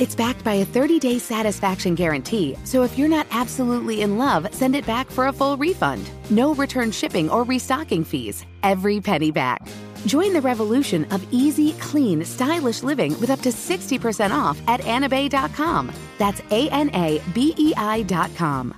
It's 0.00 0.14
backed 0.14 0.44
by 0.44 0.54
a 0.54 0.64
30 0.64 1.00
day 1.00 1.18
satisfaction 1.18 1.96
guarantee, 1.96 2.56
so 2.62 2.84
if 2.84 2.96
you're 2.96 3.08
not 3.08 3.26
absolutely 3.32 4.02
in 4.02 4.16
love, 4.16 4.46
send 4.54 4.76
it 4.76 4.86
back 4.86 5.10
for 5.10 5.26
a 5.26 5.32
full 5.32 5.56
refund. 5.56 6.08
No 6.30 6.54
return 6.54 6.92
shipping 6.92 7.28
or 7.28 7.42
restocking 7.42 8.04
fees. 8.04 8.46
Every 8.62 9.00
penny 9.00 9.32
back. 9.32 9.66
Join 10.06 10.32
the 10.32 10.40
revolution 10.40 11.04
of 11.06 11.26
easy, 11.32 11.72
clean, 11.80 12.24
stylish 12.24 12.84
living 12.84 13.18
with 13.20 13.30
up 13.30 13.40
to 13.40 13.48
60% 13.48 14.30
off 14.30 14.60
at 14.68 14.80
anabei.com. 14.82 15.90
That's 16.16 16.40
A 16.52 16.70
N 16.70 16.90
A 16.94 17.20
B 17.34 17.54
E 17.58 17.74
I.com. 17.76 18.74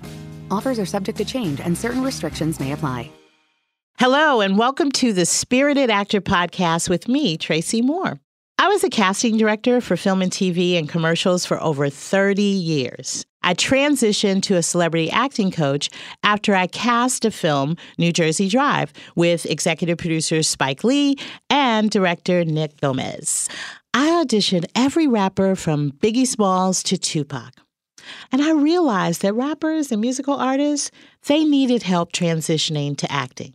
Offers 0.50 0.78
are 0.78 0.86
subject 0.86 1.18
to 1.18 1.24
change 1.26 1.60
and 1.60 1.76
certain 1.76 2.02
restrictions 2.02 2.58
may 2.58 2.72
apply. 2.72 3.10
Hello, 3.98 4.40
and 4.40 4.56
welcome 4.56 4.90
to 4.92 5.12
the 5.12 5.26
Spirited 5.26 5.90
Actor 5.90 6.22
Podcast 6.22 6.88
with 6.88 7.06
me, 7.06 7.36
Tracy 7.36 7.82
Moore. 7.82 8.18
I 8.62 8.68
was 8.68 8.84
a 8.84 8.90
casting 8.90 9.38
director 9.38 9.80
for 9.80 9.96
film 9.96 10.20
and 10.20 10.30
TV 10.30 10.78
and 10.78 10.86
commercials 10.86 11.46
for 11.46 11.58
over 11.62 11.88
30 11.88 12.42
years. 12.42 13.24
I 13.42 13.54
transitioned 13.54 14.42
to 14.42 14.56
a 14.56 14.62
celebrity 14.62 15.10
acting 15.10 15.50
coach 15.50 15.88
after 16.24 16.54
I 16.54 16.66
cast 16.66 17.24
a 17.24 17.30
film, 17.30 17.78
New 17.96 18.12
Jersey 18.12 18.50
Drive, 18.50 18.92
with 19.16 19.46
executive 19.46 19.96
producer 19.96 20.42
Spike 20.42 20.84
Lee 20.84 21.16
and 21.48 21.90
director 21.90 22.44
Nick 22.44 22.78
Gomez. 22.82 23.48
I 23.94 24.22
auditioned 24.22 24.66
every 24.74 25.06
rapper 25.06 25.56
from 25.56 25.92
Biggie 25.92 26.26
Smalls 26.26 26.82
to 26.82 26.98
Tupac. 26.98 27.54
And 28.30 28.42
I 28.42 28.52
realized 28.52 29.22
that 29.22 29.32
rappers 29.32 29.90
and 29.90 30.02
musical 30.02 30.34
artists, 30.34 30.90
they 31.28 31.46
needed 31.46 31.82
help 31.82 32.12
transitioning 32.12 32.94
to 32.98 33.10
acting. 33.10 33.54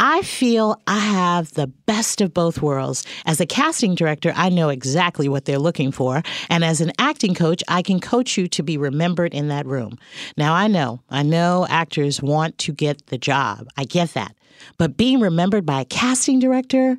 I 0.00 0.22
feel 0.22 0.80
I 0.86 0.98
have 0.98 1.54
the 1.54 1.68
best 1.68 2.20
of 2.20 2.34
both 2.34 2.60
worlds. 2.60 3.04
As 3.26 3.40
a 3.40 3.46
casting 3.46 3.94
director, 3.94 4.32
I 4.34 4.48
know 4.48 4.68
exactly 4.68 5.28
what 5.28 5.44
they're 5.44 5.58
looking 5.58 5.92
for. 5.92 6.22
And 6.50 6.64
as 6.64 6.80
an 6.80 6.92
acting 6.98 7.34
coach, 7.34 7.62
I 7.68 7.82
can 7.82 8.00
coach 8.00 8.36
you 8.36 8.48
to 8.48 8.62
be 8.62 8.76
remembered 8.76 9.32
in 9.32 9.48
that 9.48 9.66
room. 9.66 9.98
Now, 10.36 10.54
I 10.54 10.66
know, 10.66 11.00
I 11.10 11.22
know 11.22 11.66
actors 11.68 12.20
want 12.20 12.58
to 12.58 12.72
get 12.72 13.06
the 13.06 13.18
job. 13.18 13.68
I 13.76 13.84
get 13.84 14.14
that. 14.14 14.34
But 14.78 14.96
being 14.96 15.20
remembered 15.20 15.64
by 15.64 15.82
a 15.82 15.84
casting 15.84 16.38
director, 16.38 16.98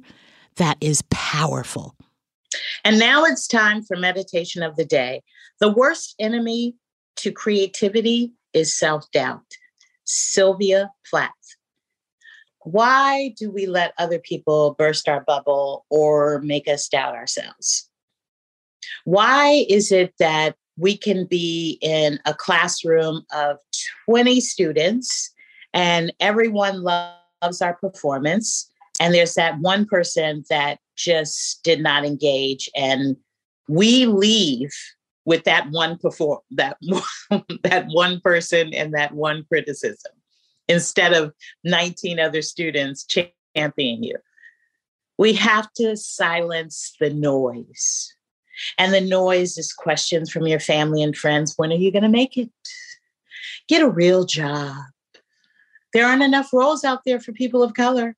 that 0.56 0.78
is 0.80 1.04
powerful. 1.10 1.96
And 2.84 2.98
now 2.98 3.26
it's 3.26 3.48
time 3.48 3.84
for 3.84 3.98
meditation 3.98 4.64
of 4.64 4.76
the 4.78 4.86
day. 4.86 5.22
The 5.60 5.72
worst 5.72 6.16
enemy 6.20 6.76
to 7.18 7.32
creativity 7.32 8.34
is 8.54 8.78
self 8.78 9.10
doubt. 9.12 9.44
Sylvia 10.06 10.92
Plath. 11.10 11.32
Why 12.66 13.34
do 13.38 13.50
we 13.50 13.66
let 13.66 13.94
other 13.98 14.20
people 14.20 14.76
burst 14.78 15.08
our 15.08 15.22
bubble 15.22 15.86
or 15.90 16.42
make 16.42 16.68
us 16.68 16.88
doubt 16.88 17.16
ourselves? 17.16 17.90
Why 19.06 19.66
is 19.70 19.92
it 19.92 20.14
that 20.20 20.56
we 20.78 20.98
can 20.98 21.26
be 21.26 21.78
in 21.82 22.20
a 22.26 22.34
classroom 22.34 23.24
of 23.34 23.58
20 24.10 24.42
students 24.42 25.34
and 25.74 26.14
everyone 26.20 26.84
loves 26.84 27.62
our 27.62 27.76
performance. 27.76 28.70
And 29.00 29.14
there's 29.14 29.34
that 29.36 29.60
one 29.60 29.86
person 29.86 30.44
that 30.50 30.80
just 30.96 31.64
did 31.64 31.82
not 31.82 32.06
engage. 32.06 32.70
And 32.76 33.18
we 33.68 34.06
leave 34.06 34.74
with 35.26 35.44
that 35.44 35.70
one 35.72 35.98
perform 35.98 36.40
that 36.52 36.78
that 37.64 37.86
one 37.90 38.22
person 38.22 38.74
and 38.74 38.94
that 38.94 39.14
one 39.14 39.44
criticism 39.50 40.12
instead 40.68 41.14
of 41.14 41.34
19 41.64 42.20
other 42.20 42.42
students 42.42 43.06
championing 43.06 44.04
you. 44.04 44.18
We 45.18 45.34
have 45.34 45.72
to 45.74 45.96
silence 45.96 46.96
the 47.00 47.10
noise. 47.10 48.14
And 48.78 48.94
the 48.94 49.02
noise 49.02 49.58
is 49.58 49.74
questions 49.74 50.32
from 50.32 50.48
your 50.48 50.60
family 50.60 51.02
and 51.04 51.16
friends. 51.16 51.54
When 51.58 51.72
are 51.72 51.76
you 51.76 51.92
going 51.92 52.04
to 52.04 52.10
make 52.10 52.38
it? 52.38 52.50
Get 53.68 53.82
a 53.82 53.90
real 53.90 54.26
job. 54.26 54.76
There 55.94 56.06
aren't 56.06 56.24
enough 56.24 56.52
roles 56.52 56.84
out 56.84 57.02
there 57.06 57.20
for 57.20 57.32
people 57.32 57.64
of 57.64 57.74
color. 57.74 58.16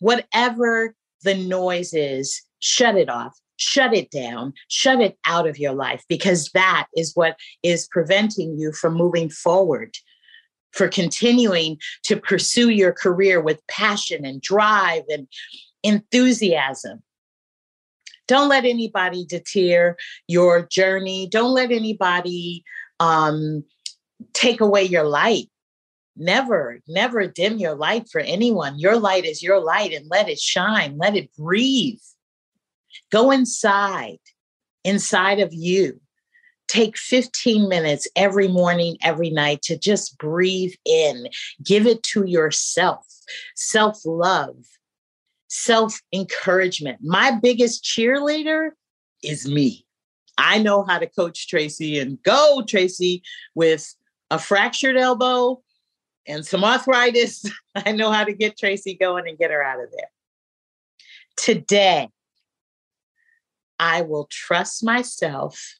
Whatever 0.00 0.94
the 1.22 1.34
noise 1.34 1.92
is, 1.94 2.42
shut 2.60 2.96
it 2.96 3.08
off, 3.08 3.38
shut 3.56 3.94
it 3.94 4.10
down, 4.10 4.54
shut 4.68 5.00
it 5.00 5.18
out 5.26 5.46
of 5.46 5.58
your 5.58 5.72
life, 5.72 6.04
because 6.08 6.50
that 6.52 6.86
is 6.94 7.12
what 7.14 7.36
is 7.62 7.88
preventing 7.90 8.58
you 8.58 8.72
from 8.72 8.94
moving 8.94 9.28
forward, 9.28 9.96
for 10.72 10.88
continuing 10.88 11.78
to 12.04 12.16
pursue 12.16 12.70
your 12.70 12.92
career 12.92 13.40
with 13.40 13.66
passion 13.66 14.24
and 14.24 14.40
drive 14.40 15.02
and 15.08 15.26
enthusiasm. 15.82 17.02
Don't 18.28 18.48
let 18.48 18.64
anybody 18.64 19.24
deter 19.24 19.96
your 20.28 20.62
journey. 20.62 21.28
Don't 21.28 21.52
let 21.52 21.72
anybody 21.72 22.64
um, 23.00 23.64
take 24.32 24.60
away 24.60 24.84
your 24.84 25.04
light 25.04 25.48
Never, 26.16 26.80
never 26.86 27.26
dim 27.26 27.58
your 27.58 27.74
light 27.74 28.08
for 28.10 28.20
anyone. 28.20 28.78
Your 28.78 28.98
light 28.98 29.24
is 29.24 29.42
your 29.42 29.58
light 29.58 29.94
and 29.94 30.06
let 30.10 30.28
it 30.28 30.38
shine, 30.38 30.98
let 30.98 31.16
it 31.16 31.30
breathe. 31.34 31.98
Go 33.10 33.30
inside, 33.30 34.18
inside 34.84 35.40
of 35.40 35.54
you. 35.54 35.98
Take 36.70 36.96
15 36.96 37.68
minutes 37.68 38.06
every 38.14 38.46
morning, 38.46 38.96
every 39.02 39.28
night 39.28 39.60
to 39.62 39.76
just 39.76 40.16
breathe 40.18 40.72
in. 40.84 41.26
Give 41.64 41.84
it 41.84 42.04
to 42.04 42.24
yourself. 42.24 43.04
Self 43.56 43.98
love, 44.04 44.54
self 45.48 46.00
encouragement. 46.12 46.98
My 47.02 47.32
biggest 47.32 47.82
cheerleader 47.82 48.70
is 49.20 49.48
me. 49.48 49.84
I 50.38 50.62
know 50.62 50.84
how 50.84 51.00
to 51.00 51.08
coach 51.08 51.48
Tracy 51.48 51.98
and 51.98 52.22
go, 52.22 52.62
Tracy, 52.68 53.24
with 53.56 53.92
a 54.30 54.38
fractured 54.38 54.96
elbow 54.96 55.60
and 56.28 56.46
some 56.46 56.62
arthritis. 56.62 57.44
I 57.74 57.90
know 57.90 58.12
how 58.12 58.22
to 58.22 58.32
get 58.32 58.56
Tracy 58.56 58.94
going 58.94 59.26
and 59.26 59.36
get 59.36 59.50
her 59.50 59.60
out 59.60 59.82
of 59.82 59.90
there. 59.90 60.10
Today, 61.36 62.10
I 63.80 64.02
will 64.02 64.28
trust 64.30 64.84
myself 64.84 65.79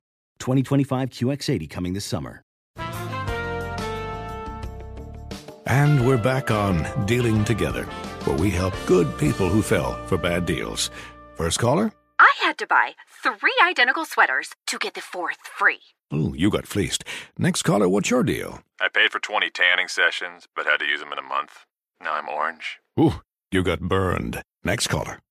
2025 0.41 1.09
QX80 1.11 1.69
coming 1.69 1.93
this 1.93 2.05
summer. 2.05 2.41
And 5.67 6.05
we're 6.05 6.17
back 6.17 6.51
on 6.51 7.05
Dealing 7.05 7.45
Together, 7.45 7.83
where 8.25 8.35
we 8.35 8.49
help 8.49 8.73
good 8.85 9.17
people 9.17 9.47
who 9.47 9.61
fell 9.61 10.05
for 10.07 10.17
bad 10.17 10.45
deals. 10.45 10.89
First 11.35 11.59
caller? 11.59 11.93
I 12.19 12.33
had 12.41 12.57
to 12.57 12.67
buy 12.67 12.95
three 13.23 13.55
identical 13.65 14.03
sweaters 14.03 14.49
to 14.67 14.77
get 14.77 14.95
the 14.95 15.01
fourth 15.01 15.37
free. 15.57 15.79
Ooh, 16.13 16.33
you 16.37 16.49
got 16.49 16.67
fleeced. 16.67 17.05
Next 17.37 17.61
caller, 17.61 17.87
what's 17.87 18.09
your 18.09 18.23
deal? 18.23 18.59
I 18.81 18.89
paid 18.89 19.11
for 19.11 19.19
20 19.19 19.49
tanning 19.49 19.87
sessions, 19.87 20.47
but 20.55 20.65
had 20.65 20.79
to 20.79 20.85
use 20.85 20.99
them 20.99 21.13
in 21.13 21.19
a 21.19 21.21
month. 21.21 21.65
Now 22.03 22.15
I'm 22.15 22.27
orange. 22.27 22.79
Ooh, 22.99 23.21
you 23.51 23.63
got 23.63 23.79
burned. 23.79 24.41
Next 24.63 24.87
caller. 24.87 25.19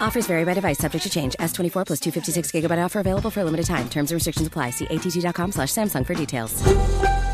Offers 0.00 0.26
vary 0.26 0.44
by 0.44 0.54
device, 0.54 0.78
subject 0.78 1.02
to 1.02 1.10
change. 1.10 1.34
S24 1.40 1.86
plus 1.86 2.00
256 2.00 2.52
gigabyte 2.52 2.84
offer 2.84 3.00
available 3.00 3.30
for 3.30 3.40
a 3.40 3.44
limited 3.44 3.66
time. 3.66 3.88
Terms 3.88 4.10
and 4.10 4.16
restrictions 4.16 4.46
apply. 4.46 4.70
See 4.70 4.86
att.com 4.86 5.52
slash 5.52 5.70
Samsung 5.70 6.06
for 6.06 6.14
details. 6.14 7.33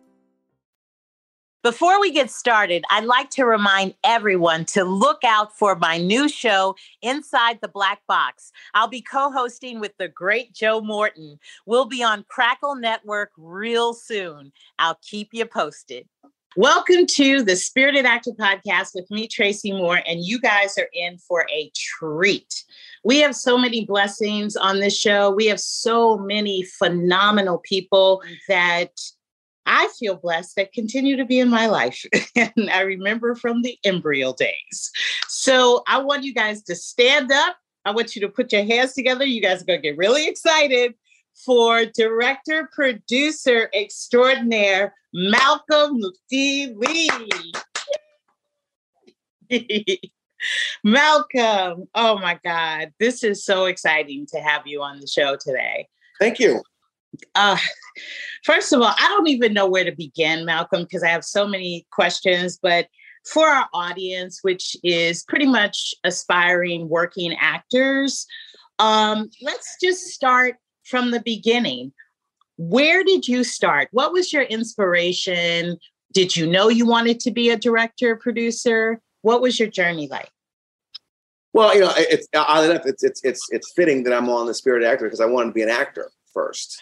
Before 1.63 2.01
we 2.01 2.11
get 2.11 2.31
started, 2.31 2.83
I'd 2.89 3.03
like 3.03 3.29
to 3.31 3.45
remind 3.45 3.93
everyone 4.03 4.65
to 4.65 4.83
look 4.83 5.23
out 5.23 5.55
for 5.55 5.75
my 5.75 5.99
new 5.99 6.27
show, 6.27 6.75
Inside 7.03 7.59
the 7.61 7.67
Black 7.67 8.01
Box. 8.07 8.51
I'll 8.73 8.87
be 8.87 9.03
co 9.03 9.29
hosting 9.29 9.79
with 9.79 9.95
the 9.99 10.07
great 10.07 10.55
Joe 10.55 10.81
Morton. 10.81 11.37
We'll 11.67 11.85
be 11.85 12.01
on 12.01 12.25
Crackle 12.27 12.77
Network 12.77 13.29
real 13.37 13.93
soon. 13.93 14.51
I'll 14.79 14.97
keep 15.03 15.29
you 15.33 15.45
posted. 15.45 16.07
Welcome 16.57 17.05
to 17.05 17.43
the 17.43 17.55
Spirited 17.55 18.07
Actor 18.07 18.31
Podcast 18.39 18.95
with 18.95 19.11
me, 19.11 19.27
Tracy 19.27 19.71
Moore, 19.71 20.01
and 20.07 20.25
you 20.25 20.39
guys 20.39 20.79
are 20.79 20.89
in 20.93 21.19
for 21.19 21.45
a 21.53 21.71
treat. 21.75 22.63
We 23.03 23.19
have 23.19 23.35
so 23.35 23.55
many 23.55 23.85
blessings 23.85 24.55
on 24.55 24.79
this 24.79 24.97
show. 24.97 25.29
We 25.29 25.45
have 25.45 25.59
so 25.59 26.17
many 26.17 26.63
phenomenal 26.63 27.59
people 27.59 28.23
that 28.49 28.99
I 29.65 29.89
feel 29.99 30.15
blessed 30.15 30.55
that 30.55 30.73
continue 30.73 31.15
to 31.17 31.25
be 31.25 31.39
in 31.39 31.49
my 31.49 31.67
life. 31.67 32.03
and 32.35 32.69
I 32.71 32.81
remember 32.81 33.35
from 33.35 33.61
the 33.61 33.77
embryo 33.83 34.33
days. 34.33 34.91
So 35.27 35.83
I 35.87 35.99
want 35.99 36.23
you 36.23 36.33
guys 36.33 36.63
to 36.63 36.75
stand 36.75 37.31
up. 37.31 37.55
I 37.85 37.91
want 37.91 38.15
you 38.15 38.21
to 38.21 38.29
put 38.29 38.51
your 38.51 38.63
hands 38.63 38.93
together. 38.93 39.25
You 39.25 39.41
guys 39.41 39.61
are 39.61 39.65
going 39.65 39.81
to 39.81 39.87
get 39.87 39.97
really 39.97 40.27
excited 40.27 40.93
for 41.45 41.85
director 41.85 42.69
producer 42.73 43.69
extraordinaire 43.73 44.93
Malcolm 45.13 45.99
D. 46.29 46.73
Lee. 46.75 47.09
Malcolm, 50.83 51.87
oh 51.93 52.17
my 52.19 52.39
God, 52.43 52.93
this 52.99 53.23
is 53.23 53.45
so 53.45 53.65
exciting 53.65 54.25
to 54.31 54.39
have 54.39 54.65
you 54.65 54.81
on 54.81 54.99
the 54.99 55.07
show 55.07 55.35
today. 55.35 55.87
Thank 56.19 56.39
you. 56.39 56.61
Uh, 57.35 57.57
first 58.43 58.71
of 58.73 58.81
all, 58.81 58.93
I 58.97 59.07
don't 59.09 59.27
even 59.27 59.53
know 59.53 59.67
where 59.67 59.83
to 59.83 59.91
begin, 59.91 60.45
Malcolm, 60.45 60.83
because 60.83 61.03
I 61.03 61.09
have 61.09 61.23
so 61.23 61.47
many 61.47 61.85
questions. 61.91 62.57
But 62.61 62.87
for 63.25 63.47
our 63.47 63.67
audience, 63.73 64.39
which 64.41 64.75
is 64.83 65.23
pretty 65.23 65.45
much 65.45 65.93
aspiring 66.03 66.89
working 66.89 67.35
actors, 67.39 68.25
um, 68.79 69.29
let's 69.41 69.77
just 69.81 70.07
start 70.07 70.55
from 70.85 71.11
the 71.11 71.21
beginning. 71.21 71.93
Where 72.57 73.03
did 73.03 73.27
you 73.27 73.43
start? 73.43 73.89
What 73.91 74.13
was 74.13 74.31
your 74.33 74.43
inspiration? 74.43 75.77
Did 76.13 76.35
you 76.35 76.45
know 76.47 76.69
you 76.69 76.85
wanted 76.85 77.19
to 77.21 77.31
be 77.31 77.49
a 77.49 77.57
director, 77.57 78.15
producer? 78.15 79.01
What 79.21 79.41
was 79.41 79.59
your 79.59 79.69
journey 79.69 80.07
like? 80.09 80.29
Well, 81.53 81.73
you 81.73 81.81
know, 81.81 81.91
it's 81.95 82.27
enough. 82.33 82.85
It's 82.85 83.03
it's 83.03 83.21
it's 83.23 83.47
it's 83.51 83.73
fitting 83.73 84.03
that 84.03 84.13
I'm 84.13 84.29
on 84.29 84.45
the 84.47 84.53
Spirit 84.53 84.83
Actor 84.83 85.05
because 85.05 85.19
I 85.19 85.25
wanted 85.25 85.47
to 85.47 85.53
be 85.53 85.63
an 85.63 85.69
actor 85.69 86.09
first. 86.33 86.81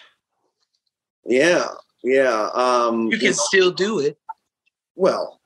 Yeah, 1.24 1.66
yeah. 2.02 2.50
Um, 2.54 3.06
you 3.06 3.18
can 3.18 3.20
you 3.20 3.30
know, 3.30 3.36
still 3.36 3.70
do 3.70 3.98
it. 4.00 4.18
Well, 4.96 5.40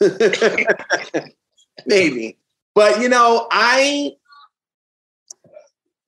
maybe, 1.86 2.36
but 2.74 3.00
you 3.00 3.08
know, 3.08 3.46
I 3.50 4.12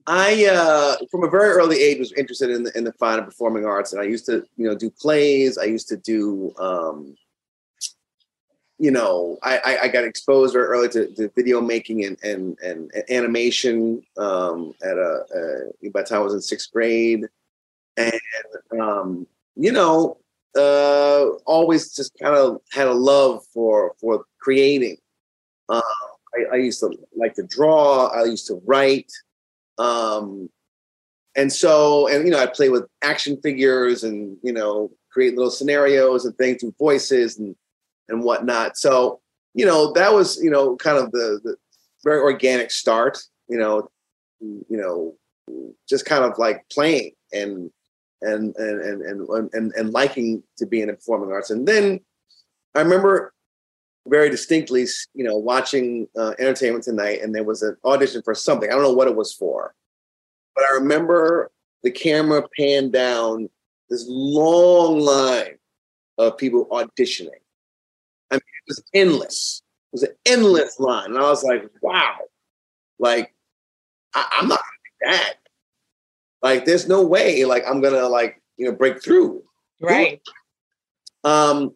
I 0.07 0.47
uh, 0.47 0.97
from 1.11 1.25
a 1.25 1.31
very 1.31 1.51
early 1.51 1.81
age 1.81 1.99
was 1.99 2.13
interested 2.13 2.51
in 2.51 2.65
the 2.65 2.77
in 2.77 2.85
the 2.85 2.93
fine 2.93 3.19
and 3.19 3.27
performing 3.27 3.65
arts, 3.65 3.93
and 3.93 4.01
I 4.03 4.05
used 4.05 4.27
to 4.27 4.45
you 4.57 4.67
know 4.67 4.75
do 4.75 4.91
plays. 4.91 5.59
I 5.59 5.65
used 5.65 5.89
to 5.89 5.97
do 5.97 6.53
um, 6.59 7.17
you 8.79 8.91
know 8.91 9.39
I, 9.43 9.79
I 9.83 9.89
got 9.89 10.05
exposed 10.05 10.55
very 10.55 10.67
early 10.67 10.89
to, 10.91 11.07
to 11.15 11.29
video 11.37 11.61
making 11.61 12.05
and 12.05 12.19
and, 12.25 12.59
and 12.65 12.91
animation 13.11 14.03
um, 14.19 14.75
at 14.83 14.97
a, 14.97 15.25
uh, 15.35 15.89
by 15.93 16.03
the 16.03 16.09
time 16.09 16.21
I 16.21 16.25
was 16.25 16.35
in 16.35 16.41
sixth 16.41 16.73
grade, 16.73 17.29
and 17.97 18.21
um, 18.81 19.27
you 19.57 19.73
know 19.73 20.19
uh, 20.57 21.29
always 21.47 21.95
just 21.95 22.13
kind 22.21 22.37
of 22.37 22.61
had 22.73 22.87
a 22.87 22.95
love 22.95 23.45
for 23.53 23.95
for 24.01 24.25
creating. 24.39 24.97
Uh, 25.69 25.81
I, 26.35 26.55
I 26.55 26.57
used 26.57 26.81
to 26.81 26.93
like 27.17 27.35
to 27.35 27.43
draw. 27.43 28.09
I 28.09 28.25
used 28.25 28.47
to 28.49 28.61
write. 28.67 29.11
Um, 29.79 30.51
and 31.35 31.51
so, 31.53 32.09
and 32.09 32.25
you 32.25 32.31
know, 32.31 32.39
I 32.39 32.47
play 32.47 32.69
with 32.69 32.85
action 33.03 33.41
figures 33.43 34.05
and 34.05 34.37
you 34.43 34.53
know, 34.53 34.91
create 35.11 35.37
little 35.37 35.51
scenarios 35.51 36.25
and 36.25 36.37
things 36.37 36.61
through 36.61 36.75
voices 36.79 37.39
and 37.39 37.57
and 38.09 38.23
whatnot. 38.23 38.77
So, 38.77 39.21
you 39.55 39.65
know, 39.65 39.93
that 39.93 40.13
was 40.13 40.43
you 40.43 40.51
know 40.51 40.77
kind 40.77 40.99
of 40.99 41.13
the, 41.13 41.41
the 41.43 41.57
very 42.05 42.21
organic 42.21 42.71
start. 42.71 43.19
You 43.49 43.59
know, 43.59 43.89
you 44.41 44.65
know, 44.69 45.15
just 45.89 46.05
kind 46.05 46.25
of 46.25 46.37
like 46.39 46.65
playing 46.71 47.13
and 47.33 47.71
and 48.23 48.55
and 48.57 49.03
and 49.03 49.29
and 49.53 49.73
and, 49.75 49.93
liking 49.93 50.43
to 50.59 50.67
be 50.67 50.81
in 50.81 50.89
performing 50.89 51.33
arts. 51.33 51.51
And 51.51 51.67
then 51.67 52.01
I 52.75 52.81
remember 52.81 53.33
very 54.07 54.31
distinctly, 54.31 54.87
you 55.15 55.25
know, 55.25 55.37
watching 55.37 56.09
uh, 56.19 56.35
Entertainment 56.39 56.85
Tonight, 56.85 57.21
and 57.23 57.35
there 57.35 57.45
was 57.45 57.63
an 57.63 57.77
audition 57.85 58.23
for 58.23 58.35
something. 58.35 58.69
I 58.69 58.73
don't 58.73 58.83
know 58.83 58.93
what 58.93 59.09
it 59.09 59.17
was 59.17 59.33
for, 59.33 59.75
but 60.55 60.65
I 60.65 60.75
remember 60.75 61.51
the 61.83 61.91
camera 61.91 62.47
panned 62.59 62.93
down 62.93 63.49
this 63.91 64.05
long 64.09 65.01
line 65.01 65.59
of 66.19 66.39
people 66.39 66.67
auditioning. 66.67 67.29
I 68.31 68.37
mean, 68.37 68.41
it 68.41 68.69
was 68.69 68.83
endless. 68.95 69.63
It 69.93 69.95
was 69.95 70.03
an 70.05 70.15
endless 70.27 70.81
line, 70.81 71.11
and 71.11 71.19
I 71.19 71.23
was 71.23 71.45
like, 71.45 71.69
"Wow!" 71.83 72.17
Like, 72.99 73.35
I, 74.15 74.39
am 74.41 74.49
not 74.49 74.61
gonna 74.61 75.17
do 75.17 75.19
that. 75.19 75.42
Like, 76.43 76.65
there's 76.65 76.89
no 76.89 77.03
way. 77.03 77.45
Like, 77.45 77.65
I'm 77.69 77.81
gonna 77.81 78.09
like 78.09 78.43
you 78.57 78.67
know 78.67 78.73
break 78.73 79.03
through. 79.03 79.43
Right. 79.81 80.21
Um, 81.25 81.75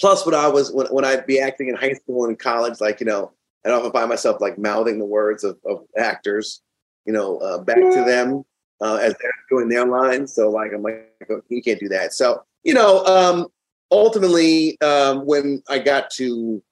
plus 0.00 0.24
when 0.24 0.34
I 0.34 0.48
was 0.48 0.72
when, 0.72 0.86
when 0.88 1.04
I'd 1.04 1.26
be 1.26 1.40
acting 1.40 1.68
in 1.68 1.74
high 1.76 1.92
school 1.92 2.26
and 2.26 2.38
college, 2.38 2.80
like 2.80 3.00
you 3.00 3.06
know, 3.06 3.32
I'd 3.64 3.72
often 3.72 3.92
find 3.92 4.08
myself 4.08 4.40
like 4.40 4.58
mouthing 4.58 4.98
the 4.98 5.04
words 5.04 5.44
of, 5.44 5.58
of 5.64 5.84
actors, 5.96 6.62
you 7.04 7.12
know, 7.12 7.38
uh, 7.38 7.58
back 7.58 7.76
to 7.76 8.04
them 8.04 8.44
uh, 8.80 8.96
as 8.96 9.14
they're 9.20 9.32
doing 9.48 9.68
their 9.68 9.86
lines. 9.86 10.34
So 10.34 10.50
like 10.50 10.72
I'm 10.72 10.82
like, 10.82 11.12
you 11.48 11.62
can't 11.62 11.80
do 11.80 11.88
that. 11.88 12.14
So 12.14 12.42
you 12.64 12.74
know, 12.74 13.04
um, 13.04 13.46
ultimately, 13.90 14.80
um, 14.80 15.26
when 15.26 15.62
I 15.68 15.78
got 15.78 16.10
to 16.12 16.62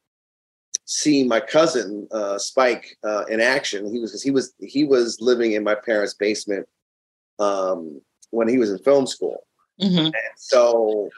see 0.85 1.23
my 1.25 1.41
cousin 1.41 2.09
uh, 2.13 2.39
Spike 2.39 2.97
uh, 3.05 3.25
in 3.29 3.41
action, 3.41 3.91
he 3.93 3.99
was 3.99 4.23
he 4.23 4.31
was 4.31 4.55
he 4.61 4.85
was 4.85 5.19
living 5.21 5.53
in 5.53 5.63
my 5.63 5.75
parents' 5.75 6.15
basement 6.15 6.67
um, 7.39 8.01
when 8.31 8.49
he 8.49 8.59
was 8.59 8.71
in 8.71 8.79
film 8.79 9.07
school. 9.07 9.45
Mm-hmm. 9.81 10.07
And 10.07 10.15
so 10.37 11.09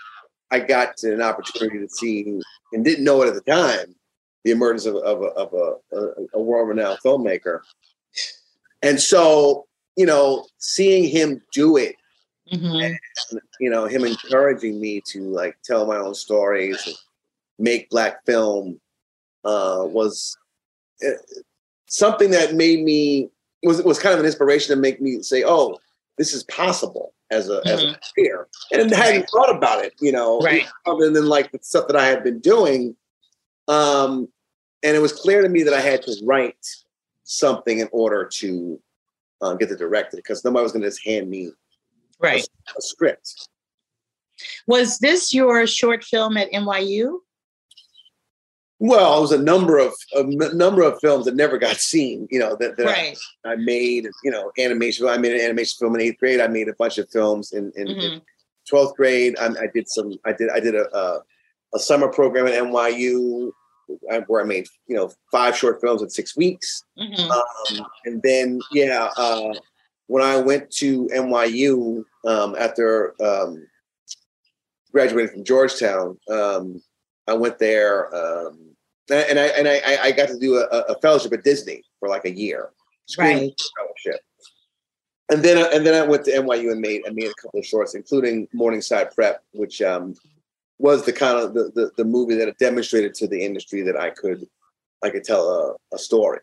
I 0.50 0.61
got 0.61 1.03
an 1.03 1.23
opportunity 1.23 1.79
to 1.79 1.89
see 1.89 2.41
and 2.73 2.85
didn't 2.85 3.05
know 3.05 3.23
it 3.23 3.29
at 3.29 3.35
the 3.35 3.50
time 3.50 3.95
the 4.45 4.50
emergence 4.50 4.87
of, 4.87 4.97
of, 4.97 5.23
a, 5.23 5.27
of 5.27 5.53
a, 5.53 5.97
a, 5.97 6.12
a 6.35 6.41
world 6.41 6.69
renowned 6.69 6.99
filmmaker. 7.05 7.61
And 8.83 9.00
so, 9.00 9.67
you 9.97 10.07
know, 10.07 10.47
seeing 10.59 11.09
him 11.09 11.43
do 11.53 11.77
it, 11.77 11.97
mm-hmm. 12.50 12.65
and, 12.65 12.99
you 13.59 13.69
know, 13.69 13.87
him 13.87 14.05
encouraging 14.05 14.81
me 14.81 15.03
to 15.09 15.23
like 15.25 15.57
tell 15.62 15.87
my 15.87 15.97
own 15.97 16.15
stories 16.15 16.83
and 16.87 16.97
make 17.59 17.91
black 17.91 18.25
film 18.25 18.81
uh, 19.45 19.83
was 19.83 20.37
uh, 21.07 21.11
something 21.87 22.31
that 22.31 22.55
made 22.55 22.83
me 22.83 23.29
was 23.62 23.83
was 23.83 23.99
kind 23.99 24.15
of 24.15 24.21
an 24.21 24.27
inspiration 24.27 24.75
to 24.75 24.81
make 24.81 25.00
me 25.03 25.21
say, 25.23 25.45
"Oh, 25.45 25.79
this 26.21 26.33
is 26.33 26.45
possible." 26.45 27.15
as 27.31 27.49
a 27.49 27.61
mm-hmm. 27.61 27.69
as 27.69 27.83
a 27.83 27.87
mm-hmm. 27.87 27.95
career, 28.15 28.49
and 28.73 28.91
hadn't 28.91 29.21
right. 29.21 29.31
thought 29.31 29.55
about 29.55 29.85
it, 29.85 29.95
you 30.00 30.12
know, 30.12 30.41
right. 30.41 30.67
other 30.87 31.11
than 31.11 31.27
like 31.27 31.53
the 31.53 31.59
stuff 31.62 31.87
that 31.87 31.97
I 31.97 32.07
had 32.07 32.25
been 32.25 32.41
doing. 32.41 32.97
Um, 33.69 34.29
and 34.83 34.97
it 34.97 35.00
was 35.00 35.12
clear 35.12 35.43
to 35.43 35.49
me 35.49 35.62
that 35.62 35.75
I 35.75 35.81
had 35.81 36.03
to 36.03 36.17
write 36.25 36.67
something 37.25 37.79
in 37.79 37.89
order 37.93 38.29
to 38.39 38.81
uh, 39.41 39.55
get 39.55 39.69
the 39.69 39.77
director 39.77 40.17
because 40.17 40.45
nobody 40.45 40.62
was 40.62 40.73
going 40.73 40.83
to 40.83 40.89
just 40.89 41.07
hand 41.07 41.31
me 41.31 41.53
right 42.19 42.43
a, 42.43 42.79
a 42.79 42.83
script. 42.83 43.49
Was 44.67 44.99
this 44.99 45.33
your 45.33 45.67
short 45.67 46.03
film 46.03 46.37
at 46.37 46.50
NYU? 46.50 47.19
Well, 48.83 49.19
it 49.19 49.21
was 49.21 49.33
a 49.33 49.43
number 49.43 49.79
of 49.79 49.93
a 50.15 50.23
number 50.25 50.83
of 50.83 50.99
films 51.01 51.27
that 51.27 51.37
never 51.37 51.59
got 51.59 51.77
seen. 51.77 52.27
You 52.31 52.39
know 52.39 52.57
that, 52.61 52.79
that 52.79 52.87
right. 52.87 53.19
I, 53.45 53.53
I, 53.53 53.57
made. 53.57 54.09
You 54.25 54.31
know, 54.31 54.51
animation. 54.59 55.07
I 55.07 55.19
made 55.19 55.35
an 55.35 55.43
animation 55.43 55.77
film 55.79 55.95
in 55.97 56.01
eighth 56.01 56.19
grade. 56.19 56.41
I 56.41 56.47
made 56.49 56.67
a 56.69 56.75
bunch 56.75 56.97
of 56.97 57.09
films 57.11 57.53
in 57.53 57.73
in, 57.77 57.89
mm-hmm. 57.89 58.01
in 58.01 58.23
12th 58.73 58.95
grade. 58.95 59.37
I, 59.39 59.49
I, 59.49 59.67
did 59.73 59.87
some. 59.87 60.15
I 60.25 60.33
did. 60.33 60.49
I 60.49 60.61
did 60.61 60.75
a, 60.75 60.97
a, 60.97 61.21
a 61.75 61.79
summer 61.79 62.09
program 62.09 62.47
at 62.47 62.55
NYU 62.55 63.51
where 64.27 64.43
I 64.43 64.47
made 64.47 64.67
you 64.87 64.97
know 64.97 65.13
five 65.31 65.55
short 65.55 65.83
films 65.83 66.01
in 66.01 66.09
six 66.09 66.35
weeks. 66.35 66.83
Mm-hmm. 66.99 67.31
Um, 67.31 67.87
and 68.07 68.23
then 68.23 68.61
yeah, 68.73 69.11
uh, 69.19 69.53
when 70.07 70.23
I 70.23 70.39
went 70.39 70.71
to 70.77 71.07
NYU 71.09 72.03
um, 72.27 72.57
after 72.59 73.15
um, 73.23 73.67
graduating 74.91 75.35
from 75.35 75.45
Georgetown, 75.45 76.19
um, 76.31 76.83
I 77.29 77.35
went 77.35 77.59
there. 77.59 78.15
Um, 78.15 78.70
and 79.12 79.38
I 79.38 79.47
and 79.47 79.69
I 79.69 79.99
I 80.02 80.11
got 80.12 80.29
to 80.29 80.38
do 80.38 80.57
a, 80.57 80.64
a 80.64 81.00
fellowship 81.00 81.33
at 81.33 81.45
Disney 81.45 81.83
for 81.99 82.09
like 82.09 82.25
a 82.25 82.31
year, 82.31 82.71
right? 83.19 83.52
Fellowship. 83.79 84.21
And 85.31 85.43
then 85.43 85.69
and 85.73 85.87
then 85.87 85.95
I 85.95 86.07
went 86.07 86.25
to 86.25 86.33
NYU 86.33 86.73
and 86.73 86.81
made 86.81 87.02
I 87.07 87.11
made 87.11 87.31
a 87.31 87.35
couple 87.40 87.61
of 87.61 87.67
shorts, 87.67 87.95
including 87.95 88.49
Morningside 88.52 89.14
Prep, 89.14 89.43
which 89.52 89.81
um, 89.81 90.14
was 90.79 91.05
the 91.05 91.12
kind 91.12 91.38
of 91.38 91.55
the, 91.55 91.71
the, 91.75 91.90
the 91.97 92.05
movie 92.05 92.35
that 92.37 92.59
demonstrated 92.59 93.14
to 93.14 93.29
the 93.29 93.45
industry 93.45 93.83
that 93.83 93.97
I 93.97 94.11
could 94.11 94.49
I 95.02 95.11
could 95.11 95.25
tell 95.25 95.49
a, 95.93 95.95
a 95.95 95.99
story, 95.99 96.40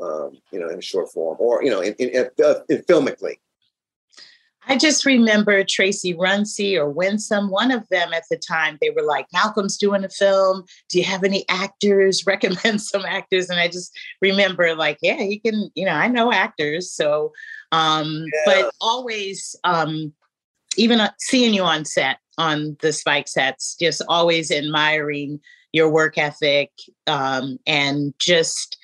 um, 0.00 0.38
you 0.52 0.60
know, 0.60 0.68
in 0.68 0.80
short 0.80 1.10
form 1.10 1.36
or 1.40 1.64
you 1.64 1.70
know, 1.70 1.80
in, 1.80 1.94
in, 1.94 2.10
in, 2.10 2.30
in 2.68 2.82
filmically. 2.82 3.38
I 4.68 4.76
just 4.76 5.06
remember 5.06 5.64
Tracy 5.64 6.14
Runcie 6.14 6.76
or 6.76 6.90
Winsome, 6.90 7.50
one 7.50 7.70
of 7.70 7.88
them 7.88 8.12
at 8.12 8.24
the 8.30 8.36
time, 8.36 8.76
they 8.80 8.90
were 8.90 9.02
like, 9.02 9.26
Malcolm's 9.32 9.78
doing 9.78 10.04
a 10.04 10.10
film. 10.10 10.64
Do 10.90 10.98
you 10.98 11.04
have 11.04 11.24
any 11.24 11.46
actors? 11.48 12.22
Recommend 12.26 12.82
some 12.82 13.04
actors. 13.06 13.48
And 13.48 13.58
I 13.58 13.68
just 13.68 13.96
remember, 14.20 14.74
like, 14.74 14.98
yeah, 15.00 15.16
he 15.16 15.38
can, 15.38 15.70
you 15.74 15.86
know, 15.86 15.92
I 15.92 16.08
know 16.08 16.32
actors. 16.32 16.92
So, 16.92 17.32
um, 17.72 18.26
yeah. 18.32 18.40
but 18.44 18.74
always, 18.80 19.56
um, 19.64 20.12
even 20.76 21.00
uh, 21.00 21.10
seeing 21.18 21.54
you 21.54 21.62
on 21.62 21.86
set, 21.86 22.18
on 22.36 22.76
the 22.80 22.92
Spike 22.92 23.26
sets, 23.26 23.74
just 23.74 24.02
always 24.06 24.50
admiring 24.50 25.40
your 25.72 25.90
work 25.90 26.18
ethic 26.18 26.70
um, 27.06 27.58
and 27.66 28.12
just, 28.18 28.76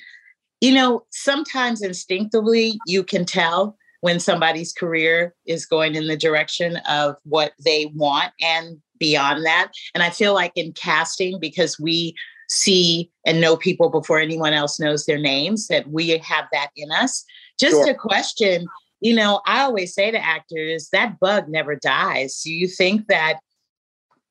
you 0.60 0.72
know, 0.72 1.04
sometimes 1.10 1.82
instinctively 1.82 2.78
you 2.86 3.04
can 3.04 3.24
tell 3.24 3.76
when 4.04 4.20
somebody's 4.20 4.75
career 4.75 5.34
is 5.46 5.64
going 5.64 5.94
in 5.94 6.08
the 6.08 6.16
direction 6.16 6.76
of 6.87 7.16
what 7.23 7.52
they 7.64 7.90
want 7.94 8.30
and 8.38 8.76
beyond 8.99 9.46
that. 9.46 9.68
And 9.94 10.02
I 10.02 10.11
feel 10.11 10.34
like 10.34 10.52
in 10.56 10.75
casting, 10.75 11.40
because 11.40 11.80
we 11.80 12.14
see 12.50 13.11
and 13.25 13.40
know 13.40 13.56
people 13.56 13.88
before 13.88 14.18
anyone 14.18 14.52
else 14.52 14.78
knows 14.78 15.06
their 15.06 15.16
names, 15.16 15.68
that 15.68 15.88
we 15.88 16.11
have 16.18 16.44
that 16.52 16.68
in 16.76 16.92
us. 16.92 17.25
Just 17.58 17.76
sure. 17.76 17.92
a 17.92 17.94
question, 17.94 18.66
you 19.00 19.14
know, 19.14 19.40
I 19.46 19.62
always 19.62 19.94
say 19.94 20.11
to 20.11 20.23
actors, 20.23 20.90
that 20.92 21.18
bug 21.18 21.49
never 21.49 21.75
dies. 21.75 22.42
Do 22.44 22.52
you 22.52 22.68
think 22.68 23.06
that 23.06 23.38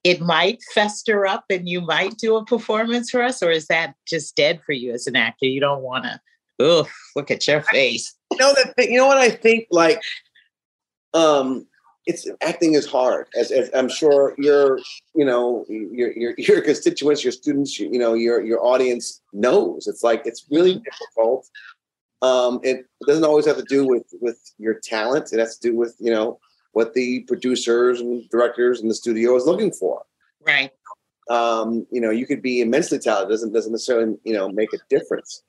it 0.04 0.22
might 0.22 0.62
fester 0.76 1.26
up 1.26 1.46
and 1.50 1.68
you 1.68 1.82
might 1.82 2.20
do 2.20 2.38
a 2.38 2.46
performance 2.46 3.10
for 3.10 3.24
us, 3.24 3.42
or 3.42 3.50
is 3.50 3.66
that 3.70 3.96
just 4.08 4.36
dead 4.36 4.62
for 4.68 4.74
you 4.74 4.94
as 4.94 5.08
an 5.08 5.16
actor? 5.16 5.48
You 5.48 5.62
don't 5.62 5.82
want 5.82 6.04
to, 6.04 6.22
oh, 6.60 6.88
look 7.16 7.32
at 7.32 7.48
your 7.48 7.62
face. 7.62 8.14
You 8.34 8.46
know 8.46 8.54
that 8.54 8.76
thing, 8.76 8.92
you 8.92 8.98
know 8.98 9.08
what 9.08 9.18
I 9.18 9.30
think? 9.30 9.68
Like, 9.72 10.02
um, 11.14 11.68
it's 12.06 12.28
acting 12.42 12.74
is 12.74 12.86
hard 12.86 13.28
as, 13.38 13.52
as 13.52 13.70
i'm 13.74 13.88
sure 13.88 14.36
your 14.38 14.78
you 15.16 15.24
know 15.24 15.66
your, 15.70 16.12
your 16.12 16.34
your 16.38 16.62
constituents 16.62 17.24
your 17.24 17.32
students 17.32 17.80
you 17.80 17.98
know 17.98 18.14
your 18.14 18.44
your 18.44 18.64
audience 18.64 19.22
knows. 19.34 19.88
It's 19.88 20.04
like 20.04 20.24
it's 20.26 20.46
really 20.50 20.76
mm-hmm. 20.76 20.84
difficult. 20.84 21.50
Um 22.22 22.60
it 22.64 22.86
doesn't 23.08 23.24
always 23.24 23.46
have 23.46 23.58
to 23.58 23.64
do 23.64 23.86
with 23.86 24.06
with 24.22 24.40
your 24.58 24.76
talent. 24.76 25.34
It 25.34 25.40
has 25.40 25.58
to 25.58 25.70
do 25.70 25.76
with 25.76 25.96
you 26.00 26.12
know 26.12 26.40
what 26.72 26.94
the 26.94 27.22
producers 27.22 28.00
and 28.00 28.28
directors 28.30 28.82
in 28.82 28.88
the 28.88 28.96
studio 28.96 29.36
is 29.36 29.46
looking 29.46 29.72
for. 29.72 30.04
Right. 30.46 30.72
Um 31.30 31.86
you 31.92 32.02
know 32.02 32.12
you 32.12 32.26
could 32.26 32.42
be 32.42 32.62
immensely 32.62 33.00
talented 33.00 33.30
doesn't 33.30 33.54
doesn't 33.54 33.72
necessarily 33.72 34.18
you 34.24 34.34
know 34.34 34.50
make 34.50 34.74
a 34.74 34.80
difference 34.90 35.44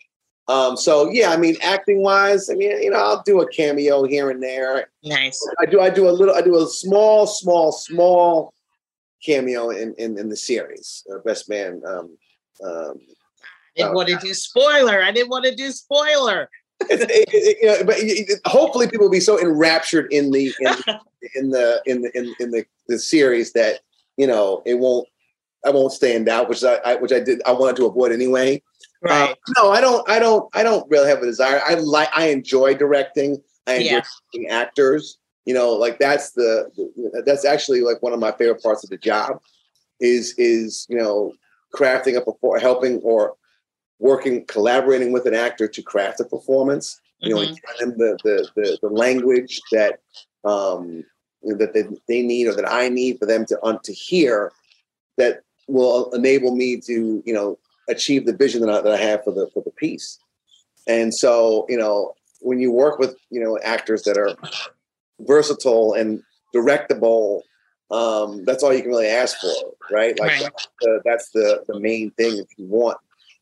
um, 0.49 0.77
so 0.77 1.11
yeah, 1.11 1.31
I 1.31 1.37
mean, 1.37 1.57
acting 1.63 2.03
wise, 2.03 2.51
I 2.51 2.55
mean, 2.55 2.83
you 2.83 2.91
know, 2.91 2.99
I'll 2.99 3.23
do 3.23 3.41
a 3.41 3.49
cameo 3.49 4.05
here 4.05 4.31
and 4.31 4.43
there. 4.43 4.89
Nice. 5.03 5.41
I 5.59 5.67
do. 5.67 5.81
I 5.81 5.89
do 5.89 6.09
a 6.09 6.13
little. 6.13 6.35
I 6.35 6.43
do 6.43 6.63
a 6.63 6.67
small, 6.67 7.27
small, 7.27 7.73
small 7.73 8.53
cameo 9.25 9.71
in 9.71 9.95
in, 9.97 10.19
in 10.19 10.29
the 10.29 10.37
series. 10.37 11.03
Uh, 11.11 11.19
Best 11.25 11.49
Man. 11.49 11.81
Um, 11.87 12.19
um, 12.63 12.99
I 13.77 13.81
didn't 13.81 13.91
uh, 13.91 13.95
want 13.95 14.09
to 14.09 14.19
do 14.19 14.35
spoiler. 14.35 15.03
I 15.03 15.13
didn't 15.13 15.31
want 15.31 15.47
to 15.47 15.55
do 15.55 15.71
spoiler. 15.71 16.51
it, 16.91 17.09
it, 17.09 17.59
you 17.63 17.69
know, 17.69 17.85
but 17.85 18.51
hopefully, 18.51 18.87
people 18.87 19.07
will 19.07 19.13
be 19.13 19.21
so 19.21 19.41
enraptured 19.41 20.13
in 20.13 20.31
the 20.31 20.53
in, 20.61 20.75
in 21.37 21.51
the 21.51 21.83
in 21.87 22.03
the 22.03 22.19
in, 22.19 22.35
in 22.39 22.51
the, 22.51 22.67
the 22.89 22.99
series 22.99 23.55
that 23.55 23.81
you 24.19 24.27
know 24.27 24.63
it 24.67 24.75
won't. 24.75 25.09
I 25.67 25.71
won't 25.71 25.93
stand 25.93 26.29
out, 26.29 26.51
which 26.51 26.63
I, 26.63 26.75
I 26.85 26.97
which 26.97 27.13
I 27.13 27.21
did. 27.21 27.41
I 27.47 27.53
wanted 27.53 27.77
to 27.77 27.87
avoid 27.87 28.13
anyway. 28.13 28.63
Right. 29.05 29.31
Uh, 29.31 29.35
no, 29.57 29.71
I 29.71 29.81
don't. 29.81 30.09
I 30.09 30.19
don't. 30.19 30.49
I 30.57 30.63
don't 30.63 30.89
really 30.91 31.09
have 31.09 31.23
a 31.23 31.27
desire. 31.27 31.61
I 31.65 31.75
like. 31.75 32.09
I 32.15 32.29
enjoy 32.29 32.75
directing. 32.75 33.43
I 33.67 33.75
enjoy 33.75 34.01
yeah. 34.33 34.55
actors. 34.55 35.19
You 35.45 35.53
know, 35.53 35.73
like 35.73 35.99
that's 35.99 36.33
the, 36.33 36.71
the. 36.75 37.23
That's 37.27 37.45
actually 37.45 37.83
like 37.83 38.03
one 38.03 38.15
of 38.15 38.19
my 38.19 38.33
favorite 38.33 38.63
parts 38.63 38.83
of 38.83 38.91
the 38.91 38.97
job. 38.97 39.41
Is 40.01 40.35
is 40.39 40.87
you 40.89 40.97
know 40.97 41.35
crafting 41.75 42.17
a 42.17 42.23
perform, 42.23 42.61
helping 42.61 43.01
or 43.03 43.35
working, 43.99 44.47
collaborating 44.47 45.13
with 45.13 45.27
an 45.27 45.35
actor 45.35 45.69
to 45.69 45.83
craft 45.83 46.21
a 46.21 46.25
performance. 46.25 46.99
You 47.21 47.37
mm-hmm. 47.37 47.53
know, 47.53 47.59
them 47.79 47.99
the, 47.99 48.19
the 48.25 48.49
the 48.57 48.79
the 48.83 48.89
language 48.89 49.61
that 49.73 50.01
um 50.45 51.05
that 51.43 51.75
they, 51.75 51.85
they 52.09 52.23
need 52.23 52.47
or 52.47 52.55
that 52.55 52.71
I 52.71 52.89
need 52.89 53.19
for 53.19 53.27
them 53.27 53.45
to 53.47 53.63
um, 53.63 53.79
to 53.85 53.93
hear 53.93 54.51
that 55.19 55.43
will 55.69 56.11
enable 56.13 56.57
me 56.57 56.81
to 56.81 57.23
you 57.25 57.35
know 57.35 57.59
achieve 57.89 58.27
the 58.27 58.37
vision 58.37 58.61
that 58.63 58.71
I, 58.71 58.81
that 58.81 58.93
I 58.93 58.97
have 58.97 59.25
for 59.25 59.33
the 59.33 59.49
for 59.53 59.63
the 59.63 59.71
piece. 59.71 60.19
And 60.87 61.15
so, 61.15 61.67
you 61.69 61.79
know, 61.79 62.15
when 62.41 62.59
you 62.59 62.71
work 62.71 62.99
with 62.99 63.17
you 63.31 63.43
know 63.43 63.59
actors 63.63 64.03
that 64.03 64.19
are 64.19 64.37
versatile 65.21 65.95
and 65.95 66.23
directable, 66.55 67.43
um, 67.91 68.45
that's 68.45 68.63
all 68.63 68.75
you 68.75 68.83
can 68.83 68.91
really 68.91 69.09
ask 69.09 69.39
for, 69.39 69.53
right? 69.91 70.19
Like 70.19 70.31
right. 70.31 70.43
That's, 70.43 70.69
the, 70.81 71.03
that's 71.05 71.31
the 71.31 71.65
the 71.69 71.81
main 71.81 72.11
thing 72.13 72.39
if 72.39 72.49
you 72.57 72.67
want 72.67 72.99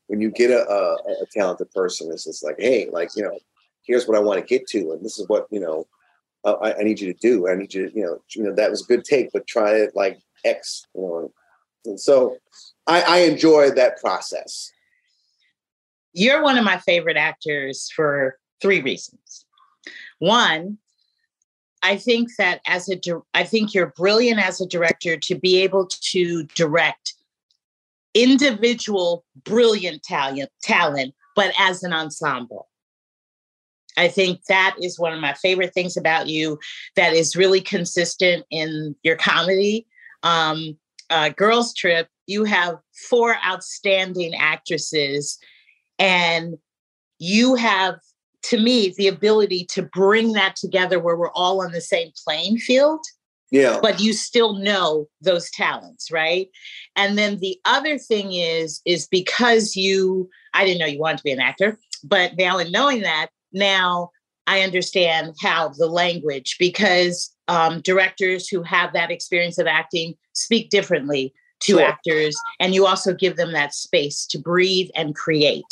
when 0.07 0.21
you 0.21 0.31
get 0.31 0.51
a, 0.51 0.69
a, 0.69 0.95
a 0.95 1.27
talented 1.33 1.71
person. 1.73 2.11
It's 2.13 2.25
just 2.25 2.45
like, 2.45 2.57
hey, 2.59 2.89
like 2.91 3.11
you 3.17 3.23
know, 3.23 3.39
here's 3.83 4.07
what 4.07 4.17
I 4.17 4.21
want 4.21 4.41
to 4.41 4.47
get 4.47 4.67
to, 4.69 4.93
and 4.93 5.05
this 5.05 5.19
is 5.19 5.29
what 5.29 5.47
you 5.51 5.61
know 5.61 5.87
uh, 6.45 6.55
I, 6.55 6.78
I, 6.78 6.83
need 6.83 7.00
you 7.00 7.13
to 7.13 7.19
do. 7.19 7.49
I 7.49 7.55
need 7.55 7.73
you 7.73 7.89
to, 7.89 7.97
you 7.97 8.05
know, 8.05 8.19
you 8.35 8.43
know, 8.43 8.55
that 8.55 8.71
was 8.71 8.83
a 8.83 8.87
good 8.87 9.05
take, 9.05 9.31
but 9.33 9.47
try 9.47 9.75
it 9.75 9.95
like 9.95 10.21
X, 10.45 10.87
you 10.95 11.02
know. 11.02 11.33
And 11.85 12.00
so 12.00 12.37
I, 12.86 13.02
I 13.02 13.18
enjoy 13.21 13.71
that 13.71 14.00
process. 14.00 14.73
You're 16.12 16.42
one 16.42 16.58
of 16.58 16.64
my 16.64 16.78
favorite 16.78 17.16
actors 17.16 17.90
for 17.95 18.38
three 18.60 18.80
reasons. 18.80 19.47
One, 20.18 20.78
I 21.82 21.97
think 21.97 22.28
that 22.38 22.60
as 22.66 22.88
a, 22.88 22.99
I 23.34 23.45
think 23.45 23.75
you're 23.75 23.92
brilliant 23.97 24.40
as 24.40 24.60
a 24.60 24.66
director 24.66 25.16
to 25.16 25.34
be 25.34 25.62
able 25.62 25.86
to 25.86 26.45
direct 26.54 27.14
individual 28.14 29.25
brilliant 29.45 30.02
talent, 30.02 30.50
talent, 30.62 31.14
but 31.34 31.52
as 31.58 31.82
an 31.82 31.92
ensemble. 31.92 32.68
I 33.97 34.08
think 34.08 34.45
that 34.45 34.76
is 34.80 34.99
one 34.99 35.12
of 35.12 35.21
my 35.21 35.34
favorite 35.34 35.75
things 35.75 35.97
about 35.97 36.28
you 36.28 36.58
that 36.97 37.12
is 37.12 37.36
really 37.36 37.60
consistent 37.60 38.45
in 38.50 38.95
your 39.02 39.16
comedy. 39.16 39.86
Um, 40.23 40.78
uh, 41.10 41.30
Girls 41.30 41.75
Trip 41.75 42.08
you 42.26 42.45
have 42.45 42.76
four 43.08 43.37
outstanding 43.45 44.35
actresses 44.35 45.39
and 45.99 46.54
you 47.19 47.54
have 47.54 47.97
to 48.43 48.58
me 48.58 48.93
the 48.97 49.08
ability 49.08 49.65
to 49.71 49.82
bring 49.82 50.32
that 50.32 50.56
together 50.56 50.99
where 50.99 51.17
we're 51.17 51.30
all 51.32 51.63
on 51.63 51.73
the 51.73 51.80
same 51.80 52.11
playing 52.25 52.58
field 52.58 53.00
yeah. 53.52 53.78
but 53.82 54.00
you 54.00 54.13
still 54.13 54.54
know 54.54 55.06
those 55.21 55.50
talents 55.50 56.11
right? 56.11 56.49
And 56.97 57.17
then 57.17 57.39
the 57.39 57.58
other 57.65 57.99
thing 57.99 58.32
is 58.32 58.80
is 58.85 59.06
because 59.06 59.76
you 59.76 60.28
i 60.54 60.65
didn't 60.65 60.80
know 60.80 60.87
you 60.87 60.99
wanted 60.99 61.19
to 61.19 61.25
be 61.25 61.32
an 61.32 61.41
actor 61.41 61.78
but 62.02 62.37
now 62.37 62.58
in 62.58 62.73
knowing 62.73 63.02
that 63.02 63.28
now 63.52 64.11
i 64.47 64.63
understand 64.63 65.35
how 65.41 65.69
the 65.69 65.87
language 65.87 66.56
because 66.58 67.32
um, 67.49 67.80
directors 67.82 68.49
who 68.49 68.63
have 68.63 68.93
that 68.95 69.11
experience 69.11 69.58
of 69.58 69.67
acting 69.67 70.15
speak 70.32 70.71
differently 70.71 71.35
to 71.63 71.73
sure. 71.73 71.83
actors 71.83 72.37
and 72.61 72.75
you 72.75 72.87
also 72.87 73.15
give 73.15 73.37
them 73.37 73.53
that 73.53 73.75
space 73.75 74.27
to 74.27 74.39
breathe 74.39 74.91
and 74.95 75.15
create. 75.15 75.65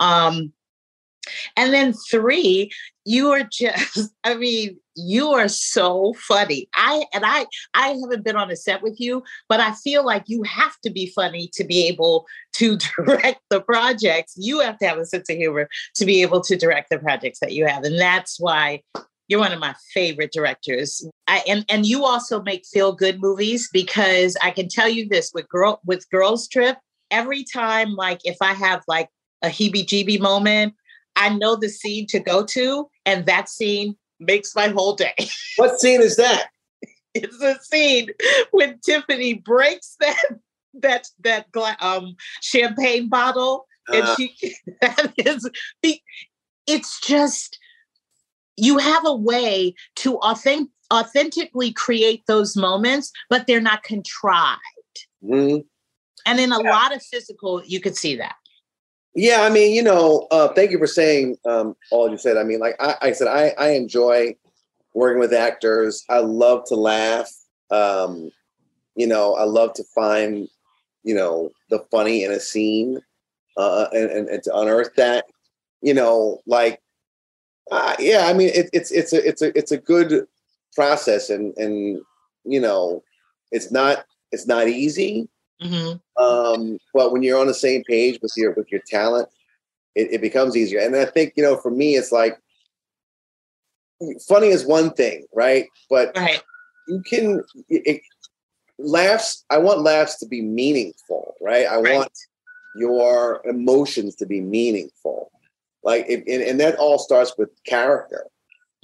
Um, 0.00 0.52
and 1.56 1.72
then 1.72 1.92
three 2.10 2.70
you 3.04 3.30
are 3.30 3.42
just 3.42 4.10
i 4.24 4.34
mean 4.34 4.78
you 5.00 5.28
are 5.28 5.46
so 5.46 6.12
funny. 6.14 6.68
I 6.74 7.04
and 7.14 7.24
i 7.24 7.46
i 7.74 7.88
haven't 7.88 8.24
been 8.24 8.36
on 8.36 8.50
a 8.50 8.56
set 8.56 8.82
with 8.82 8.98
you 8.98 9.22
but 9.48 9.60
i 9.60 9.72
feel 9.72 10.04
like 10.04 10.24
you 10.26 10.42
have 10.42 10.76
to 10.84 10.90
be 10.90 11.12
funny 11.14 11.48
to 11.54 11.64
be 11.64 11.86
able 11.86 12.26
to 12.54 12.76
direct 12.96 13.40
the 13.50 13.60
projects. 13.60 14.34
You 14.36 14.60
have 14.60 14.78
to 14.78 14.88
have 14.88 14.98
a 14.98 15.06
sense 15.06 15.30
of 15.30 15.36
humor 15.36 15.68
to 15.94 16.04
be 16.04 16.22
able 16.22 16.40
to 16.42 16.56
direct 16.56 16.90
the 16.90 16.98
projects 16.98 17.40
that 17.40 17.52
you 17.52 17.66
have 17.66 17.84
and 17.84 17.98
that's 17.98 18.38
why 18.40 18.82
you're 19.28 19.40
one 19.40 19.52
of 19.52 19.60
my 19.60 19.74
favorite 19.94 20.32
directors. 20.32 21.06
I, 21.26 21.42
and 21.46 21.64
and 21.68 21.86
you 21.86 22.04
also 22.04 22.42
make 22.42 22.64
feel 22.66 22.92
good 22.92 23.20
movies 23.20 23.68
because 23.72 24.36
I 24.42 24.50
can 24.50 24.68
tell 24.68 24.88
you 24.88 25.06
this 25.08 25.30
with 25.32 25.48
girl 25.48 25.80
with 25.84 26.08
Girls 26.10 26.48
Trip. 26.48 26.78
Every 27.10 27.44
time, 27.44 27.94
like 27.94 28.20
if 28.24 28.36
I 28.40 28.54
have 28.54 28.82
like 28.88 29.08
a 29.42 29.48
heebie-jeebie 29.48 30.20
moment, 30.20 30.74
I 31.16 31.28
know 31.30 31.56
the 31.56 31.68
scene 31.68 32.06
to 32.08 32.18
go 32.18 32.44
to, 32.46 32.88
and 33.06 33.26
that 33.26 33.48
scene 33.48 33.96
makes 34.18 34.54
my 34.56 34.68
whole 34.68 34.94
day. 34.94 35.14
What 35.56 35.80
scene 35.80 36.02
is 36.02 36.16
that? 36.16 36.48
it's 37.14 37.42
a 37.42 37.58
scene 37.62 38.10
when 38.50 38.78
Tiffany 38.84 39.34
breaks 39.34 39.96
that 40.00 40.24
that 40.74 41.08
that 41.20 41.50
gla- 41.52 41.76
um 41.80 42.16
champagne 42.40 43.08
bottle, 43.08 43.66
and 43.88 44.04
uh. 44.04 44.16
she 44.16 44.34
that 44.80 45.12
is 45.18 45.48
it's 46.66 47.00
just 47.00 47.58
you 48.58 48.78
have 48.78 49.06
a 49.06 49.14
way 49.14 49.74
to 49.96 50.18
authentic, 50.18 50.68
authentically 50.92 51.72
create 51.72 52.22
those 52.26 52.56
moments, 52.56 53.12
but 53.30 53.46
they're 53.46 53.60
not 53.60 53.82
contrived. 53.82 54.60
Mm-hmm. 55.22 55.58
And 56.26 56.40
in 56.40 56.52
a 56.52 56.62
yeah. 56.62 56.70
lot 56.70 56.94
of 56.94 57.02
physical, 57.02 57.62
you 57.64 57.80
could 57.80 57.96
see 57.96 58.16
that. 58.16 58.34
Yeah, 59.14 59.42
I 59.42 59.50
mean, 59.50 59.74
you 59.74 59.82
know, 59.82 60.26
uh, 60.30 60.48
thank 60.48 60.70
you 60.70 60.78
for 60.78 60.86
saying 60.86 61.36
um, 61.44 61.74
all 61.90 62.10
you 62.10 62.18
said. 62.18 62.36
I 62.36 62.44
mean, 62.44 62.60
like 62.60 62.76
I, 62.78 62.96
I 63.00 63.12
said, 63.12 63.28
I, 63.28 63.54
I 63.58 63.70
enjoy 63.70 64.36
working 64.94 65.18
with 65.18 65.32
actors. 65.32 66.04
I 66.08 66.18
love 66.18 66.64
to 66.66 66.74
laugh. 66.74 67.30
Um, 67.70 68.30
you 68.94 69.06
know, 69.06 69.34
I 69.34 69.44
love 69.44 69.72
to 69.74 69.84
find, 69.94 70.48
you 71.02 71.14
know, 71.14 71.50
the 71.70 71.80
funny 71.90 72.24
in 72.24 72.30
a 72.32 72.40
scene 72.40 73.00
uh, 73.56 73.86
and, 73.92 74.10
and, 74.10 74.28
and 74.28 74.42
to 74.42 74.56
unearth 74.56 74.94
that. 74.96 75.24
You 75.80 75.94
know, 75.94 76.40
like 76.46 76.80
uh, 77.70 77.96
yeah, 77.98 78.26
I 78.26 78.32
mean, 78.32 78.50
it, 78.54 78.70
it's 78.72 78.90
it's 78.90 79.12
a 79.12 79.26
it's 79.26 79.42
a 79.42 79.56
it's 79.56 79.72
a 79.72 79.78
good 79.78 80.26
process, 80.74 81.30
and 81.30 81.56
and 81.56 82.00
you 82.44 82.60
know, 82.60 83.02
it's 83.50 83.70
not 83.70 84.04
it's 84.32 84.46
not 84.46 84.68
easy. 84.68 85.28
Mm-hmm. 85.62 86.22
Um, 86.22 86.78
but 86.94 87.12
when 87.12 87.22
you're 87.22 87.40
on 87.40 87.46
the 87.46 87.54
same 87.54 87.82
page 87.84 88.20
with 88.22 88.32
your 88.36 88.52
with 88.52 88.70
your 88.70 88.80
talent, 88.86 89.28
it, 89.94 90.12
it 90.12 90.20
becomes 90.20 90.56
easier. 90.56 90.80
And 90.80 90.94
I 90.96 91.04
think 91.04 91.34
you 91.36 91.42
know, 91.42 91.56
for 91.56 91.70
me, 91.70 91.96
it's 91.96 92.12
like 92.12 92.38
funny 94.26 94.48
is 94.48 94.64
one 94.64 94.92
thing, 94.92 95.26
right? 95.34 95.66
But 95.90 96.12
right. 96.16 96.42
you 96.86 97.02
can 97.02 97.42
it, 97.68 98.00
laughs. 98.78 99.44
I 99.50 99.58
want 99.58 99.80
laughs 99.82 100.18
to 100.18 100.26
be 100.26 100.40
meaningful, 100.40 101.34
right? 101.40 101.66
I 101.66 101.80
Right. 101.80 101.96
want 101.96 102.12
your 102.76 103.42
emotions 103.44 104.14
to 104.16 104.26
be 104.26 104.40
meaningful, 104.40 105.32
like, 105.88 106.06
and, 106.10 106.28
and 106.28 106.60
that 106.60 106.76
all 106.76 106.98
starts 106.98 107.32
with 107.38 107.48
character. 107.64 108.26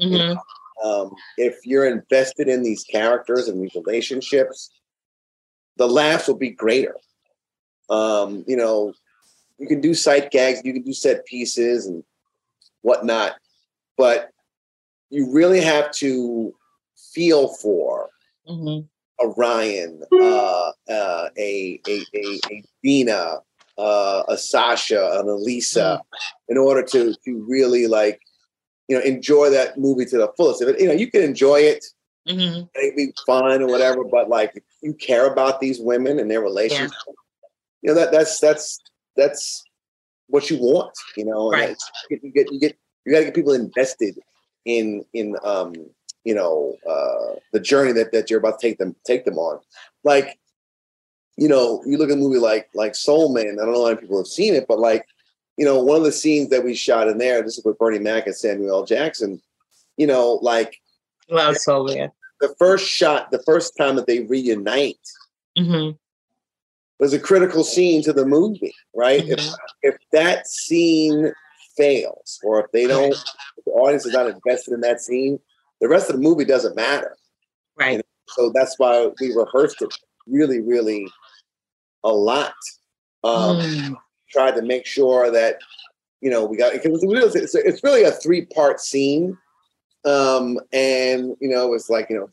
Mhm. 0.01 0.39
Um, 0.83 1.11
if 1.37 1.55
you're 1.65 1.85
invested 1.85 2.49
in 2.49 2.63
these 2.63 2.83
characters 2.85 3.47
and 3.47 3.63
these 3.63 3.75
relationships, 3.75 4.71
the 5.77 5.87
laughs 5.87 6.27
will 6.27 6.37
be 6.39 6.51
greater. 6.51 6.97
Um, 7.91 8.45
you 8.49 8.57
know, 8.57 8.95
you 9.59 9.67
can 9.69 9.83
do 9.83 9.93
sight 9.93 10.31
gags, 10.31 10.63
you 10.65 10.73
can 10.73 10.83
do 10.83 10.95
set 10.95 11.27
pieces 11.27 11.87
and 11.87 12.03
whatnot, 12.81 13.37
but 13.99 14.31
you 15.11 15.31
really 15.31 15.61
have 15.61 15.91
to 15.93 16.55
feel 17.13 17.49
for 17.49 18.09
Mhm. 18.49 18.89
a 19.21 19.27
Ryan, 19.29 20.03
uh, 20.11 20.73
uh, 20.89 21.29
a, 21.37 21.81
a, 21.87 22.05
a, 22.15 22.41
a 22.51 22.63
Dina, 22.83 23.41
uh, 23.79 24.23
a 24.29 24.37
Sasha, 24.37 25.19
an 25.21 25.29
Elisa, 25.29 26.03
in 26.49 26.57
order 26.59 26.83
to 26.83 27.15
to 27.25 27.45
really 27.49 27.87
like, 27.87 28.21
you 28.89 28.97
know, 28.97 29.03
enjoy 29.03 29.51
that 29.51 29.79
movie 29.79 30.05
to 30.07 30.19
the 30.19 30.29
fullest. 30.37 30.63
If 30.63 30.69
it, 30.69 30.81
you 30.81 30.87
know, 30.87 30.95
you 30.95 31.11
can 31.11 31.23
enjoy 31.23 31.61
it, 31.61 31.85
Mhm. 32.29 32.69
it 32.75 32.97
be 32.97 33.13
fun 33.27 33.63
or 33.63 33.67
whatever, 33.67 34.05
but 34.05 34.29
like, 34.29 34.53
if 34.55 34.63
you 34.83 34.95
care 34.95 35.27
about 35.31 35.61
these 35.61 35.81
women 35.81 36.19
and 36.19 36.31
their 36.31 36.41
relationship. 36.41 36.93
You 37.83 37.93
know 37.93 38.01
that 38.01 38.13
that's 38.13 38.41
that's 38.41 38.81
that's 39.17 39.63
what 40.29 40.49
you 40.51 40.57
want. 40.57 40.93
You 41.17 41.27
know, 41.27 41.51
Right. 41.51 41.77
you 42.11 42.17
get 42.17 42.25
you 42.25 42.33
get 42.33 42.53
you 42.53 42.59
get 42.61 42.77
you 43.05 43.13
got 43.13 43.19
to 43.19 43.25
get 43.27 43.35
people 43.35 43.53
invested 43.53 44.19
in 44.65 45.05
in 45.13 45.37
um 45.45 45.75
you 46.25 46.35
know 46.35 46.75
uh 46.89 47.39
the 47.53 47.61
journey 47.61 47.93
that 47.93 48.13
that 48.13 48.31
you're 48.31 48.39
about 48.39 48.59
to 48.59 48.67
take 48.67 48.79
them 48.79 48.97
take 49.07 49.27
them 49.27 49.37
on 49.37 49.61
like 50.05 50.39
you 51.37 51.49
know 51.49 51.83
you 51.87 51.97
look 51.99 52.11
at 52.11 52.17
a 52.17 52.21
movie 52.21 52.39
like 52.39 52.69
like 52.75 52.95
Soul 52.95 53.33
Men 53.35 53.59
i 53.61 53.65
don't 53.65 53.75
know 53.75 53.83
how 53.85 53.89
many 53.91 54.01
people 54.01 54.19
have 54.19 54.27
seen 54.27 54.55
it 54.55 54.67
but 54.69 54.79
like 54.79 55.07
you 55.57 55.65
know 55.65 55.83
one 55.83 55.97
of 55.97 56.05
the 56.05 56.13
scenes 56.13 56.51
that 56.51 56.65
we 56.65 56.75
shot 56.75 57.09
in 57.09 57.19
there 57.19 57.43
this 57.43 57.59
is 57.59 57.65
with 57.65 57.79
bernie 57.79 57.99
mac 57.99 58.27
and 58.27 58.37
samuel 58.37 58.71
L. 58.79 58.85
jackson 58.85 59.41
you 59.97 60.07
know 60.07 60.39
like 60.43 60.81
Soul 61.55 61.85
Men. 61.87 62.11
the 62.41 62.55
first 62.59 62.87
shot 62.89 63.31
the 63.31 63.43
first 63.43 63.77
time 63.77 63.97
that 63.97 64.07
they 64.07 64.21
reunite 64.21 64.99
hmm 65.59 65.91
was 67.01 67.13
a 67.13 67.19
critical 67.19 67.65
scene 67.65 68.03
to 68.03 68.13
the 68.13 68.25
movie 68.25 68.75
right 68.95 69.25
if, 69.29 69.41
if 69.83 69.97
that 70.13 70.47
scene 70.47 71.33
fails 71.77 72.39
or 72.45 72.65
if 72.65 72.71
they 72.71 72.87
don't 72.87 73.15
if 73.57 73.65
the 73.65 73.73
audience 73.73 74.07
is 74.07 74.13
not 74.13 74.29
invested 74.29 74.73
in 74.75 74.81
that 74.81 75.01
scene 75.01 75.39
the 75.81 75.89
rest 75.89 76.09
of 76.09 76.17
the 76.17 76.23
movie 76.23 76.45
doesn't 76.45 76.77
matter 76.77 77.17
Right. 77.77 78.01
so 78.29 78.53
that's 78.55 78.79
why 78.79 79.11
we 79.21 79.35
rehearsed 79.35 79.83
it 79.83 79.93
really 80.27 80.61
really 80.61 81.11
a 82.05 82.13
lot 82.13 82.55
um 83.25 83.57
Mm. 83.59 83.97
tried 84.31 84.55
to 84.57 84.63
make 84.63 84.87
sure 84.87 85.31
that 85.31 85.59
you 86.21 86.31
know 86.31 86.45
we 86.45 86.57
got 86.57 86.75
it's, 86.75 86.85
really- 86.87 87.41
it's, 87.41 87.83
really 87.85 88.03
a 88.05 88.13
three 88.13 88.45
part 88.47 88.81
scene 88.81 89.37
um 90.05 90.59
and 90.73 91.35
you 91.41 91.49
know 91.49 91.73
it's 91.75 91.89
like 91.91 92.09
you 92.11 92.17
know 92.17 92.29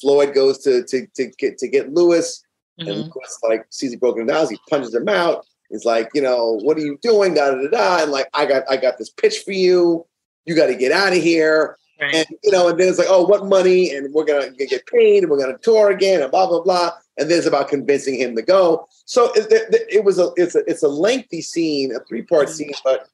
floyd 0.00 0.34
goes 0.34 0.58
to 0.58 0.82
to 0.84 1.06
to 1.14 1.26
get 1.38 1.58
to 1.58 1.68
get 1.68 1.92
lewis 1.92 2.42
and 2.78 2.88
Mhm. 2.88 3.04
of 3.06 3.10
course 3.10 3.38
like 3.42 3.66
sees 3.70 3.90
he 3.90 3.96
broken 3.96 4.26
down 4.26 4.48
he 4.48 4.58
punches 4.70 4.94
him 4.94 5.08
out 5.08 5.44
he's 5.70 5.84
like 5.84 6.08
you 6.14 6.22
know 6.22 6.58
what 6.62 6.76
are 6.76 6.80
you 6.80 6.98
doing 7.02 7.34
da 7.34 7.50
da 7.50 7.56
da 7.62 7.68
da 7.68 8.02
and 8.02 8.12
like 8.12 8.28
i 8.34 8.44
got 8.46 8.62
i 8.70 8.76
got 8.76 8.96
this 8.98 9.10
pitch 9.10 9.38
for 9.44 9.52
you 9.52 10.06
you 10.46 10.54
got 10.54 10.66
to 10.66 10.74
get 10.76 10.92
out 10.92 11.12
of 11.16 11.22
here 11.22 11.76
Right. 11.98 12.14
and 12.14 12.26
you 12.44 12.52
know, 12.52 12.68
and 12.68 12.78
then 12.78 12.88
it's 12.88 12.98
like, 12.98 13.06
oh, 13.08 13.24
what 13.26 13.46
money? 13.46 13.90
And 13.94 14.12
we're 14.12 14.26
gonna 14.26 14.50
get 14.50 14.84
paid, 14.84 15.22
and 15.22 15.30
we're 15.30 15.38
gonna 15.40 15.56
tour 15.56 15.90
again, 15.90 16.20
and 16.20 16.30
blah 16.30 16.46
blah 16.46 16.60
blah. 16.60 16.90
And 17.18 17.30
then 17.30 17.38
it's 17.38 17.46
about 17.46 17.68
convincing 17.68 18.14
him 18.14 18.36
to 18.36 18.42
go. 18.42 18.86
So 19.06 19.32
it, 19.34 19.50
it, 19.50 19.86
it 19.88 20.04
was 20.04 20.18
a 20.18 20.30
it's 20.36 20.54
a 20.54 20.62
it's 20.70 20.82
a 20.82 20.88
lengthy 20.88 21.40
scene, 21.40 21.94
a 21.94 22.00
three 22.00 22.22
part 22.22 22.48
scene, 22.48 22.72
but 22.84 23.08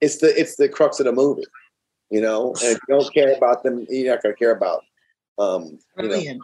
it's 0.00 0.18
the 0.18 0.38
it's 0.38 0.56
the 0.56 0.68
crux 0.68 1.00
of 1.00 1.06
the 1.06 1.12
movie, 1.12 1.44
you 2.10 2.20
know. 2.20 2.48
And 2.62 2.76
if 2.76 2.78
you 2.88 2.94
don't 2.96 3.12
care 3.12 3.34
about 3.34 3.62
them, 3.64 3.86
you're 3.88 4.12
not 4.14 4.22
gonna 4.22 4.34
care 4.36 4.52
about, 4.52 4.82
um, 5.38 5.64
you 5.64 5.70
know. 5.72 6.08
Brilliant. 6.08 6.42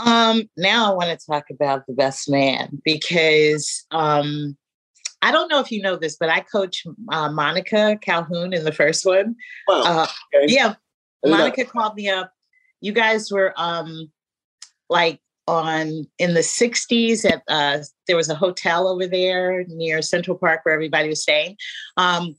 Um, 0.00 0.42
now 0.56 0.92
I 0.92 0.94
want 0.94 1.18
to 1.18 1.26
talk 1.26 1.44
about 1.50 1.86
the 1.86 1.94
best 1.94 2.28
man 2.28 2.80
because 2.84 3.86
um, 3.90 4.56
I 5.22 5.30
don't 5.30 5.48
know 5.48 5.60
if 5.60 5.70
you 5.70 5.80
know 5.80 5.96
this, 5.96 6.16
but 6.18 6.28
I 6.28 6.40
coach 6.40 6.84
uh, 7.10 7.30
Monica 7.30 7.96
Calhoun 8.02 8.52
in 8.52 8.64
the 8.64 8.72
first 8.72 9.06
one. 9.06 9.36
Wow. 9.68 9.82
Uh, 9.82 10.06
Okay. 10.34 10.52
yeah, 10.52 10.74
I 11.24 11.28
did 11.28 11.30
not- 11.30 11.38
Monica 11.38 11.64
called 11.64 11.94
me 11.94 12.10
up. 12.10 12.32
You 12.80 12.92
guys 12.92 13.30
were 13.30 13.54
um, 13.56 14.10
like 14.90 15.20
on 15.46 16.06
in 16.18 16.34
the 16.34 16.40
60s 16.40 17.24
at 17.24 17.42
uh, 17.48 17.82
there 18.06 18.16
was 18.16 18.28
a 18.28 18.34
hotel 18.34 18.88
over 18.88 19.06
there 19.06 19.64
near 19.68 20.02
Central 20.02 20.36
Park 20.36 20.60
where 20.64 20.74
everybody 20.74 21.08
was 21.08 21.22
staying. 21.22 21.56
Um, 21.96 22.36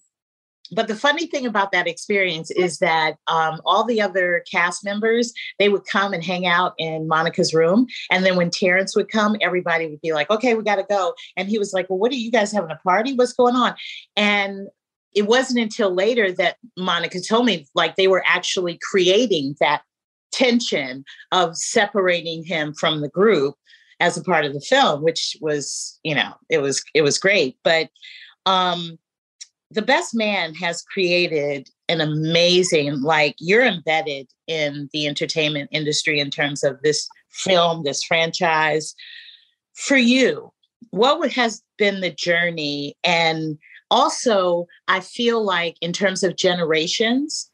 but 0.72 0.88
the 0.88 0.96
funny 0.96 1.28
thing 1.28 1.46
about 1.46 1.72
that 1.72 1.88
experience 1.88 2.50
is 2.52 2.80
that 2.80 3.18
um, 3.28 3.62
all 3.66 3.84
the 3.84 4.02
other 4.02 4.44
cast 4.52 4.84
members 4.84 5.32
they 5.60 5.70
would 5.70 5.86
come 5.86 6.14
and 6.14 6.24
hang 6.24 6.48
out 6.48 6.74
in 6.78 7.08
monica's 7.08 7.54
room 7.54 7.88
and 8.10 8.26
then 8.26 8.36
when 8.36 8.50
terrence 8.50 8.96
would 8.96 9.10
come 9.10 9.36
everybody 9.42 9.88
would 9.88 10.02
be 10.02 10.14
like 10.14 10.30
okay 10.32 10.56
we 10.56 10.64
got 10.64 10.78
to 10.78 10.86
go. 10.90 11.14
And 11.38 11.50
he 11.50 11.60
was 11.60 11.74
like 11.74 11.90
well 11.90 12.00
what 12.00 12.12
are 12.12 12.16
you 12.16 12.32
guys 12.32 12.52
having 12.52 12.72
a 12.72 12.78
party? 12.78 13.14
What's 13.14 13.34
going 13.34 13.56
on? 13.56 13.76
And 14.16 14.68
it 15.14 15.28
wasn't 15.28 15.60
until 15.60 15.94
later 15.94 16.32
that 16.34 16.58
monica 16.78 17.22
told 17.22 17.46
me 17.46 17.68
like 17.76 17.96
they 17.96 18.08
were 18.08 18.24
actually 18.26 18.80
creating 18.92 19.56
that 19.60 19.84
tension 20.36 21.06
of 21.32 21.56
separating 21.58 22.44
him 22.44 22.74
from 22.74 23.02
the 23.02 23.10
group 23.10 23.56
as 24.02 24.18
a 24.18 24.24
part 24.24 24.44
of 24.44 24.54
the 24.54 24.60
film 24.60 25.02
which 25.02 25.38
was 25.40 25.98
you 26.04 26.14
know 26.14 26.34
it 26.50 26.60
was 26.60 26.84
it 26.94 27.02
was 27.02 27.18
great. 27.18 27.58
But 27.64 27.90
um 28.46 28.98
the 29.72 29.82
best 29.82 30.14
man 30.14 30.54
has 30.56 30.84
created 30.84 31.70
an 31.90 32.02
amazing 32.02 33.02
like 33.02 33.36
you're 33.40 33.66
embedded 33.66 34.28
in 34.48 34.90
the 34.94 35.08
entertainment 35.08 35.70
industry 35.72 36.20
in 36.20 36.30
terms 36.30 36.64
of 36.64 36.82
this 36.84 37.08
film 37.32 37.84
this 37.84 38.04
franchise. 38.04 38.94
For 39.74 39.98
you 39.98 40.52
what 40.92 41.32
has 41.32 41.62
been 41.78 42.02
the 42.02 42.12
journey? 42.12 42.96
And 43.04 43.58
also 43.92 44.66
i 44.88 45.00
feel 45.00 45.44
like 45.46 45.76
in 45.80 45.94
terms 45.94 46.24
of 46.24 46.36
generations 46.36 47.50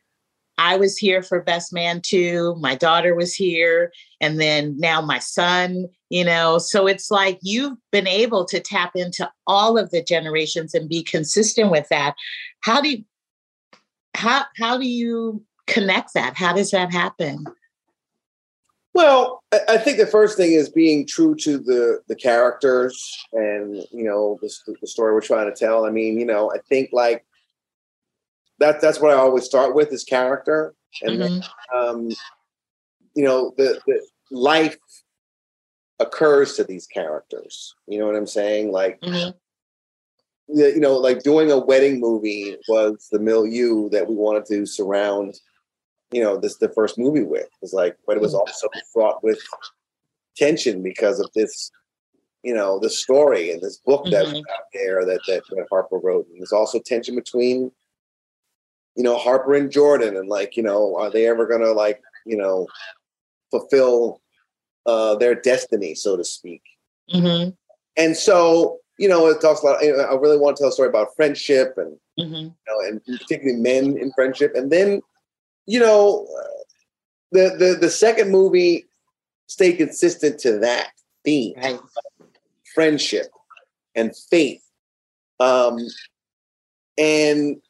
i 0.62 0.78
was 0.78 0.98
here 0.98 1.22
for 1.22 1.42
best 1.42 1.74
man 1.74 2.02
too 2.02 2.56
my 2.60 2.76
daughter 2.76 3.16
was 3.16 3.34
here 3.34 3.92
and 4.20 4.40
then 4.40 4.78
now 4.78 5.02
my 5.02 5.20
son 5.20 5.88
you 6.12 6.26
know? 6.26 6.58
So 6.58 6.88
it's 6.88 7.10
like 7.10 7.40
you've 7.42 7.78
been 7.90 8.06
able 8.06 8.44
to 8.46 8.60
tap 8.60 8.92
into 8.96 9.32
all 9.48 9.78
of 9.78 9.92
the 9.92 10.04
generations 10.04 10.74
and 10.74 10.90
be 10.90 11.02
consistent 11.02 11.72
with 11.72 11.88
that. 11.90 12.16
How 12.60 12.82
do 12.82 12.90
you 12.90 13.06
how 14.14 14.44
how 14.58 14.78
do 14.78 14.88
you 14.88 15.44
connect 15.68 16.14
that? 16.14 16.36
How 16.36 16.54
does 16.54 16.72
that 16.72 16.92
happen? 16.92 17.46
Well, 18.94 19.42
I, 19.70 19.78
think 19.78 20.00
the 20.00 20.06
first 20.06 20.36
thing 20.36 20.52
is 20.52 20.68
being 20.68 21.08
true 21.08 21.34
to 21.36 21.58
the 21.58 22.02
the 22.10 22.16
characters 22.16 23.26
and 23.32 23.78
you 23.92 24.04
know 24.04 24.38
the, 24.42 24.54
the 24.82 24.88
story 24.88 25.14
we're 25.14 25.22
trying 25.22 25.50
to 25.50 25.58
tell. 25.58 25.86
I 25.86 25.92
mean, 25.92 26.20
you 26.20 26.26
know, 26.26 26.52
I 26.52 26.58
think 26.68 26.90
like 26.92 27.26
that 28.62 28.80
that's 28.80 29.00
what 29.02 29.12
I 29.12 29.16
always 29.16 29.44
start 29.44 29.76
with 29.76 29.92
is 29.92 30.04
character, 30.04 30.74
and 31.02 31.20
then, 31.22 31.44
um, 31.76 32.10
you 33.16 33.26
know 33.26 33.54
the 33.58 33.82
the 33.86 34.02
life 34.32 34.78
occurs 36.00 36.56
to 36.56 36.64
these 36.64 36.88
characters. 36.88 37.76
You 37.88 38.00
know 38.00 38.06
what 38.06 38.16
I'm 38.16 38.28
saying? 38.28 38.72
Like 38.72 39.02
Mhm. 39.02 39.34
you 40.48 40.80
know, 40.80 40.96
like 40.98 41.24
doing 41.24 41.50
a 41.52 41.58
wedding 41.58 42.00
movie 42.00 42.58
was 42.68 43.08
the 43.12 43.20
milieu 43.20 43.90
that 43.90 44.08
we 44.08 44.16
wanted 44.16 44.46
to 44.46 44.66
surround, 44.66 45.40
you 46.12 46.22
know, 46.22 46.38
this 46.38 46.58
the 46.58 46.70
first 46.70 46.98
movie 46.98 47.24
with. 47.24 47.44
It 47.46 47.62
was 47.62 47.74
like, 47.74 47.98
but 48.06 48.18
it 48.18 48.22
was 48.22 48.34
also 48.34 48.68
fraught 48.94 49.24
with 49.24 49.40
tension 50.36 50.84
because 50.84 51.20
of 51.22 51.30
this, 51.36 51.72
you 52.44 52.54
know, 52.54 52.80
the 52.80 52.90
story 52.90 53.52
and 53.52 53.62
this 53.62 53.78
book 53.78 54.04
that 54.12 54.26
was 54.26 54.34
Mhm. 54.34 54.50
out 54.56 54.66
there 54.74 55.06
that, 55.06 55.22
that 55.28 55.44
that 55.52 55.68
Harper 55.70 56.00
wrote. 56.00 56.28
And 56.28 56.40
there's 56.40 56.52
also 56.52 56.80
tension 56.80 57.16
between, 57.16 57.72
you 58.96 59.04
know, 59.04 59.18
Harper 59.18 59.54
and 59.56 59.72
Jordan, 59.72 60.16
and 60.18 60.28
like, 60.28 60.58
you 60.58 60.64
know, 60.64 60.96
are 60.98 61.10
they 61.10 61.28
ever 61.28 61.46
gonna 61.48 61.72
like, 61.72 62.02
you 62.26 62.38
know, 62.38 62.68
fulfill 63.50 64.22
uh 64.86 65.16
their 65.16 65.36
destiny, 65.36 65.96
so 65.96 66.18
to 66.18 66.24
speak? 66.24 66.62
Mhm. 67.14 67.56
and 67.98 68.16
so 68.16 68.80
you 68.98 69.10
know 69.10 69.28
it 69.28 69.42
talks 69.42 69.62
you 69.82 69.92
know, 69.98 70.04
i 70.04 70.14
really 70.16 70.38
want 70.38 70.56
to 70.56 70.62
tell 70.64 70.70
a 70.70 70.72
story 70.72 70.88
about 70.88 71.14
friendship 71.16 71.74
and 71.78 71.98
Mhm. 72.18 72.44
you 72.44 72.66
know 72.68 72.80
and 72.88 73.04
particularly 73.20 73.60
men 73.60 73.98
in 73.98 74.14
friendship 74.14 74.54
and 74.56 74.72
then 74.72 75.02
you 75.66 75.78
know 75.80 76.26
uh, 76.40 76.64
the 77.34 77.56
the 77.58 77.78
the 77.82 77.90
second 77.90 78.32
movie 78.32 78.86
stay 79.48 79.74
consistent 79.74 80.40
to 80.40 80.58
that 80.60 80.92
theme 81.26 81.54
Right. 81.58 81.82
friendship 82.74 83.28
and 83.96 84.16
faith 84.16 84.64
um 85.42 85.78
and 86.98 87.62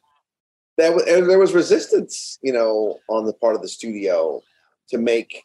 that 0.78 0.94
was, 0.94 1.04
there 1.04 1.38
was 1.38 1.52
resistance, 1.52 2.38
you 2.42 2.52
know, 2.52 2.98
on 3.08 3.26
the 3.26 3.32
part 3.34 3.54
of 3.54 3.62
the 3.62 3.68
studio 3.68 4.40
to 4.88 4.98
make 4.98 5.42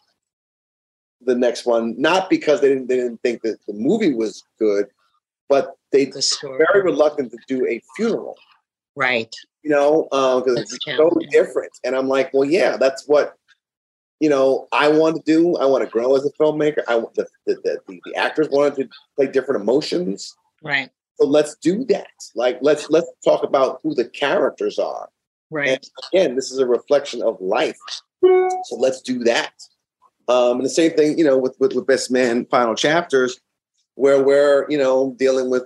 the 1.22 1.36
next 1.36 1.66
one, 1.66 2.00
not 2.00 2.30
because 2.30 2.62
they 2.62 2.70
didn't 2.70 2.88
they 2.88 2.96
didn't 2.96 3.22
think 3.22 3.42
that 3.42 3.58
the 3.68 3.74
movie 3.74 4.14
was 4.14 4.44
good, 4.60 4.88
but 5.50 5.76
they 5.92 6.06
the 6.06 6.38
were 6.44 6.58
very 6.58 6.84
reluctant 6.84 7.32
to 7.32 7.38
do 7.48 7.66
a 7.68 7.82
funeral. 7.96 8.38
Right. 8.96 9.36
You 9.64 9.72
know, 9.72 10.04
because 10.04 10.58
uh, 10.58 10.62
it's 10.62 10.78
so 10.86 11.12
different. 11.32 11.72
And 11.84 11.96
I'm 11.96 12.08
like, 12.08 12.34
well, 12.34 12.46
yeah, 12.46 12.78
that's 12.78 13.08
what 13.08 13.36
you 14.20 14.30
know 14.30 14.68
I 14.72 14.88
want 14.88 15.18
to 15.18 15.22
do. 15.26 15.58
I 15.58 15.66
want 15.66 15.84
to 15.84 15.90
grow 15.90 16.16
as 16.16 16.26
a 16.26 16.32
filmmaker. 16.32 16.84
I 16.88 16.96
want 16.96 17.16
the 17.16 17.28
the, 17.46 17.56
the, 17.64 18.00
the 18.06 18.16
actors 18.16 18.48
wanted 18.50 18.76
to 18.76 18.90
play 19.16 19.28
different 19.28 19.62
emotions. 19.62 20.36
Right. 20.64 20.90
So 21.20 21.28
let's 21.28 21.56
do 21.56 21.84
that. 21.86 22.08
Like 22.36 22.60
let's 22.62 22.90
let's 22.90 23.08
talk 23.26 23.44
about 23.44 23.80
who 23.84 23.94
the 23.94 24.06
characters 24.06 24.80
are. 24.80 25.10
Right. 25.50 25.70
And 25.70 25.90
again, 26.12 26.36
this 26.36 26.52
is 26.52 26.60
a 26.60 26.66
reflection 26.66 27.22
of 27.22 27.40
life. 27.40 27.78
So 28.22 28.76
let's 28.78 29.02
do 29.02 29.24
that. 29.24 29.54
Um, 30.28 30.58
and 30.58 30.66
the 30.66 30.70
same 30.70 30.92
thing, 30.92 31.18
you 31.18 31.24
know, 31.24 31.38
with, 31.38 31.56
with, 31.60 31.74
with 31.74 31.88
Best 31.88 32.12
Man 32.12 32.46
Final 32.48 32.76
Chapters, 32.76 33.40
where 33.96 34.22
we're, 34.22 34.66
you 34.70 34.78
know, 34.78 35.16
dealing 35.18 35.50
with 35.50 35.64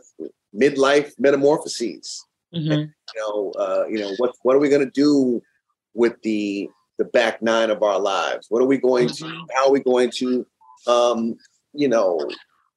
midlife 0.55 1.11
metamorphoses. 1.17 2.23
Mm-hmm. 2.53 2.71
And, 2.71 2.93
you 3.15 3.21
know, 3.21 3.51
uh, 3.57 3.85
you 3.87 3.99
know, 3.99 4.13
what 4.17 4.35
what 4.43 4.55
are 4.55 4.59
we 4.59 4.69
going 4.69 4.85
to 4.85 4.91
do 4.91 5.41
with 5.93 6.21
the 6.21 6.69
the 6.97 7.05
back 7.05 7.41
nine 7.41 7.69
of 7.69 7.81
our 7.81 7.99
lives? 7.99 8.47
What 8.49 8.61
are 8.61 8.67
we 8.67 8.77
going 8.77 9.07
mm-hmm. 9.07 9.27
to? 9.27 9.53
How 9.55 9.67
are 9.67 9.71
we 9.71 9.79
going 9.79 10.11
to, 10.17 10.45
um, 10.85 11.35
you 11.73 11.87
know, 11.87 12.19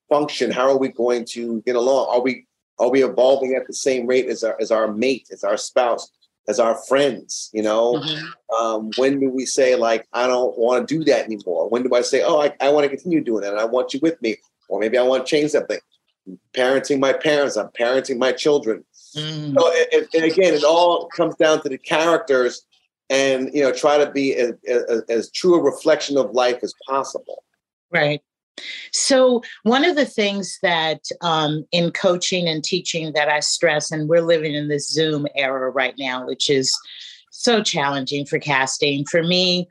function? 0.09 0.51
How 0.51 0.71
are 0.71 0.79
we 0.79 0.89
going 0.89 1.25
to 1.31 1.61
get 1.67 1.77
along? 1.77 2.07
Are 2.09 2.21
we 2.21 2.47
are 2.79 2.91
we 2.91 3.05
evolving 3.05 3.55
at 3.55 3.67
the 3.67 3.75
same 3.75 4.07
rate 4.07 4.29
as 4.29 4.45
our 4.45 4.57
as 4.61 4.71
our 4.71 4.93
mate, 4.93 5.29
as 5.33 5.45
our 5.45 5.57
spouse? 5.57 6.11
As 6.49 6.59
our 6.59 6.77
friends 6.89 7.51
you 7.53 7.63
know? 7.63 7.95
Mm-hmm. 7.95 8.57
um, 8.57 8.91
when 8.97 9.21
do 9.21 9.31
we 9.31 9.47
say 9.47 9.77
like 9.77 10.07
i 10.13 10.27
don't 10.27 10.57
want 10.59 10.87
to 10.87 10.99
do 10.99 11.05
that 11.05 11.25
anymore 11.25 11.69
when 11.69 11.83
do 11.83 11.95
i 11.95 12.03
say 12.03 12.23
oh 12.23 12.41
i, 12.41 12.53
I 12.61 12.71
want 12.71 12.85
to 12.85 12.89
continue 12.89 13.23
doing 13.23 13.45
it 13.45 13.51
and 13.51 13.59
i 13.59 13.65
want 13.65 13.95
you 13.95 14.01
with 14.03 14.21
me 14.23 14.37
or 14.69 14.81
maybe 14.81 14.99
i 14.99 15.03
want 15.03 15.27
to 15.27 15.31
change 15.31 15.51
something? 15.51 15.79
Parenting 16.57 17.01
my 17.01 17.13
parents 17.13 17.57
i'm 17.57 17.69
parenting 17.69 18.19
my 18.19 18.33
children. 18.33 18.85
Mm. 19.15 19.55
so 19.55 19.71
it, 19.73 19.89
it, 19.93 20.09
and 20.15 20.25
again 20.25 20.55
it 20.55 20.65
all 20.65 21.09
comes 21.09 21.37
down 21.37 21.63
to 21.63 21.69
the 21.69 21.79
characters 21.79 22.65
and 23.11 23.51
you 23.53 23.63
know 23.63 23.73
try 23.73 23.99
to 23.99 24.11
be 24.11 24.35
as, 24.35 24.55
as, 24.67 25.03
as 25.09 25.31
true 25.31 25.55
a 25.55 25.63
reflection 25.63 26.17
of 26.17 26.31
life 26.31 26.61
as 26.63 26.73
possible. 26.89 27.45
Right 27.91 28.23
so, 28.93 29.43
one 29.65 29.85
of 29.85 29.97
the 29.97 30.07
things 30.07 30.59
that 30.63 31.03
um, 31.21 31.65
in 31.73 31.91
coaching 31.91 32.49
and 32.49 32.63
teaching 32.63 33.13
that 33.15 33.29
I 33.29 33.41
stress, 33.41 33.91
and 33.91 34.09
we're 34.09 34.23
living 34.23 34.55
in 34.55 34.69
this 34.69 34.89
Zoom 34.89 35.27
era 35.35 35.71
right 35.71 35.95
now, 35.99 36.27
which 36.27 36.49
is 36.49 36.77
so 37.31 37.63
challenging 37.63 38.25
for 38.25 38.39
casting. 38.39 39.05
For 39.07 39.23
me, 39.23 39.69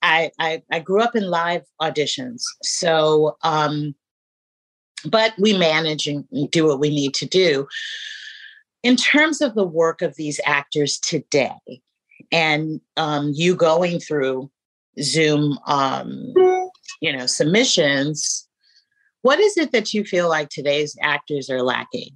I, 0.00 0.30
I, 0.38 0.62
I 0.70 0.80
grew 0.80 1.02
up 1.02 1.14
in 1.14 1.30
live 1.30 1.62
auditions. 1.80 2.42
So, 2.62 3.36
um, 3.42 3.94
but 5.04 5.34
we 5.38 5.56
manage 5.56 6.06
and 6.06 6.24
do 6.50 6.66
what 6.66 6.80
we 6.80 6.90
need 6.90 7.14
to 7.14 7.26
do. 7.26 7.66
In 8.82 8.96
terms 8.96 9.40
of 9.40 9.54
the 9.54 9.66
work 9.66 10.02
of 10.02 10.16
these 10.16 10.40
actors 10.44 10.98
today, 10.98 11.80
and 12.32 12.80
um, 12.96 13.32
you 13.34 13.54
going 13.54 14.00
through 14.00 14.50
Zoom 15.00 15.58
um, 15.66 16.32
you 17.02 17.14
know 17.14 17.26
submissions 17.26 18.48
what 19.20 19.38
is 19.38 19.56
it 19.56 19.72
that 19.72 19.92
you 19.92 20.04
feel 20.04 20.28
like 20.28 20.48
today's 20.48 20.96
actors 21.00 21.48
are 21.48 21.62
lacking? 21.62 22.10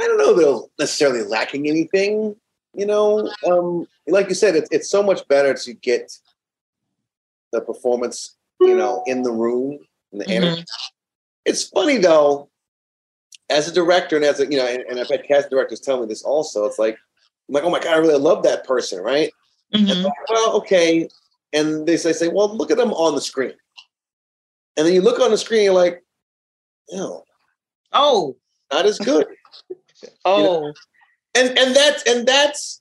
I 0.00 0.08
don't 0.08 0.18
know 0.18 0.34
they're 0.34 0.68
necessarily 0.78 1.22
lacking 1.22 1.68
anything 1.68 2.34
you 2.74 2.86
know 2.86 3.30
um 3.46 3.86
like 4.08 4.28
you 4.28 4.34
said 4.34 4.56
it's, 4.56 4.68
it's 4.72 4.88
so 4.88 5.02
much 5.02 5.26
better 5.28 5.52
to 5.52 5.74
get 5.74 6.10
the 7.52 7.60
performance 7.60 8.36
you 8.60 8.74
know 8.74 9.02
in 9.06 9.22
the 9.22 9.30
room 9.30 9.78
and 10.12 10.20
the 10.20 10.24
Mm-hmm. 10.24 10.44
energy. 10.44 10.64
It's 11.44 11.68
funny 11.68 11.98
though 11.98 12.48
as 13.50 13.68
a 13.68 13.72
director 13.72 14.16
and 14.16 14.24
as 14.24 14.40
a 14.40 14.50
you 14.50 14.56
know 14.56 14.66
and, 14.66 14.82
and 14.88 14.98
i've 14.98 15.08
had 15.08 15.24
cast 15.24 15.50
directors 15.50 15.80
tell 15.80 16.00
me 16.00 16.06
this 16.06 16.22
also 16.22 16.64
it's 16.64 16.78
like 16.78 16.96
i'm 17.48 17.54
like 17.54 17.64
oh 17.64 17.70
my 17.70 17.78
god 17.78 17.94
i 17.94 17.98
really 17.98 18.18
love 18.18 18.42
that 18.42 18.64
person 18.64 19.02
right 19.02 19.30
Mm-hmm. 19.74 20.04
like, 20.04 20.30
well, 20.30 20.56
okay. 20.56 21.08
And 21.52 21.86
they 21.86 21.96
say, 21.96 22.12
say, 22.12 22.28
well, 22.28 22.54
look 22.56 22.70
at 22.70 22.76
them 22.76 22.92
on 22.92 23.14
the 23.14 23.20
screen. 23.20 23.52
And 24.76 24.86
then 24.86 24.94
you 24.94 25.02
look 25.02 25.20
on 25.20 25.30
the 25.30 25.38
screen, 25.38 25.64
you're 25.64 25.74
like, 25.74 26.02
no, 26.90 27.24
oh, 27.92 28.36
not 28.72 28.86
as 28.86 28.98
good. 28.98 29.26
oh, 30.24 30.38
You 30.38 30.44
know? 30.44 30.72
and 31.34 31.58
and 31.58 31.76
that's 31.76 32.02
and 32.04 32.26
that's 32.26 32.80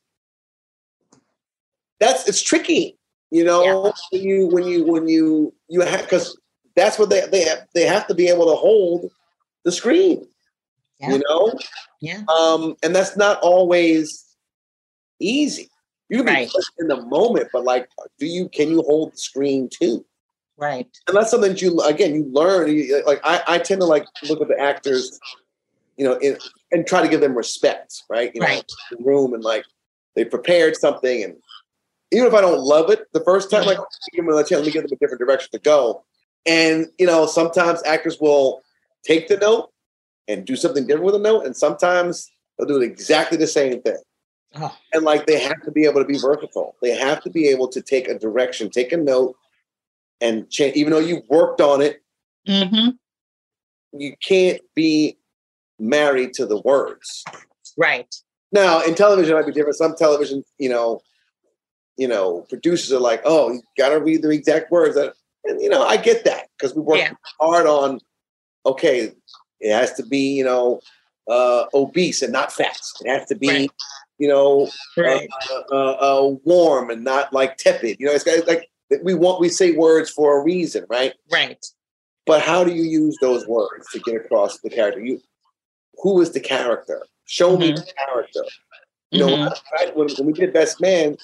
that's 1.99 2.27
it's 2.27 2.41
tricky, 2.41 2.97
you 3.29 3.43
know. 3.43 3.63
Yeah. 3.63 3.91
When 4.11 4.21
you 4.23 4.47
when 4.47 4.63
you 4.65 4.85
when 4.85 5.07
you 5.07 5.53
you 5.67 5.81
have 5.81 6.01
because 6.01 6.37
that's 6.75 6.97
what 6.97 7.09
they 7.09 7.25
they 7.31 7.43
have, 7.43 7.67
they 7.75 7.85
have 7.85 8.07
to 8.07 8.15
be 8.15 8.27
able 8.27 8.45
to 8.45 8.55
hold 8.55 9.11
the 9.63 9.71
screen, 9.71 10.27
Yeah. 10.99 11.11
you 11.11 11.23
know. 11.27 11.53
yeah, 11.99 12.23
Um, 12.27 12.75
and 12.83 12.95
that's 12.95 13.15
not 13.15 13.39
always 13.41 14.25
easy. 15.19 15.69
You 16.11 16.17
can 16.17 16.25
be 16.25 16.31
Right. 16.33 16.51
pushed 16.53 16.71
in 16.77 16.89
the 16.89 17.01
moment, 17.03 17.47
but 17.53 17.63
like, 17.63 17.87
do 18.19 18.25
you 18.25 18.49
can 18.49 18.69
you 18.69 18.81
hold 18.81 19.13
the 19.13 19.17
screen 19.17 19.69
too? 19.69 20.05
right, 20.57 20.85
And 21.07 21.15
that's 21.15 21.31
something 21.31 21.51
that 21.53 21.61
you 21.61 21.79
again 21.79 22.13
you 22.13 22.25
learn. 22.33 22.69
You, 22.69 23.01
like 23.07 23.21
I, 23.23 23.41
I 23.47 23.59
tend 23.59 23.79
to 23.79 23.85
like 23.85 24.05
look 24.25 24.41
at 24.41 24.49
the 24.49 24.59
actors, 24.59 25.17
you 25.95 26.03
know, 26.03 26.17
in, 26.17 26.37
and 26.73 26.85
try 26.85 27.01
to 27.01 27.07
give 27.07 27.21
them 27.21 27.33
respect, 27.33 28.03
right? 28.09 28.29
You 28.35 28.41
know, 28.41 28.47
Right. 28.47 28.71
in 28.91 28.97
the 28.97 29.03
room 29.05 29.33
and 29.33 29.41
like 29.41 29.63
they 30.17 30.25
prepared 30.25 30.75
something, 30.75 31.23
and 31.23 31.37
even 32.11 32.27
if 32.27 32.33
I 32.33 32.41
don't 32.41 32.59
love 32.59 32.89
it 32.89 33.07
the 33.13 33.23
first 33.23 33.49
time, 33.49 33.65
like 33.65 33.77
give 34.13 34.25
them 34.25 34.35
a 34.35 34.39
chance, 34.43 34.51
let 34.51 34.65
me 34.65 34.71
give 34.73 34.83
them 34.83 34.91
a 34.91 34.97
different 34.97 35.21
direction 35.21 35.49
to 35.53 35.59
go. 35.59 36.03
And 36.45 36.87
you 36.99 37.05
know, 37.05 37.25
sometimes 37.25 37.81
actors 37.83 38.19
will 38.19 38.63
take 39.05 39.29
the 39.29 39.37
note 39.37 39.71
and 40.27 40.43
do 40.43 40.57
something 40.57 40.85
different 40.85 41.05
with 41.05 41.13
the 41.15 41.19
note, 41.21 41.45
and 41.45 41.55
sometimes 41.55 42.29
they'll 42.59 42.67
do 42.67 42.81
exactly 42.81 43.37
the 43.37 43.47
same 43.47 43.81
thing. 43.81 43.95
Oh. 44.55 44.75
And 44.93 45.03
like 45.03 45.27
they 45.27 45.39
have 45.39 45.61
to 45.63 45.71
be 45.71 45.85
able 45.85 46.01
to 46.01 46.07
be 46.07 46.17
vertical. 46.17 46.75
They 46.81 46.91
have 46.91 47.23
to 47.23 47.29
be 47.29 47.47
able 47.47 47.67
to 47.69 47.81
take 47.81 48.07
a 48.07 48.19
direction, 48.19 48.69
take 48.69 48.91
a 48.91 48.97
note, 48.97 49.35
and 50.19 50.49
change. 50.49 50.75
Even 50.75 50.91
though 50.91 50.99
you've 50.99 51.27
worked 51.29 51.61
on 51.61 51.81
it, 51.81 52.01
mm-hmm. 52.47 52.89
you 53.97 54.15
can't 54.21 54.61
be 54.75 55.17
married 55.79 56.33
to 56.33 56.45
the 56.45 56.59
words. 56.61 57.23
right, 57.77 58.13
Now, 58.51 58.81
in 58.81 58.93
television, 58.93 59.31
it 59.31 59.39
might 59.39 59.45
be 59.47 59.53
different. 59.53 59.77
Some 59.77 59.95
television, 59.95 60.43
you 60.59 60.69
know, 60.69 61.01
you 61.97 62.07
know, 62.07 62.41
producers 62.49 62.91
are 62.91 62.99
like, 62.99 63.21
"Oh, 63.25 63.51
you 63.53 63.61
got 63.77 63.89
to 63.89 63.99
read 63.99 64.21
the 64.21 64.29
exact 64.29 64.71
words." 64.71 64.97
And 64.97 65.61
you 65.61 65.69
know, 65.69 65.83
I 65.83 65.97
get 65.97 66.23
that 66.25 66.47
because 66.57 66.75
we 66.75 66.81
work 66.81 66.99
Yeah. 66.99 67.13
hard 67.39 67.67
on. 67.67 67.99
Okay, 68.65 69.11
it 69.59 69.73
has 69.73 69.93
to 69.93 70.05
be, 70.05 70.33
you 70.35 70.43
know, 70.43 70.81
uh, 71.27 71.65
obese 71.73 72.21
and 72.21 72.33
not 72.33 72.51
fat. 72.51 72.79
It 73.01 73.09
has 73.09 73.27
to 73.27 73.35
be, 73.35 73.47
Right. 73.47 73.71
You 74.21 74.27
know, 74.27 74.69
right, 74.97 75.27
uh, 75.51 75.61
uh, 75.71 75.91
uh, 75.93 76.35
warm 76.43 76.91
and 76.91 77.03
not 77.03 77.33
like 77.33 77.57
tepid. 77.57 77.97
You 77.99 78.05
know, 78.05 78.13
it's 78.13 78.27
like 78.47 78.69
we 79.01 79.15
want 79.15 79.39
we 79.41 79.49
say 79.49 79.71
words 79.71 80.11
for 80.11 80.39
a 80.39 80.43
reason, 80.43 80.85
right? 80.89 81.13
right, 81.31 81.65
But 82.27 82.43
how 82.43 82.63
do 82.63 82.71
you 82.71 82.83
use 82.83 83.17
those 83.19 83.47
words 83.47 83.87
to 83.93 83.99
get 83.99 84.15
across 84.15 84.59
the 84.59 84.69
character? 84.69 84.99
You, 85.03 85.19
who 86.03 86.21
is 86.21 86.33
the 86.33 86.39
character? 86.39 87.01
Show 87.25 87.57
me 87.57 87.71
the 87.71 87.83
character. 87.97 88.43
You 89.09 89.19
know, 89.21 89.35
Mhm. 89.37 89.57
I- 89.79 89.91
when, 89.95 90.07
when 90.09 90.27
we 90.27 90.33
did 90.33 90.53
Best 90.53 90.79
Man, 90.79 91.17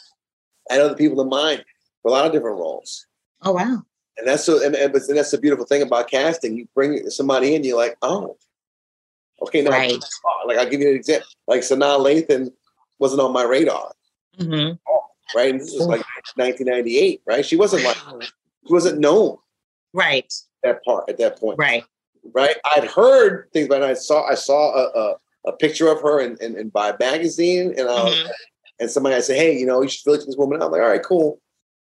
I 0.71 0.73
had 0.73 0.81
other 0.81 0.95
people 0.95 1.21
in 1.21 1.29
mind 1.29 1.63
for 2.01 2.07
a 2.09 2.11
lot 2.11 2.25
of 2.25 2.31
different 2.31 2.57
roles, 2.57 3.05
oh 3.43 3.51
wow, 3.51 3.83
and 4.17 4.27
that's 4.27 4.43
so. 4.43 4.65
And, 4.65 4.73
and, 4.75 4.91
but 4.91 5.03
that's 5.07 5.29
the 5.31 5.37
beautiful 5.37 5.65
thing 5.67 5.83
about 5.83 6.09
casting. 6.09 6.57
You 6.57 6.67
bring 6.73 7.07
somebody 7.11 7.53
in, 7.53 7.63
you're 7.63 7.77
like, 7.77 7.95
oh, 8.01 8.37
okay, 9.43 9.61
now 9.61 9.69
Right. 9.69 10.03
like 10.47 10.57
I'll 10.57 10.67
give 10.67 10.81
you 10.81 10.89
an 10.89 10.95
example. 10.95 11.27
Like 11.47 11.61
Sanaa 11.61 11.99
Lathan 11.99 12.51
wasn't 12.99 13.21
on 13.21 13.31
my 13.33 13.43
radar, 13.43 13.91
mm-hmm. 14.39 14.75
right? 15.37 15.51
And 15.51 15.59
this 15.61 15.73
was 15.73 15.87
like 15.87 16.03
1998, 16.35 17.21
right? 17.25 17.45
She 17.45 17.55
wasn't 17.55 17.83
like 17.83 17.97
she 18.65 18.73
wasn't 18.73 18.99
known 18.99 19.37
right, 19.93 20.31
that 20.63 20.83
part 20.83 21.09
at 21.09 21.17
that 21.17 21.39
point. 21.39 21.57
right, 21.59 21.83
right? 22.33 22.55
I'd 22.75 22.85
heard 22.85 23.49
things, 23.53 23.67
but 23.67 23.83
I 23.83 23.93
saw 23.93 24.25
I 24.27 24.35
saw 24.35 24.75
a, 24.75 24.99
a, 24.99 25.15
a 25.49 25.51
picture 25.53 25.89
of 25.91 26.01
her 26.01 26.19
in, 26.19 26.37
in, 26.41 26.57
in 26.57 26.69
by 26.69 26.93
magazine, 26.99 27.73
and 27.77 27.87
I 27.89 28.03
was, 28.03 28.15
Mhm. 28.15 28.29
and 28.79 28.91
somebody 28.91 29.15
I 29.15 29.19
said, 29.21 29.37
"Hey, 29.37 29.57
you 29.57 29.65
know, 29.65 29.81
you 29.81 29.89
should 29.89 30.05
really 30.07 30.19
check 30.19 30.27
this 30.27 30.37
woman. 30.37 30.61
I'm 30.61 30.71
like, 30.71 30.81
"All 30.81 30.87
right, 30.89 31.03
cool." 31.03 31.39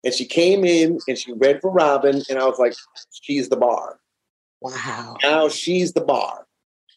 And 0.04 0.14
she 0.14 0.26
came 0.26 0.64
in 0.66 1.00
and 1.08 1.18
she 1.18 1.34
read 1.34 1.62
for 1.62 1.72
Robin, 1.72 2.22
and 2.30 2.38
I 2.40 2.46
was 2.46 2.60
like, 2.60 2.74
"She's 3.12 3.50
the 3.50 3.58
bar. 3.58 4.00
wow, 4.62 5.16
Now 5.24 5.48
she's 5.50 5.94
the 5.94 6.02
bar. 6.02 6.46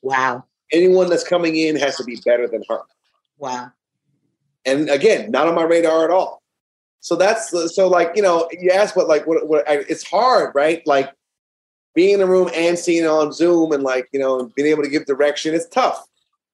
wow, 0.02 0.44
Anyone 0.72 1.08
that's 1.08 1.24
coming 1.26 1.56
in 1.56 1.76
has 1.76 1.96
to 1.96 2.04
be 2.04 2.20
better 2.24 2.46
than 2.48 2.62
her." 2.68 2.80
wow, 3.38 3.70
And 4.64 4.90
again, 4.90 5.30
not 5.30 5.46
on 5.48 5.54
my 5.54 5.62
radar 5.62 6.04
at 6.04 6.10
all. 6.10 6.42
So 7.00 7.16
that's 7.16 7.50
so 7.74 7.88
like 7.88 8.12
you 8.16 8.22
know 8.22 8.48
you 8.52 8.70
ask 8.70 8.96
what 8.96 9.08
like 9.08 9.26
what 9.26 9.46
what 9.46 9.68
I, 9.68 9.84
it's 9.88 10.02
hard 10.02 10.52
right 10.54 10.84
like 10.84 11.12
being 11.94 12.14
in 12.14 12.20
the 12.20 12.26
room 12.26 12.50
and 12.54 12.78
seeing 12.78 13.06
on 13.06 13.32
Zoom 13.32 13.72
and 13.72 13.82
like 13.82 14.08
you 14.12 14.18
know 14.18 14.50
being 14.56 14.68
able 14.68 14.82
to 14.82 14.88
give 14.88 15.06
direction 15.06 15.54
it's 15.54 15.68
tough 15.68 16.06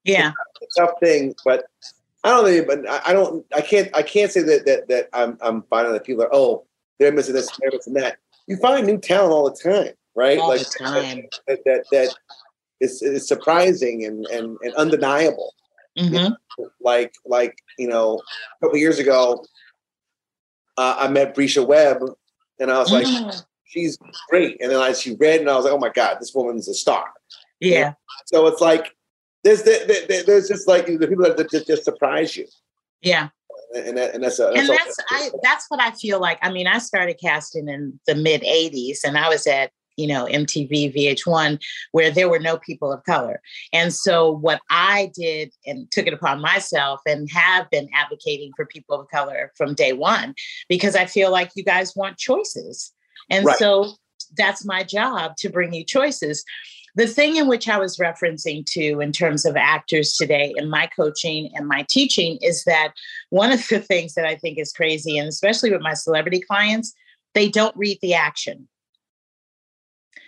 Yeah, 0.03 0.31
it's 0.61 0.77
a 0.77 0.81
tough 0.81 0.99
thing, 0.99 1.33
but 1.43 1.65
I 2.23 2.29
don't 2.29 2.45
know. 2.45 2.63
But 2.65 2.89
I, 2.89 3.09
I 3.09 3.13
don't. 3.13 3.45
I 3.55 3.61
can't. 3.61 3.95
I 3.95 4.03
can't 4.03 4.31
say 4.31 4.41
that 4.43 4.65
that 4.65 4.87
that 4.87 5.09
I'm 5.13 5.37
I'm 5.41 5.63
finding 5.63 5.93
that 5.93 6.05
people 6.05 6.23
are 6.23 6.33
oh 6.33 6.65
they're 6.99 7.11
missing 7.11 7.33
this, 7.33 7.49
they're 7.59 7.71
missing 7.71 7.93
that. 7.93 8.17
You 8.47 8.57
find 8.57 8.85
new 8.85 8.97
talent 8.97 9.33
all 9.33 9.49
the 9.49 9.57
time, 9.57 9.93
right? 10.15 10.39
All 10.39 10.49
like 10.49 10.61
the 10.61 10.79
time. 10.79 11.23
that 11.47 11.59
that 11.65 11.85
that 11.91 12.15
is, 12.79 13.01
is 13.01 13.27
surprising 13.27 14.05
and 14.05 14.25
and, 14.27 14.57
and 14.61 14.73
undeniable. 14.75 15.53
Hmm 15.97 16.33
Like 16.81 17.13
like 17.25 17.57
you 17.77 17.87
know, 17.87 18.21
a 18.61 18.65
couple 18.65 18.77
years 18.77 18.99
ago, 18.99 19.45
uh, 20.77 20.95
I 20.99 21.07
met 21.07 21.35
Bresha 21.35 21.65
Webb, 21.65 21.99
and 22.59 22.71
I 22.71 22.79
was 22.79 22.91
like, 22.91 23.05
Mm. 23.07 23.43
she's 23.65 23.97
great. 24.29 24.57
And 24.61 24.71
then 24.71 24.79
I 24.79 24.93
she 24.93 25.15
read, 25.15 25.41
and 25.41 25.49
I 25.49 25.55
was 25.55 25.65
like, 25.65 25.73
oh 25.73 25.77
my 25.79 25.89
god, 25.89 26.17
this 26.19 26.33
woman's 26.33 26.67
a 26.67 26.73
star. 26.73 27.05
Yeah. 27.59 27.93
So 28.25 28.45
it's 28.47 28.61
like 28.61 28.93
there's 29.43 29.63
there, 29.63 29.85
there- 29.87 30.23
there's 30.23 30.47
just 30.47 30.67
like 30.67 30.85
the 30.87 31.07
people 31.07 31.23
that 31.23 31.49
just, 31.49 31.67
just 31.67 31.83
surprise 31.85 32.35
you, 32.35 32.47
Yeah. 33.01 33.29
and 33.75 33.97
that, 33.97 34.15
and 34.15 34.23
that's 34.23 34.39
a, 34.39 34.49
and 34.49 34.67
that's 34.67 34.97
I 35.09 35.29
that's 35.43 35.65
what 35.69 35.79
I 35.79 35.91
feel 35.91 36.19
like. 36.19 36.39
I 36.41 36.51
mean, 36.51 36.67
I 36.67 36.79
started 36.79 37.17
casting 37.21 37.69
in 37.69 37.99
the 38.07 38.15
mid 38.15 38.41
'80s, 38.41 38.99
and 39.05 39.17
I 39.17 39.29
was 39.29 39.47
at 39.47 39.71
you 39.97 40.07
know 40.07 40.25
MTV, 40.25 40.95
VH1, 40.95 41.61
where 41.91 42.11
there 42.11 42.29
were 42.29 42.39
no 42.39 42.57
people 42.57 42.91
of 42.91 43.03
color. 43.03 43.41
And 43.73 43.93
so 43.93 44.31
what 44.31 44.61
I 44.69 45.11
did 45.13 45.51
and 45.65 45.89
took 45.91 46.07
it 46.07 46.13
upon 46.13 46.41
myself, 46.41 47.01
and 47.05 47.29
have 47.31 47.69
been 47.69 47.89
advocating 47.93 48.51
for 48.55 48.65
people 48.65 48.99
of 48.99 49.09
color 49.09 49.51
from 49.55 49.73
day 49.73 49.93
one, 49.93 50.35
because 50.69 50.95
I 50.95 51.05
feel 51.05 51.31
like 51.31 51.51
you 51.55 51.63
guys 51.63 51.95
want 51.95 52.17
choices, 52.17 52.93
and 53.29 53.45
Right. 53.45 53.57
so 53.57 53.93
that's 54.37 54.65
my 54.65 54.83
job 54.83 55.35
to 55.37 55.49
bring 55.49 55.73
you 55.73 55.83
choices. 55.83 56.43
The 56.95 57.07
thing 57.07 57.35
in 57.35 57.47
which 57.47 57.67
I 57.67 57.77
was 57.77 57.97
referencing 57.97 58.65
to 58.67 59.01
in 59.01 59.11
terms 59.11 59.45
of 59.45 59.57
actors 59.57 60.13
today 60.13 60.53
in 60.55 60.69
my 60.69 60.87
coaching 60.87 61.51
and 61.53 61.67
my 61.67 61.85
teaching 61.89 62.37
is 62.41 62.63
that 62.63 62.93
one 63.31 63.51
of 63.51 63.67
the 63.67 63.79
things 63.79 64.13
that 64.13 64.25
I 64.25 64.35
think 64.35 64.57
is 64.57 64.71
crazy, 64.71 65.17
and 65.17 65.27
especially 65.27 65.71
with 65.71 65.81
my 65.81 65.93
celebrity 65.93 66.39
clients, 66.39 66.93
they 67.33 67.49
don't 67.49 67.75
read 67.75 67.99
the 68.01 68.13
action. 68.13 68.67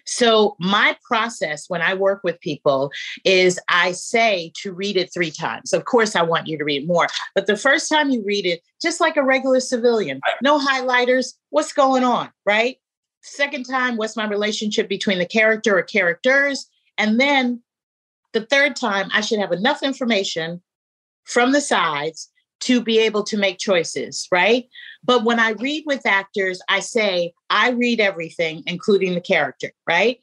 So, 0.07 0.55
my 0.59 0.97
process 1.03 1.65
when 1.67 1.81
I 1.81 1.93
work 1.93 2.21
with 2.23 2.39
people 2.39 2.91
is 3.25 3.59
I 3.69 3.91
say 3.91 4.51
to 4.61 4.71
read 4.73 4.95
it 4.95 5.13
three 5.13 5.31
times. 5.31 5.73
Of 5.73 5.85
course, 5.85 6.15
I 6.15 6.21
want 6.23 6.47
you 6.47 6.57
to 6.57 6.63
read 6.63 6.87
more, 6.87 7.07
but 7.35 7.45
the 7.45 7.57
first 7.57 7.89
time 7.89 8.09
you 8.09 8.23
read 8.25 8.45
it, 8.45 8.61
just 8.81 9.01
like 9.01 9.17
a 9.17 9.23
regular 9.23 9.59
civilian, 9.59 10.21
no 10.41 10.59
highlighters, 10.59 11.33
what's 11.49 11.73
going 11.73 12.03
on, 12.03 12.29
right? 12.45 12.77
Second 13.21 13.65
time, 13.65 13.97
what's 13.97 14.15
my 14.15 14.27
relationship 14.27 14.87
between 14.87 15.19
the 15.19 15.25
character 15.25 15.77
or 15.77 15.83
characters? 15.83 16.67
And 16.97 17.19
then 17.19 17.61
the 18.31 18.45
third 18.45 18.75
time, 18.75 19.09
I 19.13 19.21
should 19.21 19.39
have 19.39 19.51
enough 19.51 19.83
information 19.83 20.61
from 21.25 21.51
the 21.51 21.61
sides 21.61 22.29
to 22.61 22.81
be 22.81 22.99
able 22.99 23.23
to 23.23 23.37
make 23.37 23.59
choices, 23.59 24.27
right? 24.31 24.67
But 25.03 25.23
when 25.23 25.39
I 25.39 25.51
read 25.51 25.83
with 25.85 26.05
actors, 26.05 26.59
I 26.69 26.79
say, 26.79 27.33
I 27.49 27.69
read 27.69 27.99
everything, 27.99 28.63
including 28.65 29.13
the 29.13 29.21
character, 29.21 29.71
right? 29.87 30.19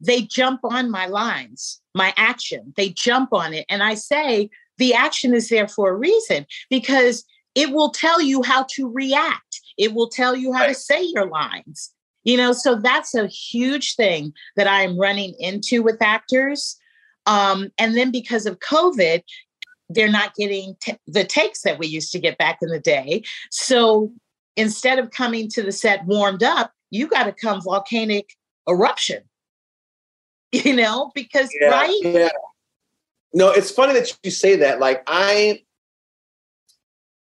They 0.00 0.22
jump 0.22 0.60
on 0.64 0.90
my 0.90 1.06
lines, 1.06 1.80
my 1.94 2.12
action, 2.16 2.72
they 2.76 2.90
jump 2.90 3.32
on 3.32 3.54
it. 3.54 3.66
And 3.68 3.82
I 3.82 3.94
say, 3.94 4.50
the 4.76 4.94
action 4.94 5.34
is 5.34 5.48
there 5.48 5.68
for 5.68 5.90
a 5.90 5.96
reason 5.96 6.46
because 6.70 7.24
it 7.54 7.70
will 7.70 7.90
tell 7.90 8.20
you 8.20 8.42
how 8.42 8.64
to 8.70 8.88
react, 8.88 9.60
it 9.76 9.92
will 9.92 10.08
tell 10.08 10.36
you 10.36 10.52
how 10.52 10.66
to 10.66 10.74
say 10.74 11.02
your 11.02 11.26
lines. 11.26 11.90
You 12.24 12.36
know, 12.36 12.52
so 12.52 12.74
that's 12.74 13.14
a 13.14 13.26
huge 13.26 13.94
thing 13.94 14.32
that 14.56 14.68
I'm 14.68 14.98
running 14.98 15.34
into 15.38 15.82
with 15.82 16.02
actors. 16.02 16.76
Um, 17.26 17.70
and 17.78 17.96
then 17.96 18.10
because 18.10 18.44
of 18.44 18.58
COVID, 18.58 19.22
they're 19.88 20.10
not 20.10 20.34
getting 20.34 20.76
t- 20.80 20.98
the 21.06 21.24
takes 21.24 21.62
that 21.62 21.78
we 21.78 21.86
used 21.86 22.12
to 22.12 22.18
get 22.18 22.38
back 22.38 22.58
in 22.62 22.68
the 22.68 22.80
day. 22.80 23.22
So 23.50 24.12
instead 24.56 24.98
of 24.98 25.10
coming 25.10 25.48
to 25.50 25.62
the 25.62 25.72
set 25.72 26.04
warmed 26.04 26.42
up, 26.42 26.72
you 26.90 27.06
got 27.06 27.24
to 27.24 27.32
come 27.32 27.62
volcanic 27.62 28.34
eruption. 28.68 29.22
You 30.50 30.74
know, 30.74 31.12
because 31.14 31.50
yeah, 31.60 31.68
right? 31.68 32.00
yeah. 32.02 32.28
No, 33.34 33.50
it's 33.50 33.70
funny 33.70 33.92
that 33.92 34.10
you 34.22 34.30
say 34.30 34.56
that. 34.56 34.80
Like 34.80 35.02
I, 35.06 35.62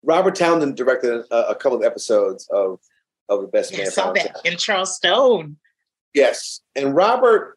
Robert 0.03 0.35
Townsend 0.35 0.77
directed 0.77 1.25
a, 1.31 1.49
a 1.49 1.55
couple 1.55 1.79
of 1.79 1.85
episodes 1.85 2.47
of 2.53 2.81
of 3.31 3.41
the 3.41 3.47
Best 3.47 3.73
I 3.73 3.79
Man. 3.79 3.87
that 3.87 4.41
in 4.45 4.59
Charles 4.59 4.95
Stone. 4.95 5.57
Yes, 6.13 6.61
and 6.77 6.95
Robert, 6.95 7.57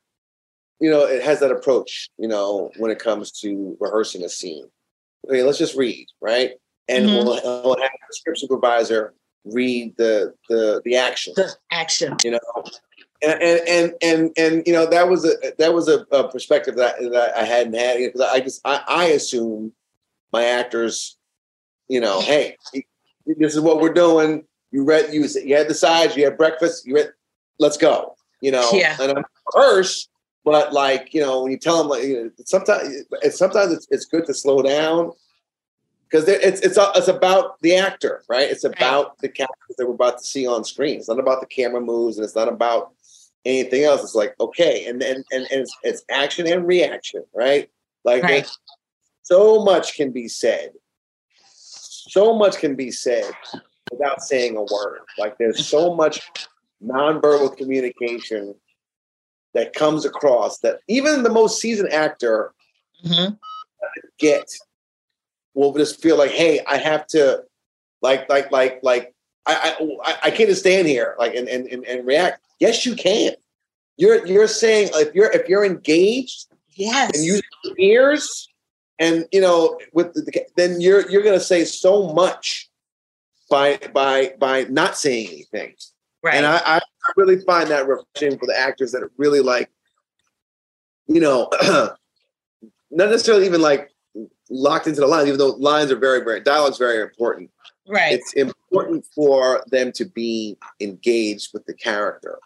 you 0.79 0.89
know, 0.89 1.01
it 1.01 1.21
has 1.21 1.41
that 1.41 1.51
approach. 1.51 2.09
You 2.17 2.29
know, 2.29 2.71
when 2.77 2.89
it 2.89 2.97
comes 2.99 3.33
to 3.41 3.75
rehearsing 3.81 4.23
a 4.23 4.29
scene. 4.29 4.69
Okay, 5.25 5.43
let's 5.43 5.57
just 5.57 5.75
read, 5.75 6.07
right? 6.21 6.51
And 6.87 7.07
Mhm. 7.07 7.13
we'll, 7.13 7.63
we'll 7.63 7.81
have 7.81 7.91
the 7.91 8.13
script 8.13 8.39
supervisor 8.39 9.13
read 9.45 9.95
the 9.97 10.33
the 10.49 10.81
the 10.85 10.95
action. 10.95 11.33
The 11.35 11.53
action. 11.71 12.15
You 12.23 12.31
know, 12.31 12.63
and 13.21 13.41
and 13.41 13.61
and 13.67 13.93
and, 14.01 14.31
and 14.37 14.63
you 14.67 14.73
know 14.73 14.85
that 14.85 15.09
was 15.09 15.25
a 15.25 15.35
that 15.57 15.73
was 15.73 15.87
a, 15.87 16.05
a 16.11 16.29
perspective 16.29 16.75
that, 16.77 16.99
that 16.99 17.35
I 17.37 17.43
hadn't 17.43 17.73
had 17.73 17.97
because 17.97 18.21
I 18.21 18.39
just 18.39 18.61
I, 18.65 18.81
I 18.87 19.05
assume 19.05 19.73
my 20.31 20.43
actors, 20.45 21.17
you 21.87 21.99
know, 21.99 22.21
hey, 22.21 22.57
this 23.25 23.55
is 23.55 23.61
what 23.61 23.81
we're 23.81 23.93
doing. 23.93 24.45
You 24.71 24.83
read 24.83 25.13
you 25.13 25.27
you 25.43 25.55
had 25.55 25.67
the 25.67 25.73
sides, 25.73 26.15
you 26.15 26.25
had 26.25 26.37
breakfast, 26.37 26.85
you 26.85 26.95
read, 26.95 27.11
let's 27.59 27.77
go. 27.77 28.15
You 28.41 28.51
know, 28.51 28.69
Yeah. 28.71 28.95
and 29.01 29.11
I'm 29.17 29.23
rehearse, 29.55 30.07
but 30.47 30.71
like 30.71 31.13
you 31.13 31.19
know 31.19 31.43
when 31.43 31.51
you 31.51 31.57
tell 31.57 31.79
them 31.79 31.89
like 31.89 32.03
you 32.03 32.23
know, 32.23 32.31
sometimes 32.45 33.03
it's 33.21 33.37
sometimes 33.37 33.73
it's, 33.73 33.85
it's 33.91 34.05
good 34.05 34.25
to 34.25 34.33
slow 34.33 34.61
down 34.61 35.11
because 36.09 36.25
it's 36.29 36.61
it's 36.61 36.77
uh, 36.77 36.89
it's 36.95 37.09
about 37.09 37.59
the 37.59 37.75
actor, 37.75 38.23
right? 38.29 38.49
It's 38.49 38.63
about 38.63 39.17
the 39.17 39.27
characters 39.27 39.75
that 39.77 39.85
we're 39.85 39.95
about 39.95 40.19
to 40.19 40.23
see 40.23 40.47
on 40.47 40.63
screen. 40.63 40.99
It's 40.99 41.09
not 41.09 41.19
about 41.19 41.41
the 41.41 41.47
camera 41.47 41.81
moves, 41.81 42.17
and 42.17 42.23
it's 42.23 42.33
not 42.33 42.47
about 42.47 42.93
anything 43.43 43.83
else. 43.83 44.01
It's 44.03 44.15
like 44.15 44.35
okay, 44.39 44.85
and 44.85 45.03
and 45.03 45.25
and, 45.33 45.45
and 45.51 45.61
it's, 45.63 45.77
it's 45.83 46.03
action 46.09 46.47
and 46.47 46.65
reaction, 46.65 47.25
right? 47.35 47.69
Like 48.05 48.23
Right. 48.23 48.47
so 49.23 49.65
much 49.65 49.95
can 49.95 50.13
be 50.13 50.29
said. 50.29 50.71
So 51.43 52.33
much 52.33 52.59
can 52.59 52.75
be 52.75 52.89
said 52.89 53.33
without 53.91 54.21
saying 54.21 54.55
a 54.55 54.63
word. 54.63 55.01
Like 55.17 55.37
there's 55.37 55.67
so 55.67 55.93
much 55.93 56.21
nonverbal 56.81 57.57
communication 57.57 58.55
that 59.57 59.73
comes 59.73 60.05
across 60.05 60.59
that 60.59 60.79
even 60.87 61.23
the 61.23 61.29
most 61.31 61.59
seasoned 61.59 61.91
actor 61.91 62.53
Mhm. 63.03 63.37
get 64.19 64.49
will 65.53 65.73
just 65.73 66.01
feel 66.01 66.17
like, 66.17 66.31
hey, 66.31 66.63
I 66.67 66.77
have 66.77 67.07
to 67.07 67.43
like 68.01 68.29
like 68.29 68.51
like 68.51 68.79
like 68.83 69.13
I 69.45 69.75
I, 70.03 70.17
I 70.25 70.31
can't 70.31 70.49
just 70.49 70.61
stand 70.61 70.87
here 70.87 71.15
like 71.17 71.33
and, 71.35 71.47
and 71.49 71.67
and 71.67 71.85
and 71.85 72.05
react. 72.05 72.41
Yes, 72.59 72.85
you 72.85 72.95
can. 72.95 73.33
You're 73.97 74.25
you're 74.27 74.47
saying 74.47 74.89
if 74.93 75.15
you're 75.15 75.31
if 75.31 75.49
you're 75.49 75.65
engaged 75.65 76.47
yes 76.75 77.11
and 77.15 77.23
use 77.25 77.41
ears 77.79 78.47
and 78.99 79.25
you 79.31 79.41
know 79.41 79.79
with 79.93 80.13
the, 80.13 80.45
then 80.55 80.79
you're 80.79 81.09
you're 81.09 81.23
gonna 81.23 81.39
say 81.39 81.65
so 81.65 82.13
much 82.13 82.69
by 83.49 83.79
by 83.93 84.33
by 84.39 84.63
not 84.69 84.97
saying 84.97 85.27
anything. 85.29 85.73
Right. 86.23 86.35
And 86.35 86.45
I, 86.45 86.61
I 86.65 86.81
really 87.15 87.39
find 87.41 87.69
that 87.69 87.87
refreshing 87.87 88.37
for 88.37 88.47
the 88.47 88.57
actors 88.57 88.91
that 88.91 89.03
are 89.03 89.11
really 89.17 89.39
like, 89.39 89.69
you 91.07 91.21
know, 91.21 91.49
not 92.91 93.09
necessarily 93.09 93.45
even 93.45 93.61
like 93.61 93.91
locked 94.49 94.87
into 94.87 95.01
the 95.01 95.07
lines, 95.07 95.27
even 95.27 95.37
though 95.37 95.49
lines 95.51 95.91
are 95.91 95.97
very, 95.97 96.23
very 96.23 96.39
dialogue's 96.41 96.77
very 96.77 97.01
important. 97.01 97.51
Right. 97.87 98.13
It's 98.13 98.33
important 98.33 99.05
for 99.15 99.63
them 99.67 99.91
to 99.93 100.05
be 100.05 100.57
engaged 100.79 101.51
with 101.53 101.65
the 101.65 101.73
character. 101.73 102.39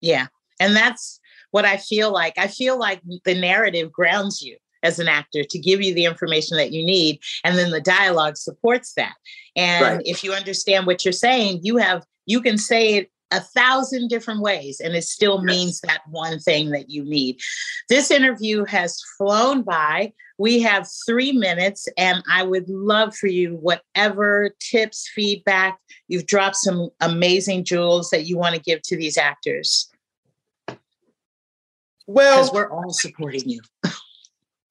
Yeah. 0.00 0.26
And 0.58 0.74
that's 0.74 1.20
what 1.50 1.64
I 1.64 1.76
feel 1.76 2.12
like. 2.12 2.38
I 2.38 2.48
feel 2.48 2.78
like 2.78 3.00
the 3.24 3.34
narrative 3.34 3.92
grounds 3.92 4.42
you 4.42 4.56
as 4.82 4.98
an 4.98 5.08
actor 5.08 5.44
to 5.44 5.58
give 5.58 5.82
you 5.82 5.94
the 5.94 6.04
information 6.04 6.56
that 6.56 6.72
you 6.72 6.84
need. 6.84 7.20
And 7.44 7.58
then 7.58 7.70
the 7.70 7.80
dialogue 7.80 8.36
supports 8.36 8.94
that. 8.94 9.14
And 9.56 9.82
Right. 9.98 10.02
if 10.06 10.24
you 10.24 10.32
understand 10.32 10.86
what 10.86 11.04
you're 11.04 11.12
saying, 11.12 11.60
you 11.62 11.76
have, 11.76 12.04
you 12.26 12.40
can 12.40 12.58
say 12.58 12.94
it 12.94 13.10
a 13.32 13.40
thousand 13.40 14.08
different 14.08 14.40
ways 14.40 14.78
and 14.78 14.94
it 14.94 15.04
still 15.04 15.42
means 15.42 15.80
that 15.80 16.02
one 16.10 16.38
thing 16.38 16.70
that 16.70 16.90
you 16.90 17.02
need. 17.02 17.40
This 17.88 18.10
interview 18.10 18.64
has 18.66 19.02
flown 19.16 19.62
by. 19.62 20.12
We 20.38 20.60
have 20.62 20.88
three 21.06 21.32
minutes, 21.32 21.88
and 21.96 22.22
I 22.28 22.42
would 22.42 22.68
love 22.68 23.14
for 23.14 23.28
you, 23.28 23.54
whatever 23.56 24.50
tips, 24.60 25.08
feedback, 25.14 25.78
you've 26.08 26.26
dropped 26.26 26.56
some 26.56 26.90
amazing 27.00 27.64
jewels 27.64 28.10
that 28.10 28.24
you 28.24 28.36
want 28.36 28.54
to 28.54 28.60
give 28.60 28.82
to 28.82 28.96
these 28.96 29.16
actors. 29.16 29.88
Well, 32.06 32.38
because 32.38 32.52
we're 32.52 32.70
all 32.70 32.92
supporting 32.92 33.48
you. 33.48 33.60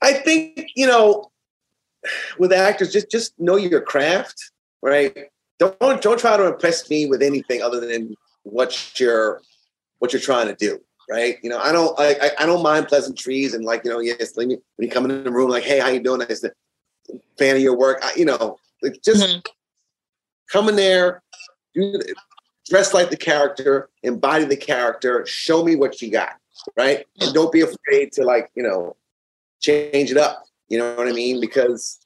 I 0.02 0.14
think 0.14 0.72
you 0.76 0.88
know, 0.88 1.32
with 2.38 2.52
actors, 2.52 2.92
just 2.92 3.10
just 3.12 3.40
know 3.40 3.56
your 3.56 3.82
craft, 3.82 4.52
right? 4.82 5.16
Don't 5.60 6.02
don't 6.02 6.20
try 6.20 6.38
to 6.38 6.48
impress 6.48 6.90
me 6.90 7.06
with 7.06 7.22
anything 7.22 7.62
other 7.62 7.80
than 7.80 8.16
what 8.44 9.00
you're 9.00 9.42
what 10.00 10.14
you're 10.14 10.22
trying 10.22 10.48
to 10.48 10.56
do. 10.56 10.80
right? 11.10 11.38
You 11.44 11.50
know, 11.50 11.60
I 11.60 11.72
don't 11.72 11.94
I, 12.00 12.32
I 12.40 12.46
don't 12.46 12.64
mind 12.64 12.88
pleasantries 12.88 13.54
and 13.54 13.66
like 13.66 13.84
you 13.84 13.92
know, 13.92 14.00
yes, 14.00 14.36
when 14.36 14.50
you 14.50 14.90
come 14.90 15.10
in 15.10 15.24
the 15.24 15.32
room, 15.32 15.50
like, 15.50 15.64
hey, 15.64 15.80
how 15.80 15.90
you 15.90 16.02
doing? 16.02 16.20
Nice 16.20 16.40
to 16.42 16.52
fan 17.38 17.56
of 17.56 17.62
your 17.62 17.78
work. 17.78 18.00
I, 18.02 18.14
you 18.16 18.26
know, 18.26 18.58
like 18.82 19.02
just 19.04 19.24
mm-hmm. 19.24 19.40
come 20.52 20.70
in 20.70 20.76
there, 20.76 21.22
do, 21.74 22.00
dress 22.70 22.94
like 22.94 23.10
the 23.10 23.18
character, 23.18 23.90
embody 24.04 24.46
the 24.46 24.58
character, 24.58 25.26
show 25.26 25.64
me 25.64 25.76
what 25.76 26.02
you 26.02 26.12
got, 26.12 26.34
right? 26.78 27.06
And 27.20 27.34
don't 27.34 27.52
be 27.52 27.62
afraid 27.62 28.12
to 28.14 28.24
like 28.24 28.50
you 28.56 28.64
know 28.64 28.96
change 29.62 30.12
it 30.12 30.18
up. 30.18 30.44
You 30.68 30.78
know 30.78 30.96
what 30.96 31.08
I 31.08 31.12
mean? 31.12 31.40
Because 31.40 32.00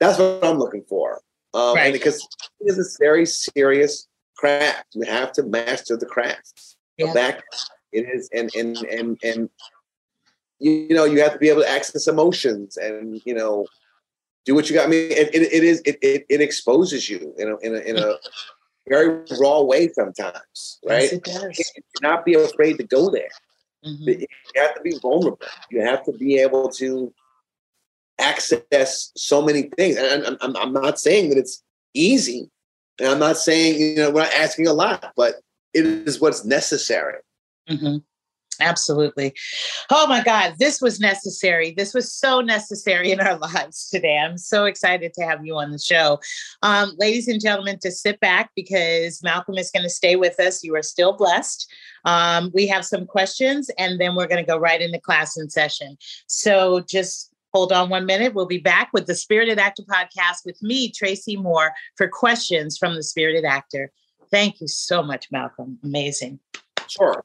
that's 0.00 0.18
what 0.18 0.44
I'm 0.44 0.58
looking 0.58 0.84
for. 0.88 1.20
Um, 1.54 1.74
right. 1.74 1.92
Because 1.92 2.26
it 2.60 2.70
is 2.70 2.78
a 2.78 3.04
very 3.04 3.26
serious 3.26 4.08
craft, 4.36 4.86
you 4.94 5.02
have 5.06 5.32
to 5.32 5.42
master 5.42 5.96
the 5.96 6.06
craft. 6.06 6.76
Yeah. 6.98 7.12
That 7.12 7.42
it 7.92 8.06
is, 8.12 8.28
and 8.32 8.54
and 8.54 8.76
and 8.76 9.18
and 9.22 9.50
you 10.58 10.94
know 10.94 11.04
you 11.04 11.20
have 11.22 11.32
to 11.32 11.38
be 11.38 11.48
able 11.48 11.62
to 11.62 11.68
access 11.68 12.06
emotions 12.06 12.76
and 12.76 13.20
you 13.24 13.34
know 13.34 13.66
do 14.44 14.54
what 14.54 14.70
you 14.70 14.76
got. 14.76 14.86
I 14.86 14.90
mean, 14.90 15.10
it, 15.10 15.34
it, 15.34 15.52
it 15.52 15.64
is 15.64 15.82
it, 15.84 15.98
it, 16.00 16.26
it 16.28 16.40
exposes 16.40 17.08
you 17.08 17.34
in 17.38 17.50
a 17.50 17.56
in 17.58 17.74
a, 17.74 17.78
in 17.78 17.98
a 17.98 18.14
very 18.88 19.24
raw 19.40 19.60
way 19.60 19.88
sometimes, 19.88 20.78
right? 20.86 21.02
Yes, 21.02 21.12
it 21.12 21.24
does. 21.24 21.72
Not 22.02 22.24
be 22.24 22.34
afraid 22.34 22.78
to 22.78 22.84
go 22.84 23.10
there. 23.10 23.28
Mm-hmm. 23.86 24.08
You 24.08 24.26
have 24.56 24.74
to 24.74 24.80
be 24.82 24.98
vulnerable. 25.00 25.40
You 25.70 25.82
have 25.82 26.04
to 26.04 26.12
be 26.12 26.38
able 26.38 26.70
to 26.72 27.12
access 28.18 29.12
so 29.16 29.42
many 29.42 29.62
things. 29.62 29.96
And 29.96 30.36
I'm, 30.40 30.56
I'm 30.56 30.72
not 30.72 30.98
saying 30.98 31.30
that 31.30 31.38
it's 31.38 31.62
easy. 31.94 32.50
And 32.98 33.08
I'm 33.08 33.18
not 33.18 33.36
saying, 33.36 33.80
you 33.80 33.96
know, 33.96 34.10
we're 34.10 34.22
not 34.22 34.32
asking 34.34 34.66
a 34.66 34.72
lot, 34.72 35.12
but 35.16 35.36
it 35.74 35.84
is 35.84 36.20
what's 36.20 36.44
necessary. 36.44 37.18
Mm-hmm. 37.68 37.98
Absolutely. 38.60 39.34
Oh 39.90 40.06
my 40.06 40.22
God, 40.22 40.54
this 40.58 40.80
was 40.80 41.00
necessary. 41.00 41.72
This 41.76 41.94
was 41.94 42.12
so 42.12 42.40
necessary 42.40 43.12
in 43.12 43.20
our 43.20 43.36
lives 43.54 43.88
today. 43.88 44.18
I'm 44.18 44.38
so 44.38 44.64
excited 44.64 45.12
to 45.14 45.24
have 45.24 45.44
you 45.44 45.56
on 45.56 45.70
the 45.70 45.78
show. 45.78 46.18
Um, 46.62 46.92
ladies 46.98 47.28
and 47.28 47.40
gentlemen, 47.40 47.78
to 47.80 47.90
sit 47.90 48.20
back 48.20 48.50
because 48.54 49.22
Malcolm 49.22 49.56
is 49.56 49.70
going 49.70 49.82
to 49.82 49.90
stay 49.90 50.16
with 50.16 50.38
us. 50.40 50.64
You 50.64 50.74
are 50.76 50.82
still 50.82 51.16
blessed. 51.16 51.70
Um, 52.04 52.50
we 52.54 52.66
have 52.68 52.84
some 52.84 53.06
questions 53.06 53.70
and 53.78 54.00
then 54.00 54.14
we're 54.14 54.28
going 54.28 54.42
to 54.42 54.48
go 54.50 54.58
right 54.58 54.80
into 54.80 55.00
class 55.00 55.36
and 55.36 55.50
session. 55.50 55.96
So 56.26 56.80
just 56.80 57.32
hold 57.52 57.72
on 57.72 57.88
one 57.88 58.06
minute. 58.06 58.34
We'll 58.34 58.46
be 58.46 58.58
back 58.58 58.90
with 58.92 59.06
the 59.06 59.14
Spirited 59.14 59.58
Actor 59.58 59.84
podcast 59.84 60.44
with 60.44 60.62
me, 60.62 60.90
Tracy 60.90 61.36
Moore, 61.36 61.72
for 61.96 62.08
questions 62.08 62.76
from 62.78 62.94
the 62.94 63.02
Spirited 63.02 63.44
Actor. 63.44 63.90
Thank 64.30 64.60
you 64.60 64.68
so 64.68 65.02
much, 65.02 65.28
Malcolm. 65.30 65.78
Amazing. 65.82 66.38
Sure. 66.88 67.24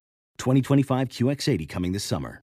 2025 0.41 1.09
QX80 1.09 1.69
coming 1.69 1.91
this 1.91 2.03
summer. 2.03 2.41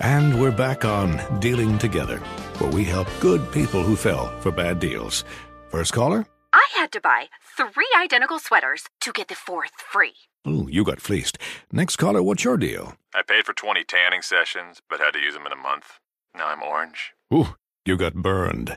And 0.00 0.40
we're 0.40 0.52
back 0.52 0.84
on 0.84 1.40
Dealing 1.40 1.78
Together, 1.78 2.18
where 2.58 2.70
we 2.70 2.84
help 2.84 3.08
good 3.18 3.50
people 3.50 3.82
who 3.82 3.96
fell 3.96 4.38
for 4.40 4.52
bad 4.52 4.78
deals. 4.78 5.24
First 5.70 5.92
caller? 5.94 6.26
I 6.52 6.64
had 6.76 6.92
to 6.92 7.00
buy 7.00 7.26
three 7.56 7.88
identical 7.98 8.38
sweaters 8.38 8.84
to 9.00 9.12
get 9.12 9.28
the 9.28 9.34
fourth 9.34 9.72
free. 9.92 10.14
Ooh, 10.46 10.68
you 10.70 10.84
got 10.84 11.00
fleeced. 11.00 11.38
Next 11.72 11.96
caller, 11.96 12.22
what's 12.22 12.44
your 12.44 12.58
deal? 12.58 12.94
I 13.14 13.22
paid 13.22 13.46
for 13.46 13.54
20 13.54 13.82
tanning 13.84 14.22
sessions, 14.22 14.80
but 14.88 15.00
had 15.00 15.14
to 15.14 15.18
use 15.18 15.34
them 15.34 15.46
in 15.46 15.52
a 15.52 15.56
month. 15.56 15.98
Now 16.36 16.48
I'm 16.48 16.62
orange. 16.62 17.14
Ooh, 17.34 17.56
you 17.86 17.96
got 17.96 18.14
burned. 18.14 18.76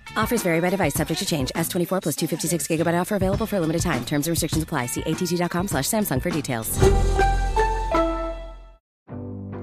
Offers 0.15 0.43
vary 0.43 0.59
by 0.61 0.69
device, 0.69 0.93
subject 0.93 1.19
to 1.19 1.25
change. 1.25 1.51
S24 1.55 2.01
plus 2.01 2.15
256 2.15 2.67
gigabyte 2.67 2.99
offer 2.99 3.15
available 3.17 3.45
for 3.45 3.57
a 3.57 3.59
limited 3.59 3.81
time. 3.81 4.05
Terms 4.05 4.27
and 4.27 4.31
restrictions 4.31 4.63
apply. 4.63 4.85
See 4.85 5.01
att.com 5.03 5.67
slash 5.67 5.85
Samsung 5.85 6.21
for 6.21 6.29
details. 6.29 6.77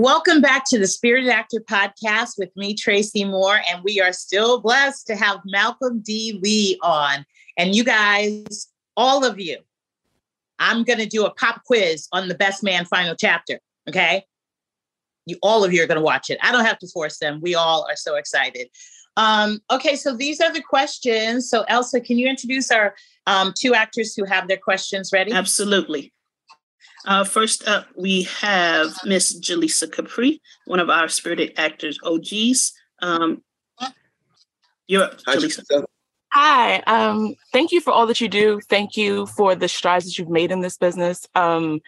Welcome 0.00 0.40
back 0.40 0.64
to 0.70 0.78
the 0.78 0.86
Spirited 0.86 1.28
Actor 1.28 1.60
Podcast 1.68 2.38
with 2.38 2.48
me, 2.56 2.72
Tracy 2.72 3.22
Moore, 3.22 3.60
and 3.70 3.84
we 3.84 4.00
are 4.00 4.14
still 4.14 4.58
blessed 4.58 5.06
to 5.08 5.14
have 5.14 5.40
Malcolm 5.44 6.00
D. 6.00 6.40
Lee 6.42 6.78
on. 6.80 7.26
And 7.58 7.74
you 7.74 7.84
guys, 7.84 8.68
all 8.96 9.26
of 9.26 9.38
you, 9.38 9.58
I'm 10.58 10.84
going 10.84 11.00
to 11.00 11.06
do 11.06 11.26
a 11.26 11.34
pop 11.34 11.64
quiz 11.66 12.08
on 12.12 12.28
the 12.28 12.34
Best 12.34 12.62
Man 12.62 12.86
final 12.86 13.14
chapter. 13.14 13.60
Okay. 13.90 14.24
You, 15.26 15.36
all 15.42 15.64
of 15.64 15.74
you 15.74 15.82
are 15.84 15.86
going 15.86 16.00
to 16.00 16.02
watch 16.02 16.30
it. 16.30 16.38
I 16.42 16.50
don't 16.50 16.64
have 16.64 16.78
to 16.78 16.88
force 16.88 17.18
them. 17.18 17.38
We 17.42 17.54
all 17.54 17.86
are 17.86 17.96
so 17.96 18.14
excited. 18.14 18.68
Um, 19.18 19.60
okay, 19.70 19.96
so 19.96 20.16
these 20.16 20.40
are 20.40 20.50
the 20.50 20.62
questions. 20.62 21.50
So, 21.50 21.64
Elsa, 21.68 22.00
can 22.00 22.16
you 22.16 22.26
introduce 22.26 22.70
our 22.70 22.94
um, 23.26 23.52
two 23.54 23.74
actors 23.74 24.14
who 24.14 24.24
have 24.24 24.48
their 24.48 24.56
questions 24.56 25.10
ready? 25.12 25.32
Absolutely. 25.32 26.14
Uh, 27.06 27.24
first 27.24 27.66
up, 27.66 27.86
we 27.96 28.22
have 28.22 28.92
Miss 29.04 29.38
Jaleesa 29.40 29.90
Capri, 29.90 30.40
one 30.66 30.80
of 30.80 30.90
our 30.90 31.08
spirited 31.08 31.54
actors 31.56 31.98
OGs. 32.04 32.72
Um, 33.00 33.42
you're 34.86 35.04
up, 35.04 35.18
Jaleesa. 35.22 35.84
Hi. 36.32 36.76
Um, 36.80 37.34
thank 37.52 37.72
you 37.72 37.80
for 37.80 37.92
all 37.92 38.06
that 38.06 38.20
you 38.20 38.28
do. 38.28 38.60
Thank 38.68 38.96
you 38.96 39.26
for 39.26 39.54
the 39.54 39.68
strides 39.68 40.04
that 40.04 40.18
you've 40.18 40.28
made 40.28 40.52
in 40.52 40.60
this 40.60 40.76
business. 40.76 41.26
Um, 41.34 41.80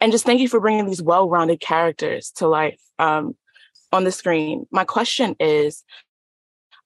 and 0.00 0.12
just 0.12 0.26
thank 0.26 0.40
you 0.40 0.48
for 0.48 0.60
bringing 0.60 0.86
these 0.86 1.02
well-rounded 1.02 1.60
characters 1.60 2.30
to 2.36 2.46
life 2.46 2.80
um, 2.98 3.36
on 3.92 4.04
the 4.04 4.12
screen. 4.12 4.66
My 4.70 4.84
question 4.84 5.34
is, 5.40 5.82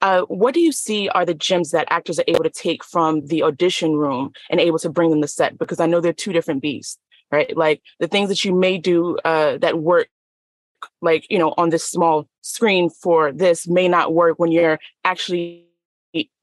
uh, 0.03 0.23
what 0.23 0.55
do 0.55 0.61
you 0.61 0.73
see 0.73 1.09
are 1.09 1.27
the 1.27 1.35
gems 1.35 1.73
that 1.73 1.89
actors 1.91 2.19
are 2.19 2.25
able 2.29 2.45
to 2.45 2.51
take 2.51 2.85
from 2.85 3.27
the 3.27 3.43
audition 3.43 3.95
room 3.97 4.33
and 4.49 4.61
able 4.61 4.79
to 4.79 4.89
bring 4.89 5.11
them 5.11 5.21
to 5.21 5.29
set? 5.29 5.59
Because 5.59 5.81
I 5.81 5.87
know 5.87 6.01
they're 6.01 6.13
two 6.13 6.33
different 6.33 6.63
beasts, 6.63 6.99
right? 7.31 7.57
Like 7.57 7.83
the 7.99 8.09
things 8.09 8.29
that 8.29 8.45
you 8.45 8.55
may 8.55 8.79
do 8.79 9.19
uh, 9.25 9.59
that 9.59 9.81
work, 9.81 10.09
like 11.01 11.27
you 11.31 11.39
know, 11.39 11.55
on 11.57 11.71
this 11.71 11.85
small 11.85 12.27
screen 12.43 12.91
for 12.91 13.33
this 13.33 13.69
may 13.69 13.89
not 13.89 14.15
work 14.15 14.39
when 14.39 14.53
you're 14.53 14.79
actually 15.05 15.67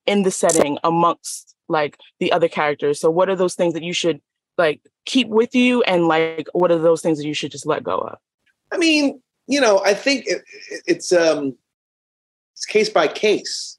in 0.05 0.23
the 0.23 0.31
setting 0.31 0.79
amongst 0.83 1.55
like 1.69 1.99
the 2.19 2.31
other 2.31 2.47
characters. 2.47 2.99
So, 2.99 3.09
what 3.09 3.29
are 3.29 3.35
those 3.35 3.55
things 3.55 3.73
that 3.73 3.83
you 3.83 3.93
should 3.93 4.21
like 4.57 4.81
keep 5.05 5.27
with 5.27 5.53
you, 5.53 5.83
and 5.83 6.07
like 6.07 6.47
what 6.53 6.71
are 6.71 6.79
those 6.79 7.01
things 7.01 7.17
that 7.19 7.27
you 7.27 7.33
should 7.33 7.51
just 7.51 7.67
let 7.67 7.83
go 7.83 7.97
of? 7.97 8.17
I 8.71 8.77
mean, 8.77 9.21
you 9.47 9.61
know, 9.61 9.81
I 9.85 9.93
think 9.93 10.25
it, 10.27 10.43
it's 10.85 11.11
um 11.11 11.55
it's 12.53 12.65
case 12.65 12.89
by 12.89 13.07
case. 13.07 13.77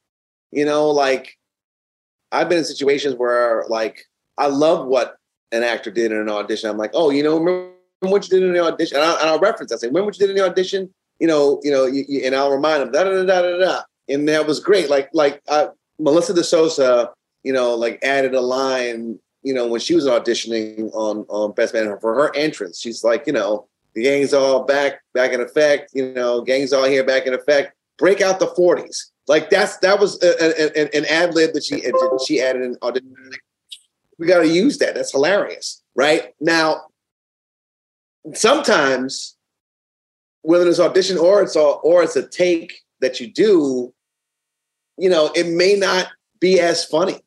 You 0.51 0.65
know, 0.65 0.89
like 0.89 1.37
I've 2.31 2.49
been 2.49 2.59
in 2.59 2.65
situations 2.65 3.15
where 3.17 3.65
like 3.69 4.05
I 4.37 4.47
love 4.47 4.87
what 4.87 5.18
an 5.53 5.63
actor 5.63 5.91
did 5.91 6.13
in 6.13 6.19
an 6.19 6.29
audition. 6.29 6.71
I'm 6.71 6.79
like, 6.79 6.91
oh, 6.95 7.11
you 7.11 7.23
know, 7.23 7.39
remember 7.39 7.73
what 8.01 8.25
you 8.25 8.39
did 8.39 8.47
in 8.47 8.53
the 8.53 8.63
audition? 8.63 8.97
And 8.97 9.07
I'll, 9.07 9.19
and 9.19 9.29
I'll 9.29 9.41
reference. 9.41 9.73
I 9.73 9.77
say, 9.77 9.89
remember 9.89 10.07
what 10.07 10.19
you 10.19 10.27
did 10.27 10.37
in 10.37 10.43
the 10.43 10.49
audition? 10.49 10.93
You 11.19 11.27
know, 11.27 11.61
you 11.63 11.71
know, 11.71 11.87
you, 11.87 12.05
you, 12.09 12.23
and 12.25 12.35
I'll 12.35 12.51
remind 12.51 12.83
them 12.83 12.93
da 12.93 13.05
da 13.05 13.25
da 13.25 13.43
da 13.43 13.59
da. 13.59 13.83
And 14.09 14.29
that 14.29 14.47
was 14.47 14.61
great. 14.61 14.89
Like 14.89 15.11
like 15.13 15.43
uh, 15.49 15.69
Melissa 15.99 16.33
De 16.33 16.45
Sousa, 16.45 17.11
you 17.43 17.53
know, 17.53 17.75
like 17.75 17.99
added 18.03 18.35
a 18.35 18.41
line. 18.41 19.19
You 19.43 19.55
know, 19.55 19.67
when 19.67 19.81
she 19.81 19.95
was 19.95 20.07
auditioning 20.07 20.91
on 20.95 21.25
on 21.29 21.53
Best 21.53 21.75
Man 21.75 21.99
for 22.01 22.15
her 22.15 22.35
entrance, 22.37 22.81
she's 22.81 23.03
like, 23.03 23.27
you 23.27 23.33
know, 23.33 23.67
the 23.95 24.03
gang's 24.05 24.33
all 24.33 24.65
back 24.65 25.01
back 25.13 25.33
in 25.33 25.41
effect. 25.41 25.91
You 25.95 26.13
know, 26.13 26.43
gang's 26.43 26.73
all 26.73 26.85
here 26.85 27.05
back 27.05 27.27
in 27.27 27.35
effect 27.35 27.75
break 27.99 28.21
out 28.21 28.39
the 28.39 28.47
40s. 28.47 29.11
Like 29.27 29.51
that's 29.51 29.77
that 29.79 30.01
was 30.01 30.23
a, 30.23 30.29
a, 30.43 30.85
a, 30.85 30.97
an 30.97 31.05
ad 31.05 31.35
lib 31.35 31.53
that 31.53 31.63
she 31.63 31.85
she 32.25 32.41
added 32.41 32.63
in 32.63 32.77
audition. 32.83 33.15
We 34.19 34.27
got 34.27 34.41
to 34.41 34.49
use 34.49 34.79
that. 34.79 34.95
That's 34.95 35.13
hilarious, 35.13 35.83
right? 35.95 36.35
Now, 36.41 36.83
sometimes 38.35 39.37
whether 40.43 40.69
it's 40.69 40.81
audition 40.81 41.19
or 41.19 41.43
it's 41.43 41.57
all, 41.57 41.81
or 41.83 42.03
it's 42.03 42.17
a 42.17 42.27
take 42.27 42.81
that 43.01 43.21
you 43.21 43.33
do, 43.33 43.93
you 44.97 45.09
know, 45.09 45.31
it 45.35 45.47
may 45.47 45.75
not 45.77 46.09
be 46.41 46.61
as 46.61 46.85
funny. 46.85 47.21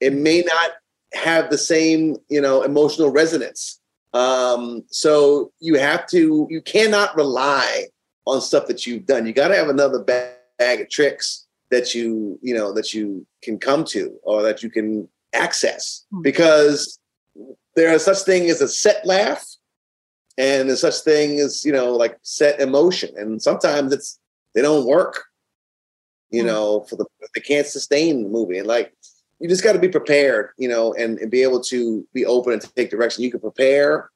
It 0.00 0.12
may 0.12 0.42
not 0.42 0.70
have 1.12 1.50
the 1.50 1.58
same, 1.58 2.16
you 2.28 2.40
know, 2.40 2.62
emotional 2.62 3.10
resonance. 3.10 3.80
Um, 4.12 4.84
so 4.88 5.52
you 5.60 5.78
have 5.78 6.06
to, 6.08 6.46
you 6.50 6.62
cannot 6.62 7.16
rely 7.16 7.86
on 8.26 8.40
stuff 8.40 8.66
that 8.66 8.86
you've 8.86 9.06
done. 9.06 9.26
You 9.26 9.32
got 9.32 9.48
to 9.48 9.56
have 9.56 9.68
another 9.68 10.02
bag, 10.02 10.34
bag 10.58 10.80
of 10.80 10.88
tricks 10.88 11.46
that 11.70 11.94
you 11.94 12.38
you 12.42 12.54
know 12.54 12.72
that 12.72 12.94
you 12.94 13.26
can 13.42 13.58
come 13.58 13.84
to 13.84 14.16
or 14.22 14.42
that 14.42 14.62
you 14.62 14.70
can 14.70 15.08
access 15.34 16.04
hmm. 16.10 16.22
because 16.22 16.98
there 17.76 17.92
is 17.92 18.04
such 18.04 18.18
thing 18.18 18.48
as 18.48 18.60
a 18.60 18.68
set 18.68 19.04
laugh 19.06 19.44
and 20.36 20.68
there's 20.68 20.80
such 20.80 20.98
thing 21.00 21.40
as 21.40 21.64
you 21.64 21.72
know 21.72 21.92
like 21.92 22.16
set 22.22 22.60
emotion 22.60 23.10
and 23.16 23.42
sometimes 23.42 23.92
it's 23.92 24.18
they 24.54 24.62
don't 24.62 24.86
work 24.86 25.24
you 26.30 26.42
mm. 26.42 26.46
know 26.46 26.80
for 26.88 26.96
the 26.96 27.04
they 27.34 27.40
can't 27.40 27.66
sustain 27.66 28.22
the 28.22 28.28
movie 28.28 28.58
and 28.58 28.66
like 28.66 28.92
you 29.40 29.48
just 29.48 29.62
got 29.62 29.72
to 29.72 29.78
be 29.78 29.88
prepared 29.88 30.50
you 30.58 30.68
know 30.68 30.92
and, 30.94 31.18
and 31.18 31.30
be 31.30 31.42
able 31.42 31.60
to 31.60 32.06
be 32.12 32.26
open 32.26 32.52
and 32.52 32.74
take 32.74 32.90
direction 32.90 33.22
you 33.22 33.30
can 33.30 33.40
prepare 33.40 34.10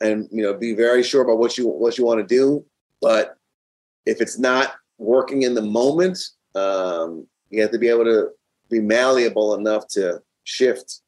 and 0.00 0.28
you 0.30 0.42
know 0.42 0.54
be 0.54 0.72
very 0.74 1.02
sure 1.02 1.22
about 1.22 1.38
what 1.38 1.58
you 1.58 1.66
what 1.66 1.98
you 1.98 2.04
want 2.04 2.20
to 2.20 2.34
do 2.34 2.64
but 3.00 3.36
if 4.06 4.20
it's 4.20 4.38
not 4.38 4.74
working 4.98 5.42
in 5.42 5.54
the 5.54 5.62
moment, 5.62 6.18
um, 6.54 7.26
you 7.50 7.60
have 7.60 7.72
to 7.72 7.78
be 7.78 7.88
able 7.88 8.04
to 8.04 8.30
be 8.70 8.80
malleable 8.80 9.54
enough 9.54 9.86
to 9.88 10.20
shift. 10.46 11.02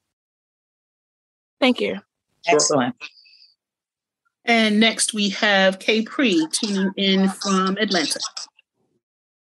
Thank 1.61 1.81
you. 1.81 1.95
Sure. 1.95 2.55
Excellent. 2.55 2.95
And 4.45 4.81
next 4.81 5.15
we 5.15 5.29
have 5.31 5.79
Kay 5.79 6.03
Pre 6.03 6.47
tuning 6.53 6.93
in 6.97 7.29
from 7.29 7.77
Atlanta. 7.79 8.21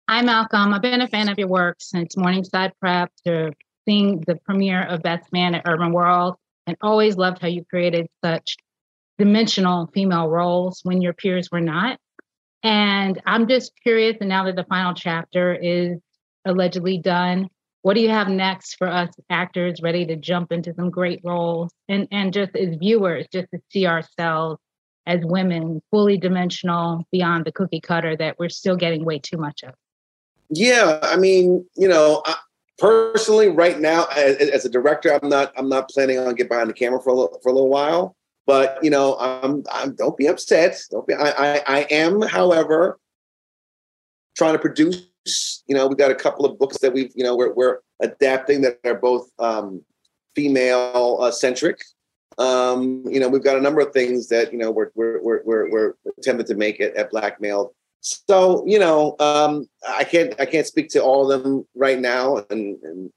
Hi, 0.10 0.22
Malcolm. 0.22 0.74
I've 0.74 0.82
been 0.82 1.02
a 1.02 1.08
fan 1.08 1.30
of 1.30 1.40
your 1.40 1.48
work 1.48 1.78
since 1.80 2.18
Morningside 2.18 2.74
Prep 2.80 3.12
to 3.26 3.54
seeing 3.86 4.22
the 4.28 4.36
premiere 4.36 4.84
of 4.84 5.02
Best 5.02 5.32
Man 5.32 5.56
at 5.56 5.66
Urbanworld, 5.66 6.36
and 6.68 6.76
always 6.82 7.16
loved 7.16 7.42
how 7.42 7.48
you 7.48 7.64
created 7.66 8.08
such 8.24 8.58
dimensional 9.18 9.88
female 9.94 10.28
roles 10.28 10.82
when 10.84 11.02
your 11.02 11.14
peers 11.14 11.50
were 11.52 11.62
not. 11.62 11.98
And 12.64 13.22
I'm 13.26 13.48
just 13.48 13.72
curious, 13.82 14.18
and 14.20 14.30
now 14.30 14.44
that 14.46 14.56
the 14.56 14.66
final 14.66 14.94
chapter 14.94 15.54
is 15.54 15.98
allegedly 16.46 16.98
done, 16.98 17.48
what 17.82 17.96
do 17.96 18.02
you 18.02 18.10
have 18.10 18.28
next 18.28 18.76
for 18.76 18.88
us 18.88 19.10
actors 19.30 19.82
ready 19.82 20.06
to 20.06 20.16
jump 20.16 20.52
into 20.52 20.74
some 20.76 20.90
great 20.90 21.22
roles 21.24 21.72
and, 21.90 22.08
and 22.12 22.34
just 22.34 22.56
as 22.56 22.76
viewers, 22.76 23.28
just 23.32 23.48
to 23.52 23.60
see 23.70 23.88
ourselves 23.88 24.60
as 25.08 25.20
women 25.24 25.82
fully 25.90 26.18
dimensional 26.18 27.04
beyond 27.12 27.46
the 27.46 27.52
cookie 27.52 27.82
cutter 27.82 28.16
that 28.16 28.38
we're 28.38 28.50
still 28.50 28.76
getting 28.76 29.04
way 29.04 29.18
too 29.18 29.38
much 29.38 29.64
of? 29.64 29.74
Yeah, 30.50 31.00
I 31.02 31.16
mean, 31.16 31.66
you 31.76 31.88
know, 31.88 32.22
I, 32.26 32.36
personally, 32.78 33.48
right 33.48 33.80
now, 33.80 34.06
as, 34.16 34.36
as, 34.36 34.66
a 34.66 34.70
director, 34.70 35.18
I'm 35.22 35.30
not 35.30 35.54
I'm 35.58 35.70
not 35.70 35.90
planning 35.90 36.20
on 36.20 36.36
getting 36.36 36.50
behind 36.50 36.70
the 36.70 36.74
camera 36.74 37.02
for 37.02 37.10
a 37.10 37.14
little, 37.14 37.40
for 37.42 37.50
a 37.50 37.54
little 37.54 37.70
while. 37.70 38.16
But 38.46 38.84
you 38.84 38.90
know, 38.90 39.18
I'm, 39.18 39.64
I'm 39.72 39.96
don't 39.96 40.18
be 40.18 40.28
upset. 40.28 40.78
Don't 40.92 41.08
be. 41.08 41.14
I, 41.14 41.30
I, 41.30 41.64
I 41.66 41.80
am, 41.90 42.22
however, 42.22 43.00
trying 44.36 44.54
to 44.54 44.60
produce. 44.60 45.08
You 45.68 45.76
know, 45.76 45.88
we've 45.88 45.98
got 45.98 46.12
a 46.12 46.16
couple 46.16 46.46
of 46.46 46.58
books 46.58 46.80
that 46.80 46.94
we've, 46.94 47.12
you 47.16 47.24
know, 47.24 47.36
we're, 47.36 47.54
we're 47.54 47.80
adapting 48.02 48.62
that 48.62 48.80
are 48.84 48.96
both 48.96 49.30
um, 49.40 49.84
female 50.36 51.18
uh, 51.22 51.32
centric. 51.32 51.82
Um, 52.38 53.04
you 53.06 53.20
know, 53.20 53.30
we've 53.30 53.44
got 53.44 53.58
a 53.58 53.62
number 53.62 53.82
of 53.82 53.94
things 53.94 54.30
that 54.30 54.52
you 54.52 54.58
know 54.58 54.72
we're 54.72 54.92
we're 54.96 55.22
we're 55.22 55.42
we're, 55.44 55.70
we're 55.70 55.94
attempting 56.18 56.48
to 56.48 56.56
make 56.56 56.80
it 56.80 56.96
at 56.96 57.12
Black 57.12 57.42
Male. 57.42 57.74
So 58.00 58.64
you 58.66 58.80
know, 58.80 59.16
um, 59.20 59.68
I 59.88 60.04
can't 60.04 60.34
I 60.40 60.46
can't 60.46 60.66
speak 60.66 60.90
to 60.90 61.04
all 61.04 61.32
of 61.32 61.44
them 61.44 61.68
right 61.76 62.00
now, 62.00 62.38
and, 62.50 62.82
and 62.84 63.12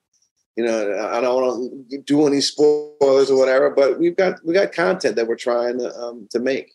you 0.57 0.64
know, 0.64 1.11
I 1.11 1.20
don't 1.20 1.42
want 1.42 1.90
to 1.90 1.98
do 2.02 2.26
any 2.26 2.40
spoilers 2.40 3.30
or 3.30 3.38
whatever, 3.38 3.70
but 3.70 3.98
we've 3.98 4.16
got 4.16 4.44
we 4.44 4.52
got 4.52 4.72
content 4.72 5.16
that 5.16 5.26
we're 5.26 5.36
trying 5.36 5.78
to 5.78 5.94
um, 5.96 6.28
to 6.30 6.38
make, 6.38 6.72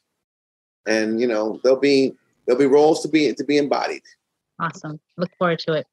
and 0.87 1.21
you 1.21 1.27
know, 1.27 1.59
there'll 1.63 1.79
be 1.79 2.13
there'll 2.45 2.59
be 2.59 2.65
roles 2.65 3.01
to 3.03 3.07
be 3.09 3.33
to 3.33 3.43
be 3.43 3.57
embodied. 3.57 4.03
Awesome. 4.59 4.99
Look 5.17 5.31
forward 5.37 5.59
to 5.59 5.73
it. 5.73 5.87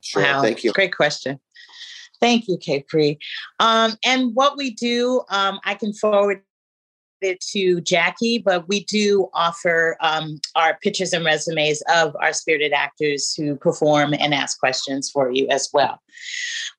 Sure. 0.00 0.22
Wow. 0.22 0.42
Thank 0.42 0.64
you. 0.64 0.72
Great 0.72 0.94
question. 0.94 1.40
Thank 2.20 2.48
you, 2.48 2.58
Capri. 2.58 3.18
Um, 3.60 3.92
and 4.04 4.34
what 4.34 4.56
we 4.56 4.70
do, 4.70 5.22
um, 5.30 5.60
I 5.64 5.74
can 5.74 5.92
forward 5.92 6.42
it 7.20 7.40
to 7.40 7.80
Jackie, 7.80 8.38
but 8.38 8.68
we 8.68 8.84
do 8.84 9.28
offer 9.34 9.96
um, 10.00 10.40
our 10.54 10.78
pictures 10.82 11.12
and 11.12 11.24
resumes 11.24 11.82
of 11.92 12.16
our 12.20 12.32
spirited 12.32 12.72
actors 12.72 13.34
who 13.34 13.56
perform 13.56 14.14
and 14.14 14.34
ask 14.34 14.58
questions 14.58 15.10
for 15.10 15.30
you 15.30 15.48
as 15.48 15.68
well. 15.72 16.00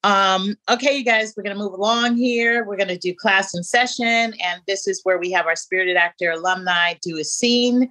Um, 0.04 0.56
okay, 0.70 0.98
you 0.98 1.04
guys, 1.04 1.34
we're 1.36 1.44
going 1.44 1.56
to 1.56 1.62
move 1.62 1.74
along 1.74 2.16
here. 2.18 2.64
We're 2.66 2.78
going 2.78 2.88
to 2.90 2.98
do 2.98 3.14
class 3.14 3.54
and 3.54 3.66
session, 3.66 4.34
and 4.42 4.62
this 4.68 4.88
is 4.88 5.02
where 5.04 5.18
we 5.18 5.32
have 5.32 5.46
our 5.46 5.56
spirited 5.56 5.98
actor 5.98 6.32
alumni 6.32 6.94
do 7.02 7.18
a 7.18 7.24
scene. 7.24 7.90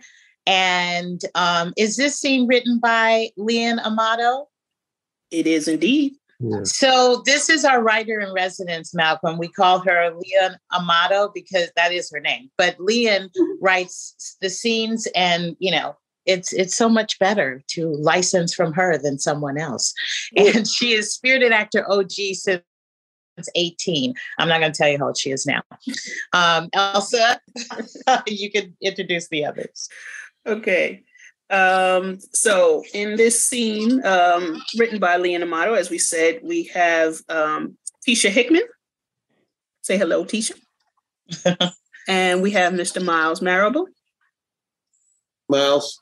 And 0.49 1.21
um, 1.35 1.75
is 1.77 1.97
this 1.97 2.19
scene 2.19 2.47
written 2.47 2.79
by 2.79 3.29
Leon 3.37 3.81
Amato? 3.81 4.49
It 5.31 5.47
is 5.47 5.69
indeed. 5.69 6.15
Yeah. 6.41 6.63
So 6.63 7.23
this 7.27 7.51
is 7.51 7.67
our 7.67 7.83
writer 7.83 8.19
in 8.19 8.33
residence, 8.33 8.95
Malcolm. 8.95 9.37
We 9.37 9.49
call 9.49 9.81
her 9.81 10.11
Leon 10.15 10.57
Amato 10.73 11.31
because 11.35 11.71
that 11.77 11.93
is 11.93 12.11
her 12.13 12.21
name. 12.21 12.51
But 12.57 12.81
Leon 12.81 13.29
writes 13.61 14.39
the 14.41 14.49
scenes, 14.49 15.07
and 15.15 15.55
you 15.59 15.71
know, 15.71 15.97
it's 16.25 16.55
it's 16.55 16.75
so 16.75 16.89
much 16.89 17.19
better 17.19 17.63
to 17.69 17.93
license 17.97 18.55
from 18.55 18.73
her 18.73 18.97
than 18.97 19.19
someone 19.19 19.59
else. 19.59 19.93
And 20.37 20.67
she 20.67 20.93
is 20.93 21.13
spirited 21.13 21.53
actor 21.53 21.85
OG 21.91 22.13
since 22.35 22.63
18. 23.55 24.15
I'm 24.39 24.49
not 24.49 24.61
going 24.61 24.73
to 24.73 24.79
tell 24.79 24.89
you 24.89 24.99
how 24.99 25.09
old 25.09 25.19
she 25.19 25.31
is 25.31 25.45
now. 25.45 25.63
Um, 26.33 26.69
Elsa, 26.73 27.41
you 28.27 28.51
can 28.51 28.77
introduce 28.83 29.29
the 29.29 29.45
others. 29.45 29.89
Okay. 30.49 31.05
Um, 31.51 32.19
so 32.33 32.85
in 32.93 33.17
this 33.17 33.43
scene, 33.43 34.05
um, 34.05 34.61
written 34.77 34.99
by 34.99 35.17
Leon 35.17 35.43
Amato, 35.43 35.75
as 35.75 35.91
we 35.91 35.99
said, 35.99 36.41
we 36.43 36.65
have 36.75 37.17
um, 37.29 37.77
Tisha 38.07 38.31
Hickman. 38.31 38.63
Say 39.83 39.97
hello, 39.97 40.25
Tisha. 40.25 40.53
and 42.09 42.43
we 42.43 42.51
have 42.53 42.73
Mr. 42.73 43.03
Miles 43.03 43.41
Marable. 43.41 43.87
Miles. 45.49 45.99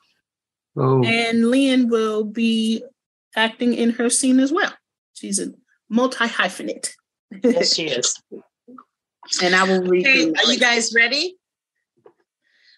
Oh. 0.77 1.03
And 1.03 1.49
Leon 1.49 1.89
will 1.89 2.23
be 2.23 2.83
acting 3.35 3.73
in 3.73 3.91
her 3.91 4.09
scene 4.09 4.39
as 4.39 4.51
well. 4.51 4.73
She's 5.13 5.39
a 5.39 5.53
multi 5.89 6.25
hyphenate. 6.25 6.89
Yes, 7.43 7.75
she 7.75 7.87
is. 7.87 8.21
and 9.41 9.55
I 9.55 9.63
will 9.63 9.83
read. 9.83 10.05
Okay, 10.05 10.31
are 10.31 10.51
you 10.51 10.59
guys 10.59 10.93
ready? 10.95 11.36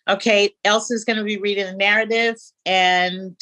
Okay, 0.09 0.55
Elsa's 0.65 1.05
going 1.05 1.17
to 1.17 1.23
be 1.23 1.37
reading 1.37 1.65
the 1.65 1.73
narrative 1.73 2.35
and 2.65 3.35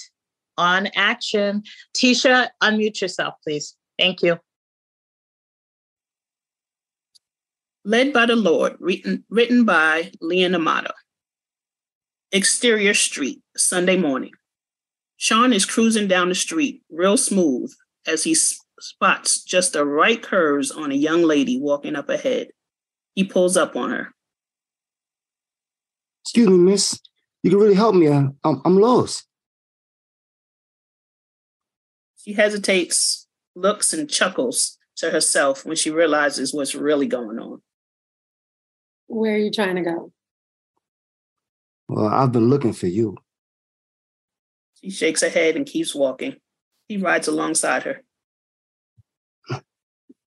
on 0.57 0.88
action. 0.95 1.63
Tisha, 1.95 2.49
unmute 2.61 2.99
yourself, 2.99 3.36
please. 3.43 3.76
Thank 3.97 4.22
you. 4.22 4.38
Led 7.86 8.11
by 8.11 8.26
the 8.26 8.36
Lord, 8.36 8.76
written, 8.80 9.24
written 9.30 9.63
by 9.63 10.11
Leon 10.20 10.55
Amato. 10.55 10.91
Exterior 12.34 12.93
street, 12.93 13.41
Sunday 13.55 13.95
morning. 13.95 14.32
Sean 15.15 15.53
is 15.53 15.65
cruising 15.65 16.09
down 16.09 16.28
the 16.28 16.36
street, 16.36 16.82
real 16.89 17.15
smooth, 17.15 17.72
as 18.05 18.26
he 18.26 18.36
spots 18.36 19.41
just 19.41 19.72
the 19.72 19.86
right 19.86 20.22
curves 20.22 20.70
on 20.70 20.91
a 20.91 20.95
young 20.95 21.24
lady 21.24 21.57
walking 21.59 21.95
up 21.95 22.09
ahead. 22.09 22.49
He 23.15 23.24
pulls 23.24 23.55
up 23.55 23.78
on 23.78 23.91
her. 23.91 24.13
Excuse 26.28 26.49
me, 26.49 26.57
miss. 26.57 26.99
You 27.41 27.51
can 27.51 27.59
really 27.59 27.73
help 27.73 27.95
me. 27.95 28.07
I'm, 28.07 28.36
I'm 28.43 28.78
lost. 28.78 29.25
She 32.17 32.34
hesitates, 32.34 33.30
looks, 33.55 33.93
and 33.93 34.09
chuckles 34.09 34.78
to 34.97 35.09
herself 35.09 35.65
when 35.65 35.78
she 35.78 35.89
realizes 35.89 36.53
what's 36.53 36.75
really 36.75 37.07
going 37.07 37.39
on. 37.39 37.61
Where 39.05 39.36
are 39.36 39.38
you 39.38 39.51
trying 39.51 39.78
to 39.78 39.84
go? 39.84 40.11
Well, 41.88 42.07
I've 42.07 42.34
been 42.34 42.49
looking 42.49 42.73
for 42.73 42.88
you. 42.88 43.15
She 44.84 44.89
shakes 44.89 45.21
her 45.21 45.30
head 45.30 45.55
and 45.55 45.65
keeps 45.65 45.95
walking. 45.95 46.36
He 46.89 46.97
rides 46.97 47.30
alongside 47.30 47.84
her. 47.84 48.03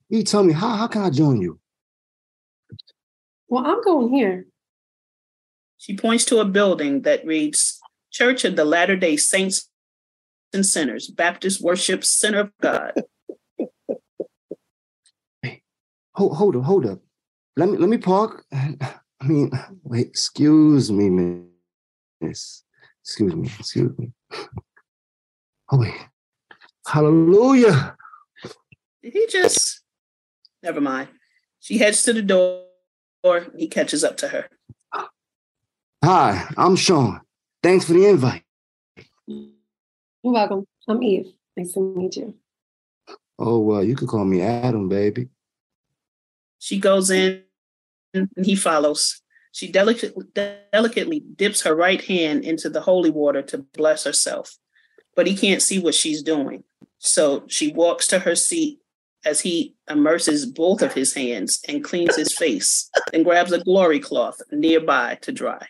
You 0.09 0.23
tell 0.23 0.45
me, 0.45 0.55
how, 0.55 0.77
how 0.77 0.87
can 0.87 1.03
I 1.03 1.11
join 1.11 1.43
you? 1.43 1.61
Well, 3.49 3.67
I'm 3.67 3.83
going 3.83 4.15
here. 4.15 4.47
She 5.81 5.97
points 5.97 6.27
to 6.27 6.41
a 6.41 6.45
building 6.45 7.03
that 7.03 7.25
reads 7.25 7.81
Church 8.11 8.45
of 8.45 8.55
the 8.55 8.67
Latter 8.67 8.97
day 8.97 9.17
Saints 9.17 9.71
and 10.53 10.65
Sinners, 10.65 11.09
Baptist 11.09 11.63
Worship 11.63 12.05
Center 12.05 12.41
of 12.41 12.53
God. 12.61 13.03
Hey, 15.43 15.63
hold, 16.15 16.37
hold 16.37 16.57
up, 16.57 16.65
hold 16.65 16.85
up. 16.85 16.99
Let 17.57 17.71
me 17.71 17.79
let 17.79 17.89
me 17.89 17.97
park. 17.97 18.45
I 18.53 19.27
mean, 19.27 19.53
wait, 19.83 20.09
excuse 20.09 20.93
me, 20.93 21.09
miss. 22.21 22.63
Excuse 23.03 23.35
me, 23.35 23.51
excuse 23.59 23.97
me. 23.97 24.13
Oh 25.73 25.79
wait. 25.79 25.95
Hallelujah. 26.87 27.97
Did 29.03 29.15
he 29.15 29.27
just 29.29 29.81
never 30.63 30.83
mind? 30.83 31.09
She 31.59 31.79
heads 31.79 32.03
to 32.03 32.13
the 32.13 32.21
door. 32.21 32.67
He 33.57 33.67
catches 33.67 34.05
up 34.05 34.19
to 34.19 34.29
her. 34.29 34.51
Hi, 36.03 36.49
I'm 36.57 36.77
Sean. 36.77 37.21
Thanks 37.63 37.85
for 37.85 37.93
the 37.93 38.07
invite. 38.07 38.43
You're 39.27 39.53
welcome. 40.23 40.67
I'm 40.89 41.03
Eve. 41.03 41.27
Nice 41.55 41.75
to 41.75 41.81
meet 41.81 42.17
you. 42.17 42.35
Oh, 43.39 43.59
well, 43.59 43.85
you 43.85 43.95
could 43.95 44.09
call 44.09 44.25
me 44.25 44.41
Adam, 44.41 44.89
baby. 44.89 45.29
She 46.59 46.79
goes 46.79 47.11
in 47.11 47.43
and 48.15 48.31
he 48.43 48.57
follows. 48.57 49.21
She 49.53 49.71
delicately, 49.71 50.25
delicately 50.73 51.21
dips 51.21 51.63
her 51.63 51.75
right 51.75 52.03
hand 52.03 52.45
into 52.45 52.71
the 52.71 52.81
holy 52.81 53.11
water 53.11 53.43
to 53.43 53.59
bless 53.59 54.05
herself, 54.05 54.57
but 55.15 55.27
he 55.27 55.37
can't 55.37 55.61
see 55.61 55.81
what 55.81 55.95
she's 55.95 56.23
doing. 56.23 56.65
So 56.99 57.45
she 57.47 57.73
walks 57.73 58.09
to 58.09 58.21
her 58.21 58.37
seat 58.37 58.79
as 59.27 59.41
he 59.43 59.75
immerses 59.91 60.47
both 60.47 60.81
of 60.81 60.95
his 60.95 61.13
hands 61.13 61.61
and 61.69 61.85
cleans 61.85 62.17
his 62.17 62.35
face, 62.35 62.89
and 63.13 63.23
grabs 63.23 63.53
a 63.53 63.63
glory 63.63 64.01
cloth 64.01 64.41
nearby 64.51 65.19
to 65.21 65.31
dry. 65.31 65.67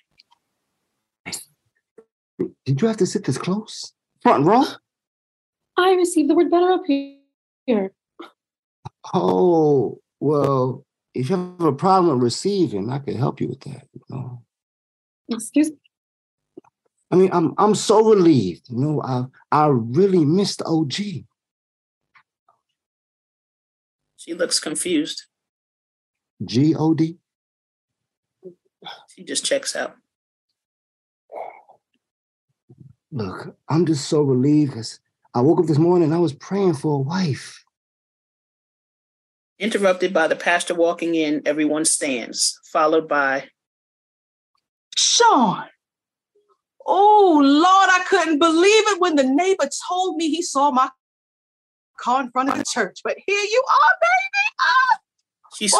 Did 2.64 2.80
you 2.80 2.88
have 2.88 2.96
to 2.98 3.06
sit 3.06 3.24
this 3.24 3.38
close? 3.38 3.92
Front 4.22 4.46
row? 4.46 4.64
I 5.76 5.92
received 5.92 6.28
the 6.30 6.34
word 6.34 6.50
better 6.50 6.72
up 6.72 6.82
here. 6.86 7.92
Oh, 9.14 9.98
well, 10.18 10.84
if 11.14 11.30
you 11.30 11.36
have 11.36 11.60
a 11.60 11.72
problem 11.72 12.14
with 12.14 12.24
receiving, 12.24 12.90
I 12.90 12.98
could 12.98 13.16
help 13.16 13.40
you 13.40 13.48
with 13.48 13.60
that. 13.60 13.86
You 13.92 14.02
know? 14.10 14.42
Excuse 15.30 15.70
me. 15.70 15.76
I 17.10 17.16
mean, 17.16 17.30
I'm 17.32 17.54
I'm 17.58 17.74
so 17.74 18.08
relieved. 18.08 18.68
You 18.70 18.78
know, 18.78 19.02
I 19.02 19.24
I 19.50 19.66
really 19.66 20.24
missed 20.24 20.62
OG. 20.64 20.92
She 24.16 24.34
looks 24.34 24.60
confused. 24.60 25.24
G 26.44 26.74
O 26.76 26.94
D. 26.94 27.16
She 29.08 29.24
just 29.24 29.44
checks 29.44 29.74
out. 29.74 29.96
Look, 33.12 33.56
I'm 33.68 33.86
just 33.86 34.08
so 34.08 34.22
relieved 34.22 34.72
because 34.72 35.00
I 35.34 35.40
woke 35.40 35.60
up 35.60 35.66
this 35.66 35.78
morning 35.78 36.06
and 36.06 36.14
I 36.14 36.18
was 36.18 36.32
praying 36.32 36.74
for 36.74 36.94
a 36.94 37.02
wife. 37.02 37.64
Interrupted 39.58 40.14
by 40.14 40.28
the 40.28 40.36
pastor 40.36 40.74
walking 40.74 41.14
in, 41.14 41.42
everyone 41.44 41.84
stands, 41.84 42.58
followed 42.72 43.08
by 43.08 43.48
Sean. 44.96 45.64
Oh, 46.86 47.40
Lord, 47.42 47.90
I 47.90 48.04
couldn't 48.08 48.38
believe 48.38 48.88
it 48.88 49.00
when 49.00 49.16
the 49.16 49.24
neighbor 49.24 49.68
told 49.88 50.16
me 50.16 50.30
he 50.30 50.42
saw 50.42 50.70
my 50.70 50.88
car 52.00 52.22
in 52.22 52.30
front 52.30 52.48
of 52.48 52.58
the 52.58 52.64
church. 52.64 53.00
But 53.04 53.16
here 53.26 53.42
you 53.42 53.62
are, 53.68 53.92
baby. 54.00 54.56
Ah, 54.60 54.98
She's 55.56 55.72
boy, 55.72 55.78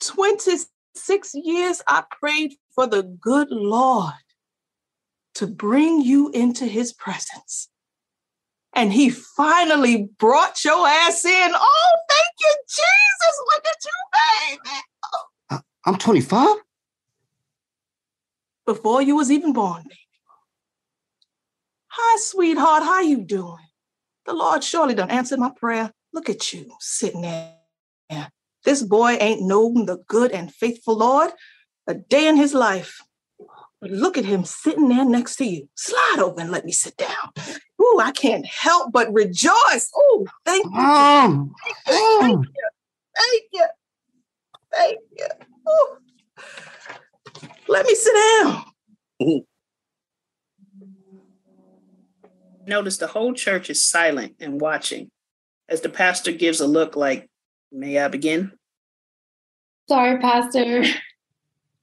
20, 0.00 0.58
26 0.94 1.34
years 1.34 1.82
I 1.88 2.04
prayed 2.20 2.54
for 2.74 2.86
the 2.86 3.02
good 3.02 3.48
Lord 3.50 4.12
to 5.34 5.46
bring 5.46 6.00
you 6.00 6.30
into 6.30 6.66
his 6.66 6.92
presence. 6.92 7.68
And 8.74 8.92
he 8.92 9.10
finally 9.10 10.08
brought 10.18 10.64
your 10.64 10.86
ass 10.86 11.24
in. 11.24 11.50
Oh, 11.54 11.96
thank 12.08 12.34
you, 12.40 12.54
Jesus. 12.68 13.42
Look 13.54 13.64
at 13.66 13.84
you, 13.84 14.60
baby. 15.50 15.62
I'm 15.84 15.96
25? 15.96 16.56
Before 18.66 19.02
you 19.02 19.16
was 19.16 19.30
even 19.30 19.52
born, 19.52 19.82
baby. 19.82 19.98
Hi, 21.88 22.18
sweetheart. 22.20 22.82
How 22.82 23.00
you 23.00 23.22
doing? 23.24 23.58
The 24.26 24.32
Lord 24.32 24.64
surely 24.64 24.94
done 24.94 25.10
answered 25.10 25.38
my 25.38 25.50
prayer. 25.54 25.92
Look 26.12 26.28
at 26.28 26.52
you 26.52 26.72
sitting 26.80 27.22
there. 27.22 27.52
This 28.64 28.82
boy 28.82 29.16
ain't 29.20 29.42
known 29.42 29.86
the 29.86 29.98
good 30.06 30.30
and 30.32 30.52
faithful 30.52 30.96
Lord 30.96 31.30
a 31.86 31.94
day 31.94 32.26
in 32.26 32.36
his 32.36 32.54
life. 32.54 33.00
But 33.80 33.90
look 33.90 34.16
at 34.16 34.24
him 34.24 34.44
sitting 34.44 34.88
there 34.88 35.04
next 35.04 35.36
to 35.36 35.44
you. 35.44 35.68
Slide 35.74 36.18
over 36.20 36.40
and 36.40 36.50
let 36.50 36.64
me 36.64 36.72
sit 36.72 36.96
down. 36.96 37.58
Ooh, 37.80 37.98
I 38.00 38.12
can't 38.12 38.46
help 38.46 38.92
but 38.92 39.12
rejoice. 39.12 39.90
Ooh, 39.98 40.26
thank 40.46 40.64
you. 40.64 40.70
Mom. 40.70 41.54
Mm. 41.86 42.20
Thank 42.20 42.46
you. 42.46 42.68
Thank 43.16 43.42
you. 43.52 43.66
Thank 44.72 44.98
you. 45.18 45.26
Ooh. 45.68 45.98
Let 47.68 47.86
me 47.86 47.94
sit 47.94 48.14
down. 48.14 48.64
Notice 52.66 52.96
the 52.96 53.06
whole 53.06 53.34
church 53.34 53.68
is 53.68 53.82
silent 53.82 54.36
and 54.40 54.60
watching 54.60 55.10
as 55.68 55.82
the 55.82 55.90
pastor 55.90 56.32
gives 56.32 56.60
a 56.60 56.66
look 56.66 56.96
like, 56.96 57.28
May 57.76 57.98
I 57.98 58.06
begin? 58.06 58.52
Sorry, 59.88 60.20
Pastor. 60.20 60.82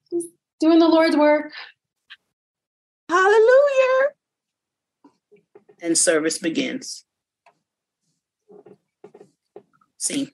Just 0.10 0.28
doing 0.62 0.80
the 0.80 0.88
Lord's 0.88 1.18
work. 1.18 1.52
Hallelujah. 3.10 4.08
And 5.82 5.98
service 5.98 6.38
begins. 6.38 7.04
See. 9.98 10.30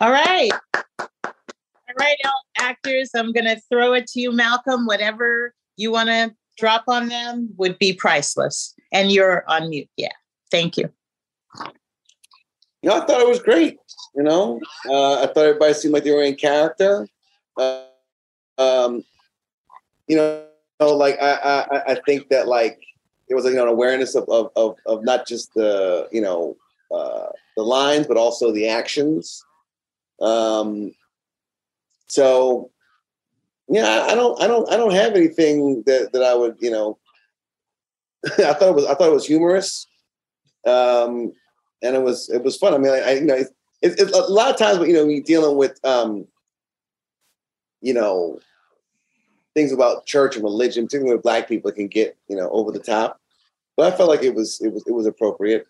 All 0.00 0.10
right. 0.10 0.50
All 0.98 1.96
right, 1.96 2.16
actors, 2.58 3.10
I'm 3.14 3.32
going 3.32 3.44
to 3.44 3.60
throw 3.70 3.92
it 3.92 4.08
to 4.08 4.20
you, 4.20 4.32
Malcolm. 4.32 4.86
Whatever 4.86 5.54
you 5.76 5.92
want 5.92 6.08
to 6.08 6.34
drop 6.58 6.82
on 6.88 7.08
them 7.08 7.50
would 7.58 7.78
be 7.78 7.92
priceless. 7.92 8.74
And 8.90 9.12
you're 9.12 9.44
on 9.46 9.70
mute. 9.70 9.88
Yeah. 9.96 10.12
Thank 10.50 10.76
you. 10.76 10.92
You 12.82 12.90
know, 12.90 12.96
I 12.96 13.06
thought 13.06 13.20
it 13.20 13.28
was 13.28 13.40
great. 13.40 13.78
You 14.14 14.22
know, 14.22 14.60
uh, 14.88 15.22
I 15.22 15.26
thought 15.26 15.44
everybody 15.44 15.74
seemed 15.74 15.94
like 15.94 16.04
they 16.04 16.12
were 16.12 16.22
in 16.22 16.34
character. 16.34 17.06
Uh, 17.56 17.84
um, 18.58 19.04
you 20.08 20.16
know, 20.16 20.44
like 20.80 21.20
I, 21.20 21.66
I, 21.70 21.92
I 21.92 21.94
think 22.06 22.28
that 22.30 22.48
like 22.48 22.80
it 23.28 23.34
was 23.34 23.44
you 23.44 23.54
know 23.54 23.64
an 23.64 23.68
awareness 23.68 24.14
of, 24.14 24.28
of 24.28 24.50
of 24.56 24.76
of 24.86 25.04
not 25.04 25.26
just 25.26 25.52
the 25.54 26.08
you 26.10 26.20
know 26.20 26.56
uh, 26.94 27.26
the 27.56 27.62
lines, 27.62 28.06
but 28.06 28.16
also 28.16 28.50
the 28.50 28.68
actions. 28.68 29.44
Um, 30.20 30.92
so 32.06 32.70
yeah, 33.70 34.06
I 34.08 34.16
don't, 34.16 34.42
I 34.42 34.48
don't, 34.48 34.68
I 34.70 34.76
don't 34.76 34.94
have 34.94 35.14
anything 35.14 35.84
that 35.86 36.12
that 36.12 36.22
I 36.22 36.34
would, 36.34 36.56
you 36.60 36.70
know. 36.70 36.98
I 38.38 38.52
thought 38.52 38.70
it 38.70 38.74
was, 38.74 38.84
I 38.84 38.94
thought 38.94 39.08
it 39.08 39.14
was 39.14 39.26
humorous, 39.26 39.86
um, 40.66 41.32
and 41.82 41.96
it 41.96 42.02
was, 42.02 42.28
it 42.30 42.42
was 42.42 42.56
fun. 42.56 42.74
I 42.74 42.78
mean, 42.78 42.92
I, 42.92 42.98
I 42.98 43.10
you 43.12 43.24
know, 43.26 43.34
it, 43.34 43.48
it, 43.82 44.10
a 44.10 44.32
lot 44.32 44.50
of 44.50 44.56
times, 44.56 44.86
you 44.86 44.92
know, 44.92 45.06
when 45.06 45.14
you're 45.14 45.22
dealing 45.22 45.56
with, 45.56 45.78
um, 45.84 46.26
you 47.80 47.94
know, 47.94 48.38
things 49.54 49.72
about 49.72 50.06
church 50.06 50.36
and 50.36 50.44
religion, 50.44 50.86
particularly 50.86 51.16
with 51.16 51.22
black 51.22 51.48
people, 51.48 51.72
can 51.72 51.88
get, 51.88 52.16
you 52.28 52.36
know, 52.36 52.50
over 52.50 52.70
the 52.70 52.78
top. 52.78 53.20
But 53.76 53.92
I 53.92 53.96
felt 53.96 54.10
like 54.10 54.22
it 54.22 54.34
was, 54.34 54.60
it 54.60 54.72
was, 54.72 54.84
it 54.86 54.92
was 54.92 55.06
appropriate. 55.06 55.66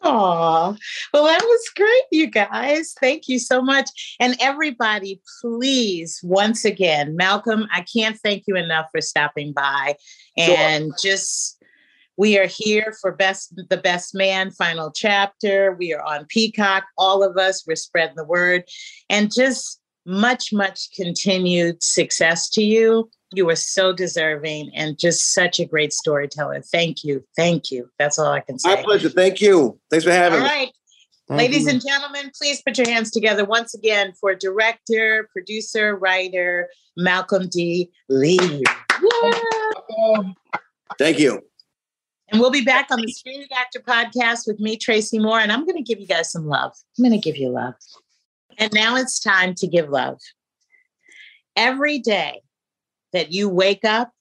Oh, 0.00 0.76
well, 1.12 1.24
that 1.24 1.42
was 1.42 1.70
great, 1.74 2.02
you 2.12 2.28
guys. 2.28 2.94
Thank 3.00 3.28
you 3.28 3.40
so 3.40 3.60
much. 3.60 4.16
And 4.20 4.36
everybody, 4.40 5.20
please, 5.40 6.20
once 6.22 6.64
again, 6.64 7.16
Malcolm, 7.16 7.66
I 7.72 7.82
can't 7.82 8.16
thank 8.20 8.44
you 8.46 8.56
enough 8.56 8.86
for 8.92 9.00
stopping 9.00 9.52
by 9.52 9.96
and 10.36 10.92
sure. 11.00 11.12
just 11.12 11.57
we 12.18 12.36
are 12.38 12.46
here 12.46 12.94
for 13.00 13.12
best 13.12 13.54
the 13.70 13.76
best 13.76 14.14
man 14.14 14.50
final 14.50 14.90
chapter 14.90 15.74
we 15.78 15.94
are 15.94 16.02
on 16.02 16.26
peacock 16.26 16.84
all 16.98 17.22
of 17.22 17.38
us 17.38 17.64
we're 17.66 17.76
spreading 17.76 18.16
the 18.16 18.24
word 18.24 18.64
and 19.08 19.32
just 19.32 19.80
much 20.04 20.52
much 20.52 20.90
continued 20.96 21.82
success 21.82 22.50
to 22.50 22.62
you 22.62 23.08
you 23.32 23.48
are 23.50 23.56
so 23.56 23.92
deserving 23.92 24.70
and 24.74 24.98
just 24.98 25.32
such 25.34 25.60
a 25.60 25.66
great 25.66 25.92
storyteller. 25.92 26.62
Thank 26.62 27.04
you. 27.04 27.24
Thank 27.36 27.70
you. 27.70 27.90
That's 27.98 28.18
all 28.18 28.32
I 28.32 28.40
can 28.40 28.58
say. 28.58 28.76
My 28.76 28.82
pleasure. 28.82 29.10
Thank 29.10 29.40
you. 29.40 29.78
Thanks 29.90 30.04
for 30.04 30.12
having 30.12 30.40
all 30.40 30.44
me. 30.44 30.50
All 30.50 30.56
right. 30.56 30.72
Thank 31.28 31.38
Ladies 31.38 31.64
you. 31.64 31.72
and 31.72 31.82
gentlemen, 31.86 32.30
please 32.36 32.62
put 32.62 32.78
your 32.78 32.88
hands 32.88 33.10
together 33.10 33.44
once 33.44 33.74
again 33.74 34.14
for 34.18 34.34
director, 34.34 35.28
producer, 35.30 35.94
writer, 35.94 36.70
Malcolm 36.96 37.48
D. 37.48 37.90
Lee. 38.08 38.64
Yeah. 39.20 40.22
Thank 40.98 41.18
you. 41.18 41.42
And 42.30 42.40
we'll 42.40 42.50
be 42.50 42.64
back 42.64 42.88
on 42.90 43.00
the 43.00 43.10
Spirited 43.10 43.50
Actor 43.56 43.80
podcast 43.80 44.46
with 44.46 44.60
me, 44.60 44.76
Tracy 44.76 45.18
Moore, 45.18 45.40
and 45.40 45.50
I'm 45.50 45.64
going 45.64 45.76
to 45.76 45.82
give 45.82 45.98
you 45.98 46.06
guys 46.06 46.30
some 46.30 46.46
love. 46.46 46.72
I'm 46.98 47.04
going 47.04 47.18
to 47.18 47.24
give 47.24 47.36
you 47.36 47.48
love. 47.48 47.74
And 48.58 48.72
now 48.72 48.96
it's 48.96 49.18
time 49.18 49.54
to 49.56 49.66
give 49.66 49.88
love. 49.88 50.18
Every 51.56 51.98
day, 51.98 52.42
that 53.12 53.32
you 53.32 53.48
wake 53.48 53.84
up, 53.84 54.12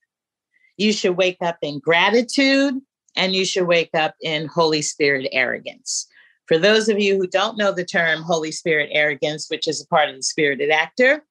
you 0.78 0.94
should 0.94 1.18
wake 1.18 1.38
up 1.42 1.58
in 1.62 1.80
gratitude 1.80 2.76
and 3.16 3.36
you 3.36 3.46
should 3.46 3.68
wake 3.68 3.90
up 3.94 4.16
in 4.22 4.48
Holy 4.48 4.82
Spirit 4.82 5.28
arrogance. 5.32 6.08
For 6.46 6.58
those 6.58 6.88
of 6.88 7.00
you 7.00 7.18
who 7.18 7.28
don't 7.28 7.58
know 7.58 7.72
the 7.72 7.84
term 7.84 8.22
Holy 8.22 8.52
Spirit 8.52 8.90
arrogance, 8.92 9.48
which 9.50 9.68
is 9.68 9.82
a 9.82 9.88
part 9.88 10.10
of 10.10 10.16
the 10.16 10.24
spirited 10.24 10.70
actor, 10.70 11.26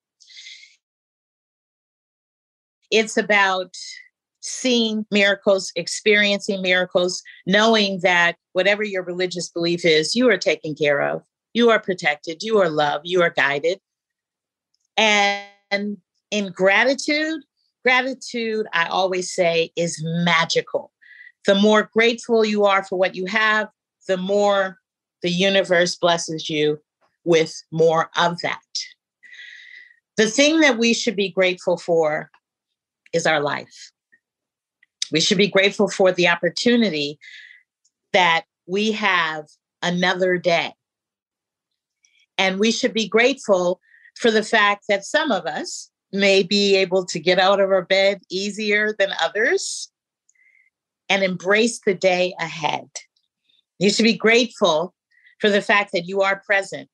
it's 2.91 3.17
about 3.17 3.75
seeing 4.47 5.05
miracles, 5.11 5.73
experiencing 5.75 6.63
miracles, 6.63 7.23
knowing 7.47 7.99
that 8.03 8.37
whatever 8.53 8.85
your 8.85 9.03
religious 9.03 9.49
belief 9.49 9.85
is, 9.85 10.15
you 10.15 10.31
are 10.31 10.39
taken 10.39 10.75
care 10.75 11.03
of, 11.03 11.23
you 11.53 11.69
are 11.71 11.81
protected, 11.81 12.43
you 12.43 12.59
are 12.59 12.71
loved, 12.71 13.07
you 13.07 13.21
are 13.23 13.31
guided. 13.31 13.81
And 14.97 15.97
in 16.31 16.53
gratitude, 16.53 17.43
gratitude, 17.85 18.67
I 18.73 18.87
always 18.87 19.35
say, 19.35 19.73
is 19.75 20.01
magical. 20.05 20.93
The 21.45 21.57
more 21.57 21.91
grateful 21.93 22.45
you 22.45 22.65
are 22.65 22.85
for 22.85 22.99
what 22.99 23.15
you 23.15 23.27
have, 23.27 23.69
the 24.07 24.17
more 24.17 24.79
the 25.23 25.31
universe 25.31 25.97
blesses 25.97 26.49
you 26.49 26.79
with 27.25 27.53
more 27.73 28.11
of 28.17 28.41
that. 28.43 28.61
The 30.17 30.29
thing 30.29 30.61
that 30.61 30.79
we 30.79 30.95
should 30.95 31.17
be 31.17 31.31
grateful 31.31 31.77
for 31.77 32.31
is 33.13 33.27
our 33.27 33.41
life. 33.41 33.93
We 35.13 35.21
should 35.21 35.39
be 35.39 35.49
grateful 35.49 35.89
for 35.89 36.13
the 36.13 36.29
opportunity 36.29 37.19
that 38.13 38.45
we 38.67 38.93
have 38.93 39.47
another 39.83 40.39
day. 40.39 40.73
And 42.39 42.59
we 42.59 42.71
should 42.71 42.93
be 42.93 43.09
grateful 43.09 43.81
for 44.17 44.31
the 44.31 44.43
fact 44.43 44.85
that 44.89 45.05
some 45.05 45.31
of 45.31 45.47
us 45.47 45.91
may 46.13 46.43
be 46.43 46.77
able 46.77 47.05
to 47.07 47.19
get 47.19 47.39
out 47.39 47.61
of 47.61 47.71
our 47.71 47.83
bed 47.83 48.21
easier 48.31 48.95
than 48.99 49.11
others 49.21 49.91
and 51.09 51.23
embrace 51.23 51.81
the 51.85 51.95
day 51.95 52.35
ahead. 52.41 52.89
You 53.79 53.91
should 53.91 54.05
be 54.05 54.17
grateful 54.17 54.95
for 55.41 55.51
the 55.51 55.61
fact 55.61 55.93
that 55.93 56.07
you 56.07 56.23
are 56.23 56.43
present, 56.47 56.89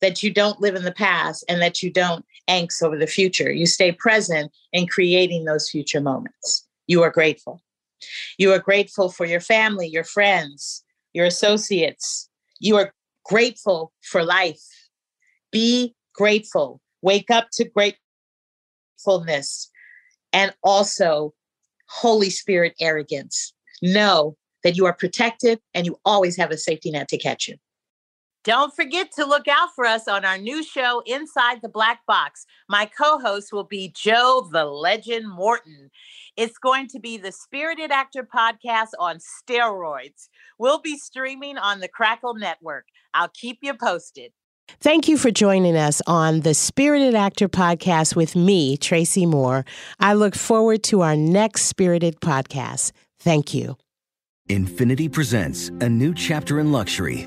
that 0.00 0.22
you 0.22 0.32
don't 0.32 0.60
live 0.60 0.74
in 0.74 0.84
the 0.84 0.92
past, 0.92 1.44
and 1.48 1.60
that 1.62 1.82
you 1.82 1.90
don't 1.90 2.24
angst 2.48 2.82
over 2.82 2.96
the 2.96 3.06
future. 3.06 3.50
You 3.50 3.66
stay 3.66 3.92
present 3.92 4.52
in 4.72 4.86
creating 4.86 5.44
those 5.44 5.70
future 5.70 6.00
moments. 6.00 6.67
You 6.88 7.02
are 7.02 7.10
grateful. 7.10 7.62
You 8.38 8.52
are 8.52 8.58
grateful 8.58 9.10
for 9.10 9.26
your 9.26 9.40
family, 9.40 9.86
your 9.86 10.04
friends, 10.04 10.84
your 11.12 11.26
associates. 11.26 12.28
You 12.58 12.76
are 12.76 12.92
grateful 13.24 13.92
for 14.02 14.24
life. 14.24 14.62
Be 15.52 15.94
grateful. 16.14 16.80
Wake 17.02 17.30
up 17.30 17.48
to 17.52 17.64
great 17.64 17.96
Fullness, 18.98 19.70
and 20.32 20.52
also 20.62 21.32
Holy 21.88 22.30
Spirit 22.30 22.74
arrogance. 22.80 23.54
Know 23.80 24.36
that 24.64 24.76
you 24.76 24.86
are 24.86 24.92
protected 24.92 25.60
and 25.72 25.86
you 25.86 25.98
always 26.04 26.36
have 26.36 26.50
a 26.50 26.56
safety 26.56 26.90
net 26.90 27.08
to 27.08 27.18
catch 27.18 27.46
you. 27.46 27.56
Don't 28.44 28.74
forget 28.74 29.10
to 29.12 29.26
look 29.26 29.48
out 29.48 29.70
for 29.74 29.84
us 29.84 30.06
on 30.08 30.24
our 30.24 30.38
new 30.38 30.62
show, 30.62 31.02
Inside 31.06 31.60
the 31.60 31.68
Black 31.68 32.06
Box. 32.06 32.46
My 32.68 32.86
co 32.86 33.18
host 33.18 33.52
will 33.52 33.64
be 33.64 33.92
Joe 33.94 34.48
the 34.50 34.64
Legend 34.64 35.28
Morton. 35.28 35.90
It's 36.36 36.56
going 36.56 36.86
to 36.88 37.00
be 37.00 37.16
the 37.16 37.32
Spirited 37.32 37.90
Actor 37.90 38.28
podcast 38.32 38.90
on 38.98 39.18
steroids. 39.18 40.28
We'll 40.58 40.80
be 40.80 40.96
streaming 40.96 41.58
on 41.58 41.80
the 41.80 41.88
Crackle 41.88 42.34
Network. 42.34 42.86
I'll 43.12 43.30
keep 43.34 43.58
you 43.62 43.74
posted. 43.74 44.32
Thank 44.80 45.08
you 45.08 45.16
for 45.16 45.30
joining 45.30 45.76
us 45.76 46.00
on 46.06 46.40
the 46.40 46.54
Spirited 46.54 47.14
Actor 47.14 47.48
podcast 47.48 48.14
with 48.14 48.36
me, 48.36 48.76
Tracy 48.76 49.26
Moore. 49.26 49.64
I 49.98 50.12
look 50.12 50.34
forward 50.34 50.84
to 50.84 51.00
our 51.00 51.16
next 51.16 51.62
Spirited 51.62 52.20
podcast. 52.20 52.92
Thank 53.18 53.52
you. 53.52 53.76
Infiniti 54.48 55.10
presents 55.12 55.68
a 55.80 55.88
new 55.88 56.14
chapter 56.14 56.60
in 56.60 56.70
luxury, 56.70 57.26